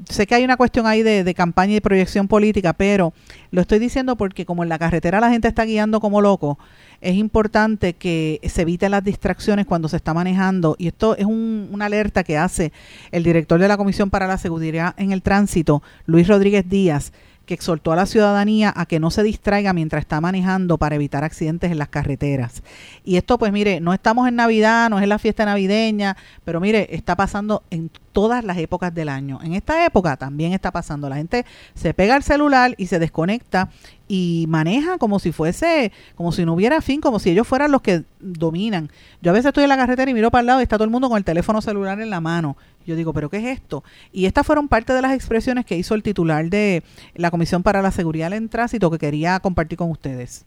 sé 0.10 0.28
que 0.28 0.36
hay 0.36 0.44
una 0.44 0.58
cuestión 0.58 0.86
ahí 0.88 1.04
de, 1.04 1.24
de 1.24 1.34
campaña 1.34 1.76
y 1.76 1.80
proyección 1.82 2.28
política, 2.28 2.74
pero 2.74 3.14
lo 3.52 3.62
estoy 3.62 3.80
diciendo 3.80 4.16
porque 4.16 4.46
como 4.46 4.64
en 4.64 4.70
la 4.70 4.80
carretera 4.80 5.20
la 5.20 5.30
gente 5.30 5.48
está 5.48 5.64
guiando 5.66 6.00
como 6.00 6.22
loco, 6.22 6.58
es 7.02 7.16
importante 7.16 7.94
que 7.94 8.40
se 8.44 8.64
eviten 8.64 8.92
las 8.92 9.04
distracciones 9.04 9.66
cuando 9.66 9.88
se 9.88 9.98
está 9.98 10.14
manejando. 10.14 10.76
Y 10.80 10.88
esto 10.88 11.16
es 11.16 11.26
un- 11.26 11.70
una 11.72 11.86
alerta 11.86 12.24
que 12.24 12.38
hace 12.38 12.72
el 13.12 13.24
director 13.24 13.60
de 13.60 13.68
la 13.68 13.78
Comisión 13.78 14.10
para 14.10 14.28
la 14.28 14.38
Seguridad 14.38 14.94
en 14.98 15.12
el 15.12 15.22
Tránsito, 15.22 15.84
Luis 16.06 16.28
Rodríguez 16.28 16.68
Díaz, 16.68 17.14
que 17.48 17.54
exhortó 17.54 17.94
a 17.94 17.96
la 17.96 18.06
ciudadanía 18.06 18.72
a 18.76 18.86
que 18.86 19.00
no 19.00 19.10
se 19.10 19.24
distraiga 19.24 19.72
mientras 19.74 20.02
está 20.02 20.22
manejando 20.22 20.78
para 20.78 20.96
evitar 20.96 21.24
accidentes 21.24 21.72
en 21.72 21.80
las 21.80 21.88
carreteras. 21.88 22.62
Y 23.06 23.16
esto, 23.16 23.40
pues 23.40 23.54
mire, 23.54 23.80
no 23.80 23.94
estamos 23.94 24.28
en 24.28 24.36
Navidad, 24.36 24.90
no 24.90 25.00
es 25.00 25.08
la 25.08 25.18
fiesta 25.18 25.46
navideña, 25.46 26.18
pero 26.44 26.60
mire, 26.60 26.94
está 26.94 27.16
pasando 27.16 27.64
en 27.72 27.90
todas 28.12 28.44
las 28.44 28.58
épocas 28.58 28.94
del 28.94 29.08
año. 29.08 29.40
En 29.42 29.54
esta 29.54 29.86
época 29.86 30.18
también 30.18 30.52
está 30.52 30.72
pasando. 30.72 31.08
La 31.08 31.16
gente 31.16 31.46
se 31.74 31.94
pega 31.94 32.18
el 32.18 32.24
celular 32.24 32.76
y 32.78 32.88
se 32.88 33.00
desconecta 33.00 33.70
y 34.08 34.46
maneja 34.48 34.98
como 34.98 35.20
si 35.20 35.32
fuese, 35.32 35.92
como 36.16 36.32
si 36.32 36.46
no 36.46 36.54
hubiera 36.54 36.82
fin, 36.82 37.02
como 37.02 37.20
si 37.20 37.32
ellos 37.32 37.48
fueran 37.48 37.72
los 37.72 37.82
que 37.82 38.04
dominan. 38.20 38.90
Yo 39.22 39.32
a 39.32 39.34
veces 39.34 39.48
estoy 39.48 39.64
en 39.64 39.70
la 39.70 39.78
carretera 39.78 40.10
y 40.10 40.14
miro 40.14 40.32
para 40.32 40.42
el 40.42 40.46
lado 40.48 40.60
y 40.60 40.64
está 40.64 40.78
todo 40.78 40.86
el 40.86 40.90
mundo 40.90 41.10
con 41.10 41.18
el 41.18 41.24
teléfono 41.24 41.62
celular 41.62 42.00
en 42.00 42.10
la 42.10 42.22
mano. 42.22 42.58
Yo 42.86 42.96
digo, 42.96 43.14
¿pero 43.14 43.30
qué 43.30 43.38
es 43.38 43.46
esto? 43.60 43.84
Y 44.14 44.26
estas 44.26 44.46
fueron 44.46 44.70
parte 44.70 44.94
de 44.94 45.02
las 45.02 45.14
expresiones 45.14 45.66
que 45.66 45.76
hizo 45.76 45.94
el 45.94 46.04
titular 46.04 46.50
de 46.50 46.84
la 47.16 47.32
Comisión 47.32 47.64
para 47.64 47.82
la 47.82 47.92
Seguridad 47.92 48.32
en 48.32 48.48
Tránsito 48.48 48.90
que 48.90 48.98
quería 48.98 49.40
compartir 49.40 49.78
con 49.78 49.92
ustedes. 49.92 50.46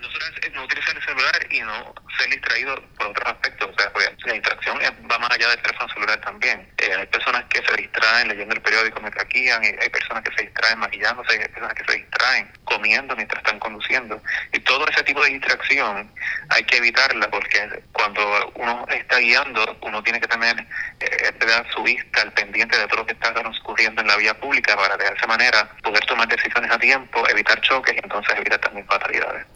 no 0.00 0.64
utilizar 0.64 0.96
el 0.96 1.02
celular 1.02 1.05
y 1.50 1.60
no 1.60 1.94
ser 2.18 2.30
distraído 2.30 2.80
por 2.96 3.08
otros 3.08 3.26
aspectos. 3.26 3.70
O 3.70 3.80
sea, 3.80 3.92
la 4.24 4.32
distracción 4.32 4.78
va 5.10 5.18
más 5.18 5.30
allá 5.30 5.48
del 5.48 5.62
teléfono 5.62 5.92
celular 5.92 6.20
también. 6.20 6.68
Eh, 6.78 6.94
hay 6.94 7.06
personas 7.06 7.44
que 7.44 7.62
se 7.62 7.76
distraen 7.76 8.28
leyendo 8.28 8.54
el 8.54 8.62
periódico 8.62 9.00
mientras 9.00 9.28
guían, 9.28 9.62
hay 9.62 9.88
personas 9.90 10.22
que 10.24 10.34
se 10.36 10.42
distraen 10.44 10.78
maquillándose, 10.78 11.32
hay 11.32 11.48
personas 11.48 11.74
que 11.74 11.84
se 11.84 11.98
distraen 11.98 12.52
comiendo 12.64 13.16
mientras 13.16 13.42
están 13.42 13.58
conduciendo. 13.58 14.22
Y 14.52 14.60
todo 14.60 14.86
ese 14.88 15.02
tipo 15.04 15.22
de 15.22 15.30
distracción 15.30 16.10
hay 16.48 16.64
que 16.64 16.76
evitarla 16.78 17.28
porque 17.30 17.82
cuando 17.92 18.52
uno 18.54 18.86
está 18.88 19.18
guiando, 19.18 19.78
uno 19.82 20.02
tiene 20.02 20.20
que 20.20 20.28
tener 20.28 20.66
eh, 21.00 21.32
su 21.74 21.82
vista 21.82 22.22
al 22.22 22.32
pendiente 22.32 22.78
de 22.78 22.86
todo 22.86 22.98
lo 22.98 23.06
que 23.06 23.12
está 23.12 23.32
transcurriendo 23.32 24.00
en 24.00 24.08
la 24.08 24.16
vía 24.16 24.34
pública 24.34 24.76
para 24.76 24.96
de 24.96 25.06
esa 25.06 25.26
manera 25.26 25.68
poder 25.82 26.04
tomar 26.06 26.28
decisiones 26.28 26.70
a 26.70 26.78
tiempo, 26.78 27.28
evitar 27.28 27.60
choques 27.60 27.94
y 27.94 27.98
entonces 27.98 28.36
evitar 28.36 28.58
también 28.60 28.86
fatalidades. 28.86 29.46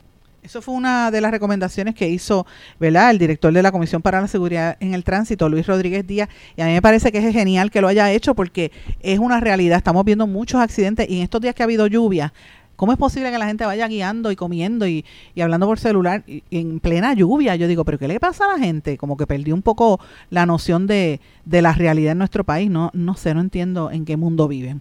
Eso 0.43 0.63
fue 0.63 0.75
una 0.75 1.11
de 1.11 1.21
las 1.21 1.31
recomendaciones 1.31 1.95
que 1.95 2.09
hizo, 2.09 2.47
¿verdad? 2.79 3.11
El 3.11 3.19
director 3.19 3.53
de 3.53 3.63
la 3.63 3.71
Comisión 3.71 4.01
para 4.01 4.23
la 4.23 4.27
Seguridad 4.27 4.79
en 4.81 4.95
el 4.95 5.05
Tránsito, 5.05 5.49
Luis 5.51 5.67
Rodríguez 5.67 6.07
Díaz, 6.07 6.31
y 6.57 6.63
a 6.63 6.67
mí 6.67 6.73
me 6.73 6.81
parece 6.81 7.13
que 7.13 7.19
es 7.19 7.33
genial 7.33 7.71
que 7.71 7.83
lo 7.83 7.89
haya 7.89 8.11
hecho 8.11 8.35
porque 8.35 8.73
es 9.01 9.19
una 9.19 9.39
realidad. 9.39 9.77
Estamos 9.77 10.05
viendo 10.05 10.27
muchos 10.27 10.61
accidentes 10.61 11.09
y 11.11 11.19
en 11.19 11.25
estos 11.25 11.43
días 11.43 11.55
que 11.55 11.63
ha 11.63 11.65
habido 11.65 11.87
lluvia, 11.87 12.33
¿cómo 12.77 12.93
es 12.93 12.99
posible 12.99 13.31
que 13.31 13.37
la 13.37 13.47
gente 13.47 13.67
vaya 13.67 13.87
guiando 13.87 14.33
y 14.33 14.37
comiendo 14.37 14.87
y, 14.87 15.05
y 15.35 15.43
hablando 15.43 15.67
por 15.67 15.79
celular 15.79 16.25
en 16.27 16.81
plena 16.81 17.13
lluvia? 17.13 17.55
Yo 17.57 17.69
digo, 17.69 17.85
¿pero 17.85 17.99
qué 17.99 18.09
le 18.09 18.19
pasa 18.19 18.47
a 18.47 18.57
la 18.57 18.65
gente? 18.65 18.97
Como 18.97 19.19
que 19.19 19.27
perdió 19.27 19.55
un 19.55 19.61
poco 19.61 20.01
la 20.31 20.47
noción 20.47 20.87
de, 20.87 21.21
de 21.45 21.61
la 21.61 21.75
realidad 21.75 22.13
en 22.13 22.19
nuestro 22.19 22.45
país. 22.45 22.71
No, 22.71 22.91
no 22.95 23.15
sé, 23.15 23.35
no 23.35 23.43
entiendo 23.43 23.91
en 23.91 24.07
qué 24.07 24.17
mundo 24.17 24.49
viven. 24.49 24.81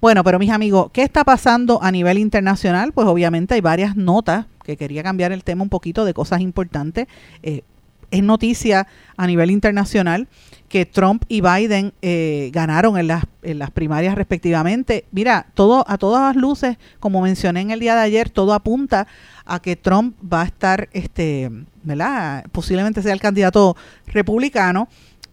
Bueno, 0.00 0.22
pero 0.22 0.38
mis 0.38 0.50
amigos, 0.50 0.92
¿qué 0.92 1.02
está 1.02 1.24
pasando 1.24 1.82
a 1.82 1.90
nivel 1.90 2.18
internacional? 2.18 2.92
Pues 2.92 3.08
obviamente 3.08 3.54
hay 3.54 3.60
varias 3.60 3.96
notas 3.96 4.46
que 4.70 4.76
quería 4.76 5.02
cambiar 5.02 5.32
el 5.32 5.44
tema 5.44 5.62
un 5.62 5.68
poquito 5.68 6.04
de 6.04 6.14
cosas 6.14 6.40
importantes. 6.40 7.06
Eh, 7.42 7.62
es 8.10 8.22
noticia 8.22 8.86
a 9.16 9.26
nivel 9.26 9.50
internacional 9.50 10.28
que 10.68 10.86
Trump 10.86 11.24
y 11.28 11.40
Biden 11.40 11.92
eh, 12.02 12.50
ganaron 12.52 12.98
en 12.98 13.06
las, 13.06 13.24
en 13.42 13.58
las 13.58 13.70
primarias 13.70 14.14
respectivamente. 14.14 15.04
Mira, 15.12 15.46
todo 15.54 15.84
a 15.88 15.98
todas 15.98 16.34
las 16.34 16.36
luces, 16.40 16.76
como 16.98 17.22
mencioné 17.22 17.60
en 17.60 17.70
el 17.70 17.80
día 17.80 17.94
de 17.94 18.02
ayer, 18.02 18.30
todo 18.30 18.52
apunta 18.52 19.06
a 19.44 19.60
que 19.60 19.76
Trump 19.76 20.16
va 20.22 20.42
a 20.42 20.44
estar, 20.44 20.88
este, 20.92 21.50
¿verdad? 21.82 22.44
Posiblemente 22.52 23.02
sea 23.02 23.12
el 23.12 23.20
candidato 23.20 23.76
republicano 24.06 24.88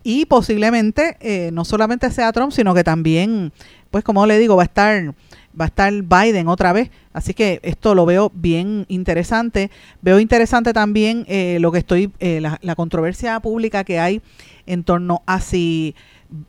y 0.07 0.25
posiblemente 0.25 1.17
eh, 1.19 1.49
no 1.51 1.65
solamente 1.65 2.09
sea 2.11 2.31
Trump, 2.31 2.53
sino 2.53 2.73
que 2.73 2.85
también, 2.85 3.51
pues 3.91 4.05
como 4.05 4.25
le 4.25 4.39
digo, 4.39 4.55
va 4.55 4.61
a 4.61 4.65
estar 4.65 5.13
va 5.59 5.65
a 5.65 5.67
estar 5.67 5.91
Biden 5.91 6.47
otra 6.47 6.71
vez. 6.71 6.91
Así 7.11 7.33
que 7.33 7.59
esto 7.61 7.93
lo 7.93 8.05
veo 8.05 8.31
bien 8.33 8.85
interesante. 8.87 9.69
Veo 10.01 10.21
interesante 10.21 10.71
también 10.71 11.25
eh, 11.27 11.57
lo 11.59 11.73
que 11.73 11.79
estoy, 11.79 12.13
eh, 12.19 12.39
la, 12.39 12.57
la 12.61 12.75
controversia 12.75 13.37
pública 13.41 13.83
que 13.83 13.99
hay 13.99 14.21
en 14.65 14.85
torno 14.85 15.23
a 15.25 15.41
si 15.41 15.93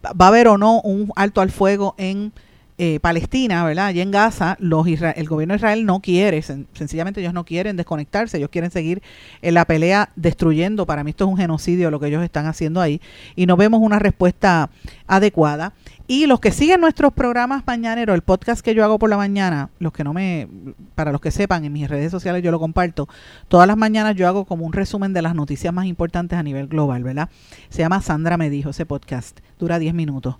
va 0.05 0.27
a 0.27 0.29
haber 0.29 0.47
o 0.47 0.57
no 0.57 0.81
un 0.83 1.11
alto 1.17 1.41
al 1.41 1.51
fuego 1.51 1.97
en 1.99 2.33
eh, 2.81 3.01
Palestina, 3.01 3.65
¿verdad? 3.65 3.87
Allí 3.87 4.01
en 4.01 4.13
Gaza, 4.13 4.57
los 4.61 4.87
el 4.87 5.29
gobierno 5.29 5.53
de 5.53 5.57
Israel 5.57 5.85
no 5.85 5.99
quiere, 5.99 6.41
sencillamente 6.43 7.21
ellos 7.21 7.35
no 7.35 7.45
quieren 7.45 7.77
desconectarse, 7.77 8.37
ellos 8.37 8.51
quieren 8.51 8.71
seguir 8.71 9.03
en 9.43 9.55
la 9.55 9.65
pelea 9.65 10.11
destruyendo. 10.15 10.87
Para 10.87 11.03
mí 11.03 11.11
esto 11.11 11.25
es 11.25 11.31
un 11.31 11.37
genocidio 11.37 11.91
lo 11.91 11.99
que 11.99 12.07
ellos 12.07 12.23
están 12.23 12.47
haciendo 12.47 12.81
ahí 12.81 13.01
y 13.35 13.47
no 13.47 13.57
vemos 13.57 13.81
una 13.83 13.99
respuesta 13.99 14.71
adecuada. 15.09 15.73
Y 16.07 16.27
los 16.27 16.39
que 16.39 16.53
siguen 16.53 16.81
nuestros 16.81 17.13
programas 17.13 17.65
mañaneros, 17.67 18.15
el 18.15 18.23
podcast 18.23 18.63
que 18.63 18.75
yo 18.75 18.85
hago 18.85 18.99
por 18.99 19.11
la 19.11 19.17
mañana, 19.17 19.71
los 19.81 19.93
que 19.93 20.05
no 20.05 20.15
me, 20.15 20.49
para 20.95 21.11
los 21.11 21.21
que 21.21 21.33
sepan, 21.33 21.65
en 21.65 21.73
mis 21.73 21.89
redes 21.89 22.13
sociales 22.13 22.43
yo 22.45 22.53
lo 22.53 22.61
comparto, 22.61 23.09
todas 23.49 23.67
las 23.67 23.77
mañanas 23.77 24.15
yo 24.15 24.29
hago 24.29 24.45
como 24.45 24.65
un 24.65 24.73
resumen 24.73 25.13
de 25.13 25.21
las 25.21 25.35
noticias 25.35 25.75
más 25.75 25.87
importantes 25.87 26.39
a 26.39 26.45
nivel 26.45 26.69
global, 26.69 27.03
¿verdad? 27.03 27.29
Se 27.71 27.81
llama 27.81 28.01
Sandra 28.01 28.39
me 28.39 28.49
dijo 28.49 28.71
ese 28.71 28.87
podcast, 28.87 29.41
dura 29.59 29.81
10 29.81 29.95
minutos 29.95 30.37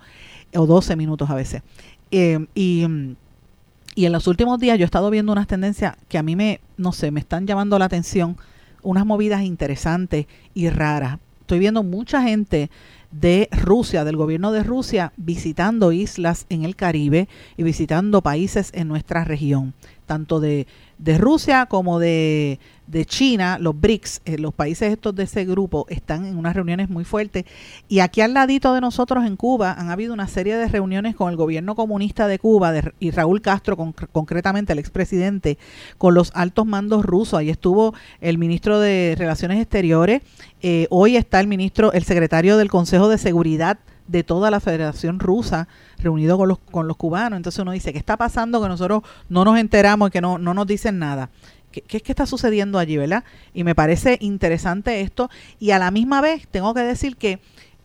o 0.55 0.67
12 0.67 0.97
minutos 0.97 1.29
a 1.31 1.35
veces. 1.35 1.63
Eh, 2.11 2.47
y, 2.55 2.87
y 3.95 4.07
en 4.07 4.13
los 4.13 4.27
últimos 4.27 4.59
días 4.61 4.79
yo 4.79 4.85
he 4.85 4.87
estado 4.87 5.11
viendo 5.11 5.33
unas 5.33 5.47
tendencias 5.47 5.97
que 6.09 6.19
a 6.19 6.23
mí 6.23 6.37
me, 6.37 6.61
no 6.77 6.93
sé, 6.93 7.11
me 7.11 7.21
están 7.21 7.47
llamando 7.47 7.79
la 7.79 7.87
atención, 7.87 8.37
unas 8.83 9.05
movidas 9.05 9.43
interesantes 9.43 10.27
y 10.55 10.71
raras. 10.71 11.19
Estoy 11.41 11.59
viendo 11.59 11.83
mucha 11.83 12.23
gente 12.23 12.71
de 13.11 13.49
Rusia, 13.51 14.05
del 14.05 14.17
gobierno 14.17 14.53
de 14.53 14.63
Rusia, 14.63 15.13
visitando 15.17 15.93
islas 15.93 16.47
en 16.51 16.65
el 16.65 16.77
Caribe 16.77 17.29
y 17.57 17.63
visitando 17.63 18.23
países 18.23 18.71
en 18.75 18.87
nuestra 18.89 19.25
región, 19.25 19.73
tanto 20.07 20.41
de, 20.41 20.67
de 20.99 21.17
Rusia 21.17 21.67
como 21.67 21.99
de, 21.99 22.59
de 22.89 23.05
China, 23.05 23.59
los 23.61 23.79
BRICS, 23.79 24.23
eh, 24.25 24.39
los 24.39 24.53
países 24.53 24.93
estos 24.93 25.15
de 25.15 25.25
ese 25.25 25.45
grupo, 25.45 25.87
están 25.89 26.25
en 26.27 26.37
unas 26.37 26.55
reuniones 26.55 26.89
muy 26.89 27.05
fuertes. 27.05 27.45
Y 27.89 28.01
aquí 28.01 28.21
al 28.21 28.35
ladito 28.35 28.75
de 28.75 28.81
nosotros 28.81 29.25
en 29.25 29.37
Cuba 29.37 29.73
han 29.73 29.91
habido 29.91 30.13
una 30.13 30.27
serie 30.27 30.57
de 30.57 30.67
reuniones 30.69 31.15
con 31.15 31.31
el 31.31 31.37
gobierno 31.37 31.75
comunista 31.75 32.27
de 32.27 32.39
Cuba 32.39 32.73
y 32.99 33.11
Raúl 33.11 33.41
Castro, 33.41 33.77
concretamente 33.77 34.73
el 34.73 34.79
expresidente, 34.79 35.59
con 35.99 36.15
los 36.15 36.33
altos 36.35 36.67
mandos 36.67 37.05
rusos. 37.05 37.39
Ahí 37.39 37.51
estuvo 37.51 37.95
el 38.21 38.39
ministro 38.39 38.81
de 38.81 39.15
Relaciones 39.17 39.61
Exteriores. 39.61 40.23
Eh, 40.63 40.87
hoy 40.91 41.17
está 41.17 41.41
el 41.41 41.47
ministro, 41.47 41.93
el 41.93 42.05
secretario 42.05 42.57
del 42.57 42.71
Consejo 42.71 43.09
de 43.09 43.19
Seguridad 43.19 43.79
de 44.09 44.25
toda 44.25 44.51
la 44.51 44.59
Federación 44.59 45.21
Rusa 45.21 45.69
reunido 45.99 46.37
con 46.37 46.49
los, 46.49 46.59
con 46.59 46.89
los 46.89 46.97
cubanos. 46.97 47.37
Entonces 47.37 47.61
uno 47.61 47.73
dice, 47.73 47.93
¿qué 47.93 47.99
está 47.99 48.17
pasando 48.17 48.61
que 48.61 48.69
nosotros 48.69 49.03
no 49.29 49.45
nos 49.45 49.59
enteramos 49.59 50.09
y 50.09 50.13
que 50.13 50.21
no, 50.21 50.39
no 50.39 50.55
nos 50.55 50.67
dicen 50.67 50.99
nada? 50.99 51.31
¿Qué, 51.71 51.85
es 51.89 52.03
que 52.03 52.13
está 52.13 52.27
sucediendo 52.27 52.79
allí, 52.79 52.97
verdad? 52.97 53.25
Y 53.55 53.63
me 53.63 53.75
parece 53.75 54.19
interesante 54.21 55.03
esto. 55.03 55.31
Y 55.61 55.71
a 55.71 55.79
la 55.79 55.91
misma 55.91 56.21
vez 56.21 56.49
tengo 56.49 56.75
que 56.75 56.81
decir 56.81 57.17
que 57.17 57.41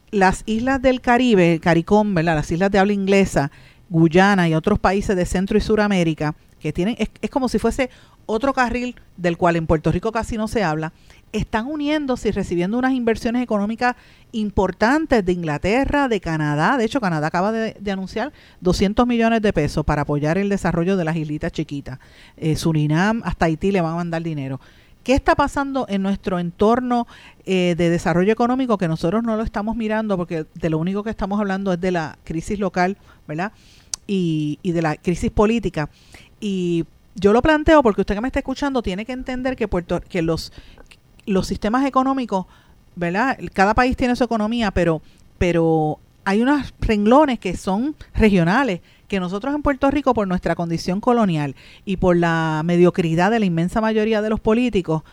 las 0.09 0.43
islas 0.45 0.81
del 0.81 1.01
Caribe, 1.01 1.59
CARICOM, 1.59 2.13
¿verdad? 2.13 2.35
Las 2.35 2.51
islas 2.51 2.71
de 2.71 2.79
habla 2.79 2.93
inglesa, 2.93 3.51
Guyana 3.89 4.47
y 4.47 4.55
otros 4.55 4.79
países 4.79 5.15
de 5.15 5.25
Centro 5.25 5.57
y 5.57 5.61
Suramérica, 5.61 6.35
que 6.59 6.71
tienen, 6.71 6.95
es, 6.97 7.09
es 7.21 7.29
como 7.29 7.49
si 7.49 7.59
fuese 7.59 7.89
otro 8.25 8.53
carril 8.53 8.95
del 9.17 9.37
cual 9.37 9.55
en 9.55 9.67
Puerto 9.67 9.91
Rico 9.91 10.11
casi 10.11 10.37
no 10.37 10.47
se 10.47 10.63
habla, 10.63 10.93
están 11.33 11.65
uniéndose 11.65 12.29
y 12.29 12.31
recibiendo 12.31 12.77
unas 12.77 12.93
inversiones 12.93 13.41
económicas 13.41 13.95
importantes 14.31 15.25
de 15.25 15.33
Inglaterra, 15.33 16.07
de 16.07 16.21
Canadá. 16.21 16.77
De 16.77 16.85
hecho, 16.85 17.01
Canadá 17.01 17.27
acaba 17.27 17.51
de, 17.51 17.91
anunciar 17.91 18.31
200 18.61 19.05
millones 19.07 19.41
de 19.41 19.51
pesos 19.51 19.83
para 19.83 20.03
apoyar 20.03 20.37
el 20.37 20.47
desarrollo 20.47 20.95
de 20.95 21.05
las 21.05 21.15
islitas 21.15 21.51
chiquitas. 21.51 21.99
Eh, 22.37 22.55
Surinam, 22.55 23.21
hasta 23.25 23.45
Haití 23.45 23.71
le 23.71 23.81
van 23.81 23.93
a 23.93 23.95
mandar 23.95 24.21
dinero. 24.21 24.61
¿Qué 25.03 25.13
está 25.15 25.35
pasando 25.35 25.85
en 25.89 26.01
nuestro 26.01 26.39
entorno 26.39 27.07
eh, 27.45 27.75
de 27.77 27.89
desarrollo 27.89 28.31
económico 28.31 28.77
que 28.77 28.87
nosotros 28.87 29.21
no 29.23 29.35
lo 29.35 29.43
estamos 29.43 29.75
mirando 29.75 30.15
porque 30.15 30.45
de 30.53 30.69
lo 30.69 30.77
único 30.77 31.03
que 31.03 31.09
estamos 31.09 31.39
hablando 31.41 31.73
es 31.73 31.81
de 31.81 31.91
la 31.91 32.17
crisis 32.23 32.57
local, 32.57 32.97
¿verdad? 33.27 33.51
Y, 34.07 34.59
y 34.61 34.71
de 34.71 34.81
la 34.81 34.95
crisis 34.95 35.29
política. 35.29 35.89
Y 36.39 36.85
yo 37.15 37.33
lo 37.33 37.41
planteo 37.41 37.83
porque 37.83 38.01
usted 38.01 38.15
que 38.15 38.21
me 38.21 38.27
está 38.27 38.39
escuchando 38.39 38.81
tiene 38.81 39.05
que 39.05 39.11
entender 39.11 39.55
que 39.55 39.67
Puerto 39.67 40.01
que 40.01 40.21
los 40.21 40.51
los 41.25 41.47
sistemas 41.47 41.85
económicos, 41.85 42.45
¿verdad? 42.95 43.37
Cada 43.53 43.73
país 43.73 43.95
tiene 43.95 44.15
su 44.15 44.23
economía, 44.23 44.71
pero, 44.71 45.01
pero 45.37 45.99
hay 46.25 46.41
unos 46.41 46.73
renglones 46.79 47.39
que 47.39 47.55
son 47.55 47.95
regionales, 48.13 48.81
que 49.07 49.19
nosotros 49.19 49.53
en 49.53 49.61
Puerto 49.61 49.89
Rico, 49.91 50.13
por 50.13 50.27
nuestra 50.27 50.55
condición 50.55 51.01
colonial 51.01 51.55
y 51.85 51.97
por 51.97 52.17
la 52.17 52.61
mediocridad 52.65 53.31
de 53.31 53.39
la 53.39 53.45
inmensa 53.45 53.81
mayoría 53.81 54.21
de 54.21 54.29
los 54.29 54.39
políticos, 54.39 55.03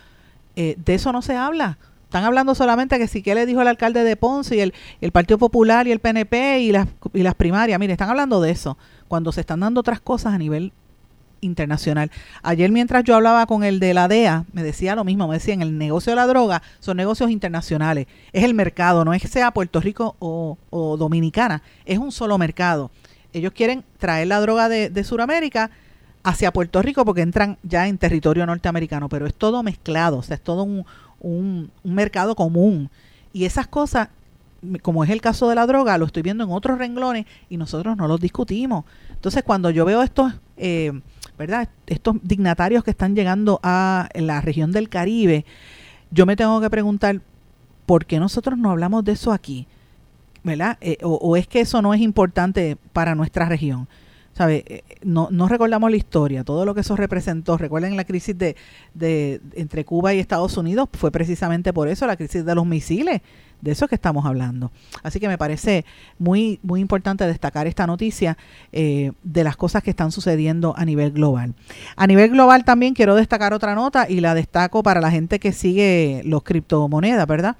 eh, 0.55 0.75
de 0.83 0.95
eso 0.95 1.11
no 1.11 1.21
se 1.21 1.35
habla. 1.35 1.77
Están 2.03 2.25
hablando 2.25 2.55
solamente 2.55 2.97
que 2.97 3.07
si 3.07 3.21
que 3.21 3.35
le 3.35 3.45
dijo 3.45 3.61
el 3.61 3.69
alcalde 3.69 4.03
de 4.03 4.17
Ponce 4.17 4.57
y 4.57 4.59
el, 4.59 4.73
el 4.99 5.11
Partido 5.13 5.37
Popular 5.37 5.87
y 5.87 5.93
el 5.93 5.99
PNP 5.99 6.59
y 6.59 6.71
las, 6.73 6.87
y 7.13 7.23
las 7.23 7.35
primarias. 7.35 7.79
Mire, 7.79 7.93
están 7.93 8.09
hablando 8.09 8.41
de 8.41 8.51
eso, 8.51 8.77
cuando 9.07 9.31
se 9.31 9.41
están 9.41 9.61
dando 9.61 9.79
otras 9.79 10.01
cosas 10.01 10.33
a 10.33 10.37
nivel 10.37 10.73
internacional. 11.41 12.11
Ayer 12.43 12.71
mientras 12.71 13.03
yo 13.03 13.15
hablaba 13.15 13.45
con 13.45 13.63
el 13.63 13.79
de 13.79 13.93
la 13.93 14.07
DEA, 14.07 14.45
me 14.53 14.63
decía 14.63 14.95
lo 14.95 15.03
mismo, 15.03 15.27
me 15.27 15.35
decía, 15.35 15.53
en 15.53 15.61
el 15.61 15.77
negocio 15.77 16.11
de 16.11 16.15
la 16.15 16.27
droga 16.27 16.61
son 16.79 16.97
negocios 16.97 17.29
internacionales, 17.29 18.07
es 18.31 18.43
el 18.43 18.53
mercado, 18.53 19.03
no 19.03 19.13
es 19.13 19.21
que 19.21 19.27
sea 19.27 19.51
Puerto 19.51 19.79
Rico 19.81 20.15
o, 20.19 20.57
Dominicana, 20.97 21.61
es 21.85 21.97
un 21.97 22.11
solo 22.11 22.37
mercado. 22.37 22.91
Ellos 23.33 23.53
quieren 23.53 23.83
traer 23.97 24.27
la 24.27 24.39
droga 24.41 24.69
de, 24.69 24.89
de 24.89 25.03
Sudamérica 25.03 25.71
hacia 26.23 26.51
Puerto 26.51 26.81
Rico 26.81 27.05
porque 27.05 27.21
entran 27.21 27.57
ya 27.63 27.87
en 27.87 27.97
territorio 27.97 28.45
norteamericano, 28.45 29.09
pero 29.09 29.25
es 29.25 29.33
todo 29.33 29.63
mezclado, 29.63 30.17
o 30.17 30.23
sea, 30.23 30.35
es 30.35 30.41
todo 30.41 30.63
un, 30.63 30.85
un, 31.21 31.71
mercado 31.83 32.35
común. 32.35 32.89
Y 33.33 33.45
esas 33.45 33.67
cosas 33.67 34.09
como 34.83 35.03
es 35.03 35.09
el 35.09 35.21
caso 35.21 35.49
de 35.49 35.55
la 35.55 35.65
droga, 35.65 35.97
lo 35.97 36.05
estoy 36.05 36.21
viendo 36.21 36.43
en 36.43 36.51
otros 36.51 36.77
renglones 36.77 37.25
y 37.49 37.57
nosotros 37.57 37.97
no 37.97 38.07
los 38.07 38.19
discutimos. 38.19 38.85
Entonces, 39.09 39.43
cuando 39.43 39.71
yo 39.71 39.85
veo 39.85 40.03
estos 40.03 40.33
eh, 40.55 40.91
¿verdad? 41.37 41.69
Estos 41.87 42.15
dignatarios 42.23 42.83
que 42.83 42.91
están 42.91 43.15
llegando 43.15 43.59
a 43.63 44.09
la 44.13 44.41
región 44.41 44.71
del 44.71 44.89
Caribe, 44.89 45.45
yo 46.11 46.25
me 46.25 46.35
tengo 46.35 46.61
que 46.61 46.69
preguntar, 46.69 47.21
¿por 47.85 48.05
qué 48.05 48.19
nosotros 48.19 48.57
no 48.57 48.71
hablamos 48.71 49.03
de 49.03 49.13
eso 49.13 49.31
aquí? 49.31 49.67
¿Verdad? 50.43 50.77
Eh, 50.81 50.97
o, 51.03 51.37
es 51.37 51.47
que 51.47 51.61
eso 51.61 51.81
no 51.81 51.93
es 51.93 52.01
importante 52.01 52.77
para 52.93 53.15
nuestra 53.15 53.45
región. 53.45 53.87
¿Sabe? 54.33 54.63
Eh, 54.67 54.83
no, 55.03 55.27
no 55.29 55.47
recordamos 55.47 55.91
la 55.91 55.97
historia, 55.97 56.43
todo 56.43 56.65
lo 56.65 56.73
que 56.73 56.81
eso 56.81 56.95
representó. 56.95 57.57
Recuerden 57.57 57.97
la 57.97 58.05
crisis 58.05 58.37
de, 58.37 58.55
de 58.93 59.41
entre 59.55 59.83
Cuba 59.83 60.13
y 60.13 60.19
Estados 60.19 60.57
Unidos, 60.57 60.87
fue 60.93 61.11
precisamente 61.11 61.73
por 61.73 61.89
eso, 61.89 62.07
la 62.07 62.15
crisis 62.15 62.45
de 62.45 62.55
los 62.55 62.65
misiles 62.65 63.21
de 63.61 63.71
eso 63.71 63.87
que 63.87 63.95
estamos 63.95 64.25
hablando. 64.25 64.71
Así 65.03 65.19
que 65.19 65.27
me 65.27 65.37
parece 65.37 65.85
muy, 66.19 66.59
muy 66.63 66.81
importante 66.81 67.25
destacar 67.25 67.67
esta 67.67 67.87
noticia 67.87 68.37
eh, 68.71 69.11
de 69.23 69.43
las 69.43 69.55
cosas 69.55 69.83
que 69.83 69.91
están 69.91 70.11
sucediendo 70.11 70.73
a 70.77 70.85
nivel 70.85 71.11
global. 71.11 71.53
A 71.95 72.07
nivel 72.07 72.31
global 72.31 72.65
también 72.65 72.93
quiero 72.93 73.15
destacar 73.15 73.53
otra 73.53 73.75
nota 73.75 74.09
y 74.09 74.19
la 74.19 74.33
destaco 74.33 74.83
para 74.83 75.01
la 75.01 75.11
gente 75.11 75.39
que 75.39 75.51
sigue 75.51 76.21
los 76.25 76.43
criptomonedas, 76.43 77.27
¿verdad? 77.27 77.55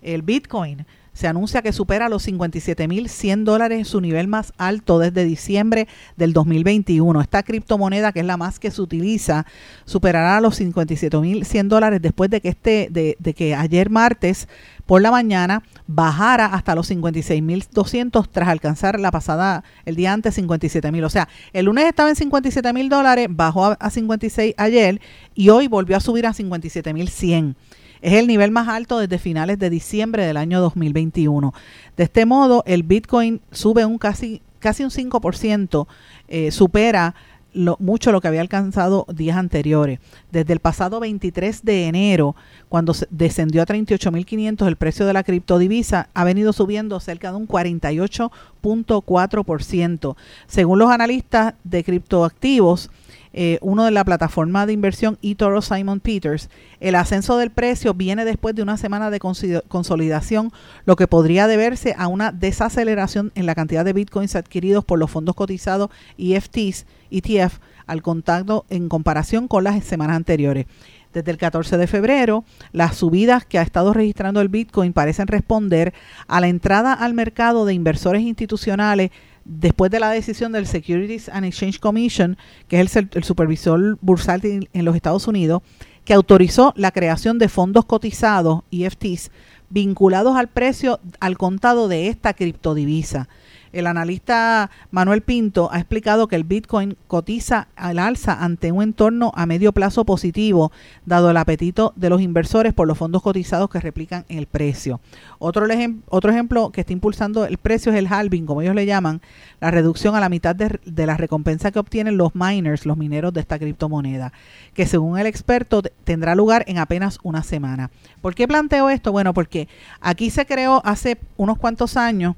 El 0.00 0.22
Bitcoin 0.22 0.86
se 1.12 1.28
anuncia 1.28 1.62
que 1.62 1.72
supera 1.72 2.08
los 2.08 2.26
57.100 2.26 3.44
dólares, 3.44 3.88
su 3.88 4.00
nivel 4.00 4.28
más 4.28 4.52
alto 4.56 4.98
desde 4.98 5.24
diciembre 5.24 5.86
del 6.16 6.32
2021. 6.32 7.20
Esta 7.20 7.42
criptomoneda, 7.42 8.12
que 8.12 8.20
es 8.20 8.26
la 8.26 8.36
más 8.36 8.58
que 8.58 8.70
se 8.70 8.80
utiliza, 8.80 9.46
superará 9.84 10.40
los 10.40 10.60
57.100 10.60 11.68
dólares 11.68 12.00
después 12.00 12.30
de 12.30 12.40
que, 12.40 12.48
este, 12.48 12.88
de, 12.90 13.16
de 13.18 13.34
que 13.34 13.54
ayer 13.54 13.90
martes 13.90 14.48
por 14.86 15.02
la 15.02 15.10
mañana 15.10 15.62
bajara 15.86 16.46
hasta 16.46 16.74
los 16.74 16.90
56.200 16.90 18.28
tras 18.30 18.48
alcanzar 18.48 18.98
la 18.98 19.10
pasada, 19.10 19.64
el 19.84 19.96
día 19.96 20.12
antes 20.12 20.38
57.000. 20.38 21.04
O 21.04 21.10
sea, 21.10 21.28
el 21.52 21.66
lunes 21.66 21.84
estaba 21.86 22.08
en 22.08 22.16
57.000 22.16 22.88
dólares, 22.88 23.28
bajó 23.30 23.66
a, 23.66 23.72
a 23.74 23.90
56 23.90 24.54
ayer 24.56 25.00
y 25.34 25.50
hoy 25.50 25.68
volvió 25.68 25.96
a 25.96 26.00
subir 26.00 26.26
a 26.26 26.32
57.100. 26.32 27.54
Es 28.02 28.12
el 28.14 28.26
nivel 28.26 28.50
más 28.50 28.66
alto 28.68 28.98
desde 28.98 29.18
finales 29.18 29.60
de 29.60 29.70
diciembre 29.70 30.26
del 30.26 30.36
año 30.36 30.60
2021. 30.60 31.54
De 31.96 32.04
este 32.04 32.26
modo, 32.26 32.64
el 32.66 32.82
Bitcoin 32.82 33.40
sube 33.52 33.86
un 33.86 33.96
casi, 33.96 34.42
casi 34.58 34.82
un 34.82 34.90
5%, 34.90 35.86
eh, 36.26 36.50
supera 36.50 37.14
lo, 37.54 37.76
mucho 37.78 38.12
lo 38.12 38.20
que 38.20 38.28
había 38.28 38.40
alcanzado 38.40 39.06
días 39.14 39.36
anteriores. 39.36 40.00
Desde 40.32 40.52
el 40.52 40.58
pasado 40.58 40.98
23 41.00 41.64
de 41.64 41.86
enero, 41.86 42.34
cuando 42.68 42.92
descendió 43.10 43.62
a 43.62 43.66
38.500 43.66 44.66
el 44.66 44.74
precio 44.76 45.06
de 45.06 45.12
la 45.12 45.22
criptodivisa, 45.22 46.08
ha 46.12 46.24
venido 46.24 46.52
subiendo 46.52 46.98
cerca 46.98 47.30
de 47.30 47.36
un 47.36 47.46
48.4%. 47.46 50.16
Según 50.46 50.80
los 50.80 50.90
analistas 50.90 51.54
de 51.62 51.84
criptoactivos, 51.84 52.90
eh, 53.32 53.58
uno 53.62 53.84
de 53.84 53.90
la 53.90 54.04
plataforma 54.04 54.66
de 54.66 54.72
inversión 54.72 55.18
eToro 55.22 55.62
Simon 55.62 56.00
Peters, 56.00 56.50
el 56.80 56.94
ascenso 56.94 57.36
del 57.38 57.50
precio 57.50 57.94
viene 57.94 58.24
después 58.24 58.54
de 58.54 58.62
una 58.62 58.76
semana 58.76 59.10
de 59.10 59.20
consolidación, 59.20 60.52
lo 60.84 60.96
que 60.96 61.06
podría 61.06 61.46
deberse 61.46 61.94
a 61.96 62.08
una 62.08 62.32
desaceleración 62.32 63.32
en 63.34 63.46
la 63.46 63.54
cantidad 63.54 63.84
de 63.84 63.92
bitcoins 63.92 64.36
adquiridos 64.36 64.84
por 64.84 64.98
los 64.98 65.10
fondos 65.10 65.34
cotizados 65.34 65.90
EFTs, 66.18 66.86
ETF, 67.10 67.58
al 67.86 68.02
contacto 68.02 68.64
en 68.70 68.88
comparación 68.88 69.48
con 69.48 69.64
las 69.64 69.82
semanas 69.84 70.16
anteriores. 70.16 70.66
Desde 71.12 71.30
el 71.30 71.36
14 71.36 71.76
de 71.76 71.86
febrero, 71.86 72.44
las 72.72 72.96
subidas 72.96 73.44
que 73.44 73.58
ha 73.58 73.62
estado 73.62 73.92
registrando 73.92 74.40
el 74.40 74.48
Bitcoin 74.48 74.94
parecen 74.94 75.26
responder 75.26 75.92
a 76.26 76.40
la 76.40 76.48
entrada 76.48 76.94
al 76.94 77.12
mercado 77.12 77.66
de 77.66 77.74
inversores 77.74 78.22
institucionales 78.22 79.10
después 79.44 79.90
de 79.90 80.00
la 80.00 80.10
decisión 80.10 80.52
del 80.52 80.66
Securities 80.66 81.28
and 81.28 81.44
Exchange 81.44 81.80
Commission, 81.80 82.36
que 82.68 82.80
es 82.80 82.96
el, 82.96 83.08
supervisor 83.22 83.98
bursátil 84.00 84.68
en 84.72 84.84
los 84.84 84.96
Estados 84.96 85.26
Unidos, 85.26 85.62
que 86.04 86.14
autorizó 86.14 86.72
la 86.76 86.90
creación 86.90 87.38
de 87.38 87.48
fondos 87.48 87.84
cotizados, 87.84 88.62
EFTs, 88.70 89.30
vinculados 89.70 90.36
al 90.36 90.48
precio 90.48 91.00
al 91.20 91.38
contado 91.38 91.88
de 91.88 92.08
esta 92.08 92.34
criptodivisa. 92.34 93.28
El 93.72 93.86
analista 93.86 94.70
Manuel 94.90 95.22
Pinto 95.22 95.70
ha 95.72 95.78
explicado 95.78 96.28
que 96.28 96.36
el 96.36 96.44
Bitcoin 96.44 96.96
cotiza 97.06 97.68
al 97.74 97.98
alza 97.98 98.44
ante 98.44 98.70
un 98.70 98.82
entorno 98.82 99.32
a 99.34 99.46
medio 99.46 99.72
plazo 99.72 100.04
positivo, 100.04 100.72
dado 101.06 101.30
el 101.30 101.36
apetito 101.38 101.94
de 101.96 102.10
los 102.10 102.20
inversores 102.20 102.74
por 102.74 102.86
los 102.86 102.98
fondos 102.98 103.22
cotizados 103.22 103.70
que 103.70 103.80
replican 103.80 104.26
el 104.28 104.46
precio. 104.46 105.00
Otro, 105.38 105.66
ejemplo 105.66 106.70
que 106.70 106.82
está 106.82 106.92
impulsando 106.92 107.46
el 107.46 107.56
precio 107.56 107.92
es 107.92 107.98
el 107.98 108.08
halving, 108.08 108.44
como 108.44 108.60
ellos 108.60 108.74
le 108.74 108.84
llaman, 108.84 109.22
la 109.60 109.70
reducción 109.70 110.14
a 110.14 110.20
la 110.20 110.28
mitad 110.28 110.54
de, 110.54 110.78
de 110.84 111.06
la 111.06 111.16
recompensa 111.16 111.70
que 111.70 111.78
obtienen 111.78 112.18
los 112.18 112.34
miners, 112.34 112.84
los 112.84 112.98
mineros 112.98 113.32
de 113.32 113.40
esta 113.40 113.58
criptomoneda, 113.58 114.32
que 114.74 114.86
según 114.86 115.18
el 115.18 115.26
experto 115.26 115.82
tendrá 116.04 116.34
lugar 116.34 116.64
en 116.66 116.76
apenas 116.76 117.18
una 117.22 117.42
semana. 117.42 117.90
¿Por 118.20 118.34
qué 118.34 118.46
planteo 118.46 118.90
esto? 118.90 119.12
Bueno, 119.12 119.32
porque 119.32 119.66
aquí 120.00 120.28
se 120.28 120.44
creó 120.44 120.82
hace 120.84 121.18
unos 121.38 121.56
cuantos 121.56 121.96
años 121.96 122.36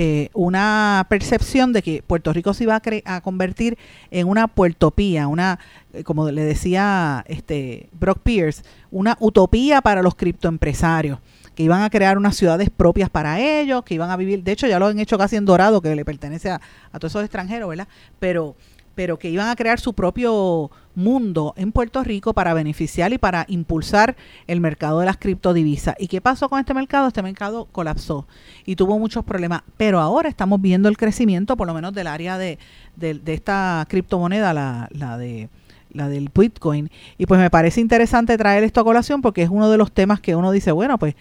eh, 0.00 0.30
una 0.32 1.04
percepción 1.10 1.72
de 1.72 1.82
que 1.82 2.04
Puerto 2.06 2.32
Rico 2.32 2.54
se 2.54 2.62
iba 2.62 2.76
a, 2.76 2.82
a 3.16 3.20
convertir 3.20 3.76
en 4.12 4.28
una 4.28 4.46
puertopía, 4.46 5.26
una, 5.26 5.58
eh, 5.92 6.04
como 6.04 6.30
le 6.30 6.44
decía 6.44 7.24
este 7.26 7.88
Brock 7.98 8.20
Pierce, 8.22 8.62
una 8.92 9.16
utopía 9.18 9.80
para 9.82 10.00
los 10.00 10.14
criptoempresarios 10.14 11.18
que 11.56 11.64
iban 11.64 11.82
a 11.82 11.90
crear 11.90 12.16
unas 12.16 12.36
ciudades 12.36 12.70
propias 12.70 13.10
para 13.10 13.40
ellos, 13.40 13.82
que 13.82 13.94
iban 13.94 14.12
a 14.12 14.16
vivir, 14.16 14.44
de 14.44 14.52
hecho 14.52 14.68
ya 14.68 14.78
lo 14.78 14.86
han 14.86 15.00
hecho 15.00 15.18
casi 15.18 15.34
en 15.34 15.44
Dorado, 15.44 15.80
que 15.80 15.96
le 15.96 16.04
pertenece 16.04 16.50
a, 16.50 16.60
a 16.92 16.98
todos 17.00 17.10
esos 17.10 17.24
extranjeros, 17.24 17.68
¿verdad? 17.68 17.88
Pero 18.20 18.54
pero 18.98 19.16
que 19.16 19.30
iban 19.30 19.48
a 19.48 19.54
crear 19.54 19.78
su 19.78 19.92
propio 19.92 20.72
mundo 20.96 21.54
en 21.56 21.70
Puerto 21.70 22.02
Rico 22.02 22.34
para 22.34 22.52
beneficiar 22.52 23.12
y 23.12 23.18
para 23.18 23.44
impulsar 23.46 24.16
el 24.48 24.60
mercado 24.60 24.98
de 24.98 25.06
las 25.06 25.18
criptodivisas. 25.18 25.94
¿Y 26.00 26.08
qué 26.08 26.20
pasó 26.20 26.48
con 26.48 26.58
este 26.58 26.74
mercado? 26.74 27.06
Este 27.06 27.22
mercado 27.22 27.68
colapsó 27.70 28.26
y 28.66 28.74
tuvo 28.74 28.98
muchos 28.98 29.24
problemas, 29.24 29.62
pero 29.76 30.00
ahora 30.00 30.28
estamos 30.28 30.60
viendo 30.60 30.88
el 30.88 30.96
crecimiento, 30.96 31.56
por 31.56 31.68
lo 31.68 31.74
menos 31.74 31.94
del 31.94 32.08
área 32.08 32.38
de, 32.38 32.58
de, 32.96 33.20
esta 33.26 33.86
criptomoneda, 33.88 34.52
la, 34.52 34.88
la 34.90 35.16
de 35.16 35.48
la 35.92 36.08
del 36.08 36.28
Bitcoin. 36.34 36.90
Y 37.18 37.26
pues 37.26 37.38
me 37.38 37.50
parece 37.50 37.80
interesante 37.80 38.36
traer 38.36 38.64
esto 38.64 38.80
a 38.80 38.84
colación 38.84 39.22
porque 39.22 39.42
es 39.42 39.48
uno 39.48 39.70
de 39.70 39.78
los 39.78 39.92
temas 39.92 40.18
que 40.18 40.34
uno 40.34 40.50
dice, 40.50 40.72
bueno, 40.72 40.98
pues 40.98 41.14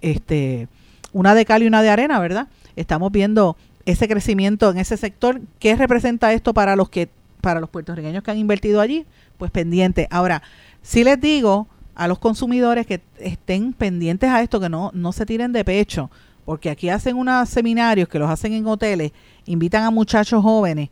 este 0.00 0.66
una 1.12 1.34
de 1.34 1.44
cal 1.44 1.62
y 1.62 1.66
una 1.66 1.82
de 1.82 1.90
arena, 1.90 2.20
¿verdad? 2.20 2.48
Estamos 2.74 3.12
viendo 3.12 3.56
ese 3.92 4.08
crecimiento 4.08 4.70
en 4.70 4.78
ese 4.78 4.96
sector. 4.96 5.40
¿Qué 5.58 5.76
representa 5.76 6.32
esto 6.32 6.54
para 6.54 6.76
los 6.76 6.88
que 6.88 7.08
para 7.40 7.60
los 7.60 7.70
puertorriqueños 7.70 8.22
que 8.22 8.30
han 8.30 8.38
invertido 8.38 8.80
allí, 8.80 9.06
pues 9.36 9.50
pendiente. 9.50 10.08
Ahora, 10.10 10.42
si 10.82 11.04
les 11.04 11.20
digo 11.20 11.68
a 11.94 12.08
los 12.08 12.18
consumidores 12.18 12.86
que 12.86 13.00
estén 13.18 13.72
pendientes 13.72 14.30
a 14.30 14.42
esto, 14.42 14.60
que 14.60 14.68
no, 14.68 14.90
no 14.94 15.12
se 15.12 15.26
tiren 15.26 15.52
de 15.52 15.64
pecho, 15.64 16.10
porque 16.44 16.70
aquí 16.70 16.88
hacen 16.88 17.16
unos 17.16 17.48
seminarios 17.48 18.08
que 18.08 18.18
los 18.18 18.30
hacen 18.30 18.52
en 18.52 18.66
hoteles, 18.66 19.12
invitan 19.46 19.84
a 19.84 19.90
muchachos 19.90 20.42
jóvenes 20.42 20.90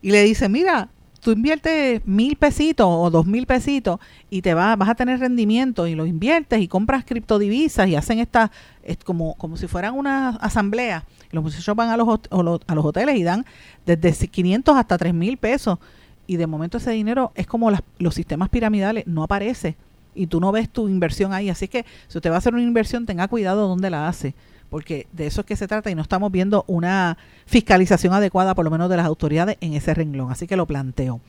y 0.00 0.10
le 0.10 0.22
dicen, 0.22 0.52
mira, 0.52 0.88
tú 1.20 1.32
inviertes 1.32 2.06
mil 2.06 2.36
pesitos 2.36 2.86
o 2.88 3.10
dos 3.10 3.26
mil 3.26 3.46
pesitos 3.46 3.98
y 4.30 4.42
te 4.42 4.54
vas, 4.54 4.78
vas 4.78 4.88
a 4.88 4.94
tener 4.94 5.18
rendimiento 5.18 5.86
y 5.86 5.94
los 5.94 6.08
inviertes 6.08 6.60
y 6.60 6.68
compras 6.68 7.04
criptodivisas 7.04 7.88
y 7.88 7.96
hacen 7.96 8.20
esta, 8.20 8.50
es 8.82 8.98
como, 8.98 9.34
como 9.34 9.56
si 9.56 9.66
fueran 9.66 9.94
una 9.94 10.30
asamblea 10.30 11.04
los 11.30 11.42
muchachos 11.42 11.74
van 11.76 11.90
a 11.90 11.96
los, 11.96 12.08
a 12.30 12.74
los 12.74 12.84
hoteles 12.84 13.16
y 13.16 13.22
dan 13.22 13.44
desde 13.84 14.28
500 14.28 14.76
hasta 14.76 14.98
3 14.98 15.14
mil 15.14 15.36
pesos. 15.36 15.78
Y 16.26 16.36
de 16.36 16.46
momento 16.46 16.78
ese 16.78 16.90
dinero 16.90 17.32
es 17.34 17.46
como 17.46 17.70
los 17.98 18.14
sistemas 18.14 18.48
piramidales, 18.48 19.06
no 19.06 19.22
aparece. 19.22 19.76
Y 20.14 20.26
tú 20.26 20.40
no 20.40 20.52
ves 20.52 20.68
tu 20.68 20.88
inversión 20.88 21.32
ahí. 21.32 21.48
Así 21.48 21.68
que 21.68 21.84
si 22.06 22.18
usted 22.18 22.30
va 22.30 22.34
a 22.34 22.38
hacer 22.38 22.52
una 22.52 22.62
inversión, 22.62 23.06
tenga 23.06 23.28
cuidado 23.28 23.66
dónde 23.66 23.88
la 23.88 24.08
hace. 24.08 24.34
Porque 24.68 25.06
de 25.12 25.26
eso 25.26 25.40
es 25.40 25.46
que 25.46 25.56
se 25.56 25.66
trata 25.66 25.90
y 25.90 25.94
no 25.94 26.02
estamos 26.02 26.30
viendo 26.30 26.64
una 26.66 27.16
fiscalización 27.46 28.12
adecuada, 28.12 28.54
por 28.54 28.64
lo 28.64 28.70
menos 28.70 28.90
de 28.90 28.98
las 28.98 29.06
autoridades, 29.06 29.56
en 29.62 29.72
ese 29.72 29.94
renglón. 29.94 30.30
Así 30.30 30.46
que 30.46 30.56
lo 30.56 30.66
planteo. 30.66 31.20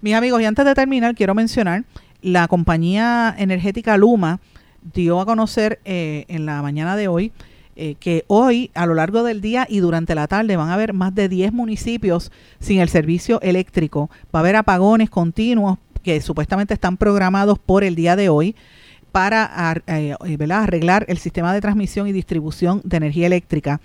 Mis 0.00 0.14
amigos, 0.14 0.40
y 0.40 0.46
antes 0.46 0.64
de 0.64 0.74
terminar, 0.74 1.14
quiero 1.14 1.34
mencionar 1.34 1.84
la 2.22 2.48
compañía 2.48 3.34
energética 3.36 3.98
Luma 3.98 4.40
dio 4.94 5.20
a 5.20 5.26
conocer 5.26 5.80
eh, 5.84 6.24
en 6.28 6.46
la 6.46 6.62
mañana 6.62 6.96
de 6.96 7.08
hoy 7.08 7.32
eh, 7.76 7.94
que 8.00 8.24
hoy, 8.26 8.70
a 8.74 8.86
lo 8.86 8.94
largo 8.94 9.22
del 9.22 9.40
día 9.40 9.66
y 9.68 9.80
durante 9.80 10.14
la 10.14 10.26
tarde, 10.26 10.56
van 10.56 10.70
a 10.70 10.74
haber 10.74 10.94
más 10.94 11.14
de 11.14 11.28
10 11.28 11.52
municipios 11.52 12.32
sin 12.58 12.80
el 12.80 12.88
servicio 12.88 13.40
eléctrico. 13.42 14.10
Va 14.34 14.38
a 14.38 14.42
haber 14.42 14.56
apagones 14.56 15.10
continuos 15.10 15.78
que 16.02 16.20
supuestamente 16.20 16.72
están 16.72 16.96
programados 16.96 17.58
por 17.58 17.84
el 17.84 17.94
día 17.94 18.16
de 18.16 18.28
hoy 18.28 18.56
para 19.12 19.82
eh, 19.86 20.14
arreglar 20.50 21.04
el 21.08 21.18
sistema 21.18 21.52
de 21.52 21.60
transmisión 21.60 22.06
y 22.06 22.12
distribución 22.12 22.80
de 22.84 22.96
energía 22.96 23.26
eléctrica. 23.26 23.80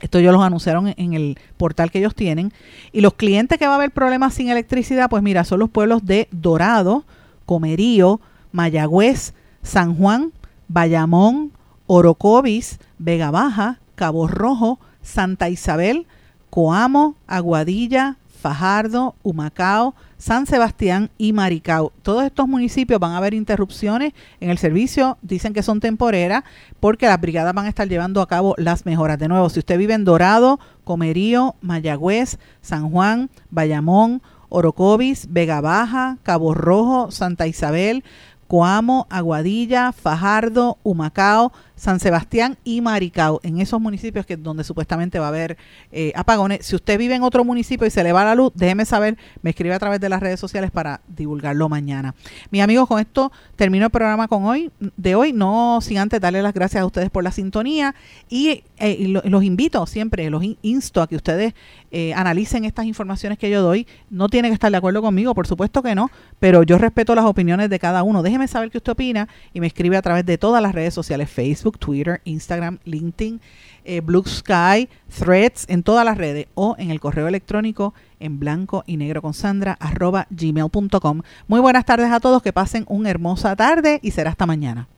Esto 0.00 0.18
ellos 0.18 0.32
los 0.32 0.42
anunciaron 0.42 0.92
en 0.96 1.14
el 1.14 1.38
portal 1.56 1.90
que 1.90 2.00
ellos 2.00 2.14
tienen. 2.14 2.52
Y 2.92 3.00
los 3.00 3.14
clientes 3.14 3.58
que 3.58 3.66
va 3.66 3.72
a 3.72 3.76
haber 3.76 3.92
problemas 3.92 4.34
sin 4.34 4.50
electricidad, 4.50 5.08
pues 5.08 5.22
mira, 5.22 5.44
son 5.44 5.58
los 5.58 5.70
pueblos 5.70 6.04
de 6.04 6.28
Dorado, 6.32 7.04
Comerío, 7.46 8.20
Mayagüez, 8.52 9.32
San 9.62 9.94
Juan, 9.94 10.32
Bayamón, 10.68 11.52
Orocovis, 11.86 12.78
Vega 12.98 13.30
Baja, 13.30 13.80
Cabo 13.94 14.26
Rojo, 14.28 14.78
Santa 15.02 15.48
Isabel, 15.48 16.06
Coamo, 16.50 17.16
Aguadilla, 17.26 18.16
Fajardo, 18.26 19.14
Humacao, 19.22 19.94
San 20.18 20.46
Sebastián 20.46 21.10
y 21.18 21.32
Maricao. 21.32 21.92
Todos 22.02 22.24
estos 22.24 22.46
municipios 22.46 23.00
van 23.00 23.12
a 23.12 23.16
haber 23.16 23.34
interrupciones 23.34 24.12
en 24.40 24.50
el 24.50 24.58
servicio, 24.58 25.18
dicen 25.22 25.52
que 25.52 25.62
son 25.62 25.80
temporeras, 25.80 26.44
porque 26.80 27.06
las 27.06 27.20
brigadas 27.20 27.54
van 27.54 27.66
a 27.66 27.68
estar 27.68 27.88
llevando 27.88 28.20
a 28.20 28.28
cabo 28.28 28.54
las 28.56 28.86
mejoras. 28.86 29.18
De 29.18 29.28
nuevo, 29.28 29.48
si 29.48 29.58
usted 29.58 29.78
vive 29.78 29.94
en 29.94 30.04
Dorado, 30.04 30.60
Comerío, 30.84 31.56
Mayagüez, 31.60 32.38
San 32.60 32.90
Juan, 32.90 33.30
Bayamón, 33.50 34.22
Orocovis, 34.48 35.26
Vega 35.30 35.60
Baja, 35.60 36.18
Cabo 36.22 36.54
Rojo, 36.54 37.10
Santa 37.10 37.46
Isabel, 37.46 38.04
Coamo, 38.46 39.06
Aguadilla, 39.10 39.92
Fajardo, 39.92 40.78
Humacao, 40.84 41.52
San 41.76 42.00
Sebastián 42.00 42.56
y 42.64 42.80
Maricao, 42.80 43.40
en 43.42 43.60
esos 43.60 43.80
municipios 43.80 44.24
que 44.24 44.36
donde 44.36 44.64
supuestamente 44.64 45.18
va 45.18 45.26
a 45.26 45.28
haber 45.28 45.58
eh, 45.92 46.12
apagones. 46.16 46.64
Si 46.64 46.74
usted 46.74 46.98
vive 46.98 47.14
en 47.14 47.22
otro 47.22 47.44
municipio 47.44 47.86
y 47.86 47.90
se 47.90 48.02
le 48.02 48.12
va 48.12 48.24
la 48.24 48.34
luz, 48.34 48.52
déjeme 48.54 48.86
saber, 48.86 49.18
me 49.42 49.50
escribe 49.50 49.74
a 49.74 49.78
través 49.78 50.00
de 50.00 50.08
las 50.08 50.20
redes 50.20 50.40
sociales 50.40 50.70
para 50.70 51.02
divulgarlo 51.06 51.68
mañana. 51.68 52.14
Mis 52.50 52.62
amigos, 52.62 52.88
con 52.88 52.98
esto 52.98 53.30
termino 53.56 53.84
el 53.84 53.90
programa 53.90 54.26
con 54.26 54.44
hoy, 54.44 54.70
de 54.96 55.14
hoy, 55.14 55.32
no 55.32 55.80
sin 55.82 55.98
antes 55.98 56.20
darle 56.20 56.42
las 56.42 56.54
gracias 56.54 56.82
a 56.82 56.86
ustedes 56.86 57.10
por 57.10 57.22
la 57.22 57.30
sintonía 57.30 57.94
y, 58.28 58.64
eh, 58.78 59.20
los 59.24 59.44
invito 59.44 59.86
siempre, 59.86 60.30
los 60.30 60.42
insto 60.62 61.02
a 61.02 61.06
que 61.06 61.16
ustedes 61.16 61.54
eh, 61.90 62.14
analicen 62.14 62.64
estas 62.64 62.86
informaciones 62.86 63.38
que 63.38 63.50
yo 63.50 63.62
doy. 63.62 63.86
No 64.10 64.28
tienen 64.28 64.50
que 64.50 64.54
estar 64.54 64.70
de 64.70 64.76
acuerdo 64.76 65.02
conmigo, 65.02 65.34
por 65.34 65.46
supuesto 65.46 65.82
que 65.82 65.94
no, 65.94 66.10
pero 66.38 66.62
yo 66.62 66.78
respeto 66.78 67.14
las 67.14 67.24
opiniones 67.24 67.70
de 67.70 67.78
cada 67.78 68.02
uno. 68.02 68.22
Déjeme 68.22 68.48
saber 68.48 68.70
qué 68.70 68.78
usted 68.78 68.92
opina 68.92 69.28
y 69.52 69.60
me 69.60 69.66
escribe 69.66 69.96
a 69.96 70.02
través 70.02 70.24
de 70.24 70.38
todas 70.38 70.62
las 70.62 70.74
redes 70.74 70.94
sociales, 70.94 71.28
Twitter, 71.72 72.20
Instagram, 72.24 72.78
LinkedIn, 72.84 73.40
eh, 73.84 74.00
Blue 74.00 74.24
Sky, 74.26 74.88
Threads, 75.18 75.66
en 75.68 75.82
todas 75.82 76.04
las 76.04 76.18
redes 76.18 76.46
o 76.54 76.74
en 76.78 76.90
el 76.90 77.00
correo 77.00 77.28
electrónico 77.28 77.94
en 78.20 78.38
blanco 78.38 78.84
y 78.86 78.96
negro 78.96 79.22
con 79.22 79.34
Sandra 79.34 79.76
arroba 79.78 80.26
gmail.com. 80.30 81.22
Muy 81.48 81.60
buenas 81.60 81.84
tardes 81.84 82.10
a 82.10 82.20
todos, 82.20 82.42
que 82.42 82.52
pasen 82.52 82.84
una 82.88 83.10
hermosa 83.10 83.54
tarde 83.56 84.00
y 84.02 84.10
será 84.10 84.30
hasta 84.30 84.46
mañana. 84.46 84.88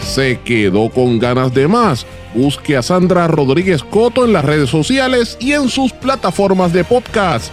¿Se 0.00 0.38
quedó 0.40 0.90
con 0.90 1.18
ganas 1.18 1.52
de 1.52 1.66
más? 1.66 2.06
Busque 2.34 2.76
a 2.76 2.82
Sandra 2.82 3.26
Rodríguez 3.26 3.82
Coto 3.82 4.24
en 4.24 4.32
las 4.32 4.44
redes 4.44 4.70
sociales 4.70 5.36
y 5.40 5.52
en 5.52 5.68
sus 5.68 5.92
plataformas 5.92 6.72
de 6.72 6.84
podcast 6.84 7.52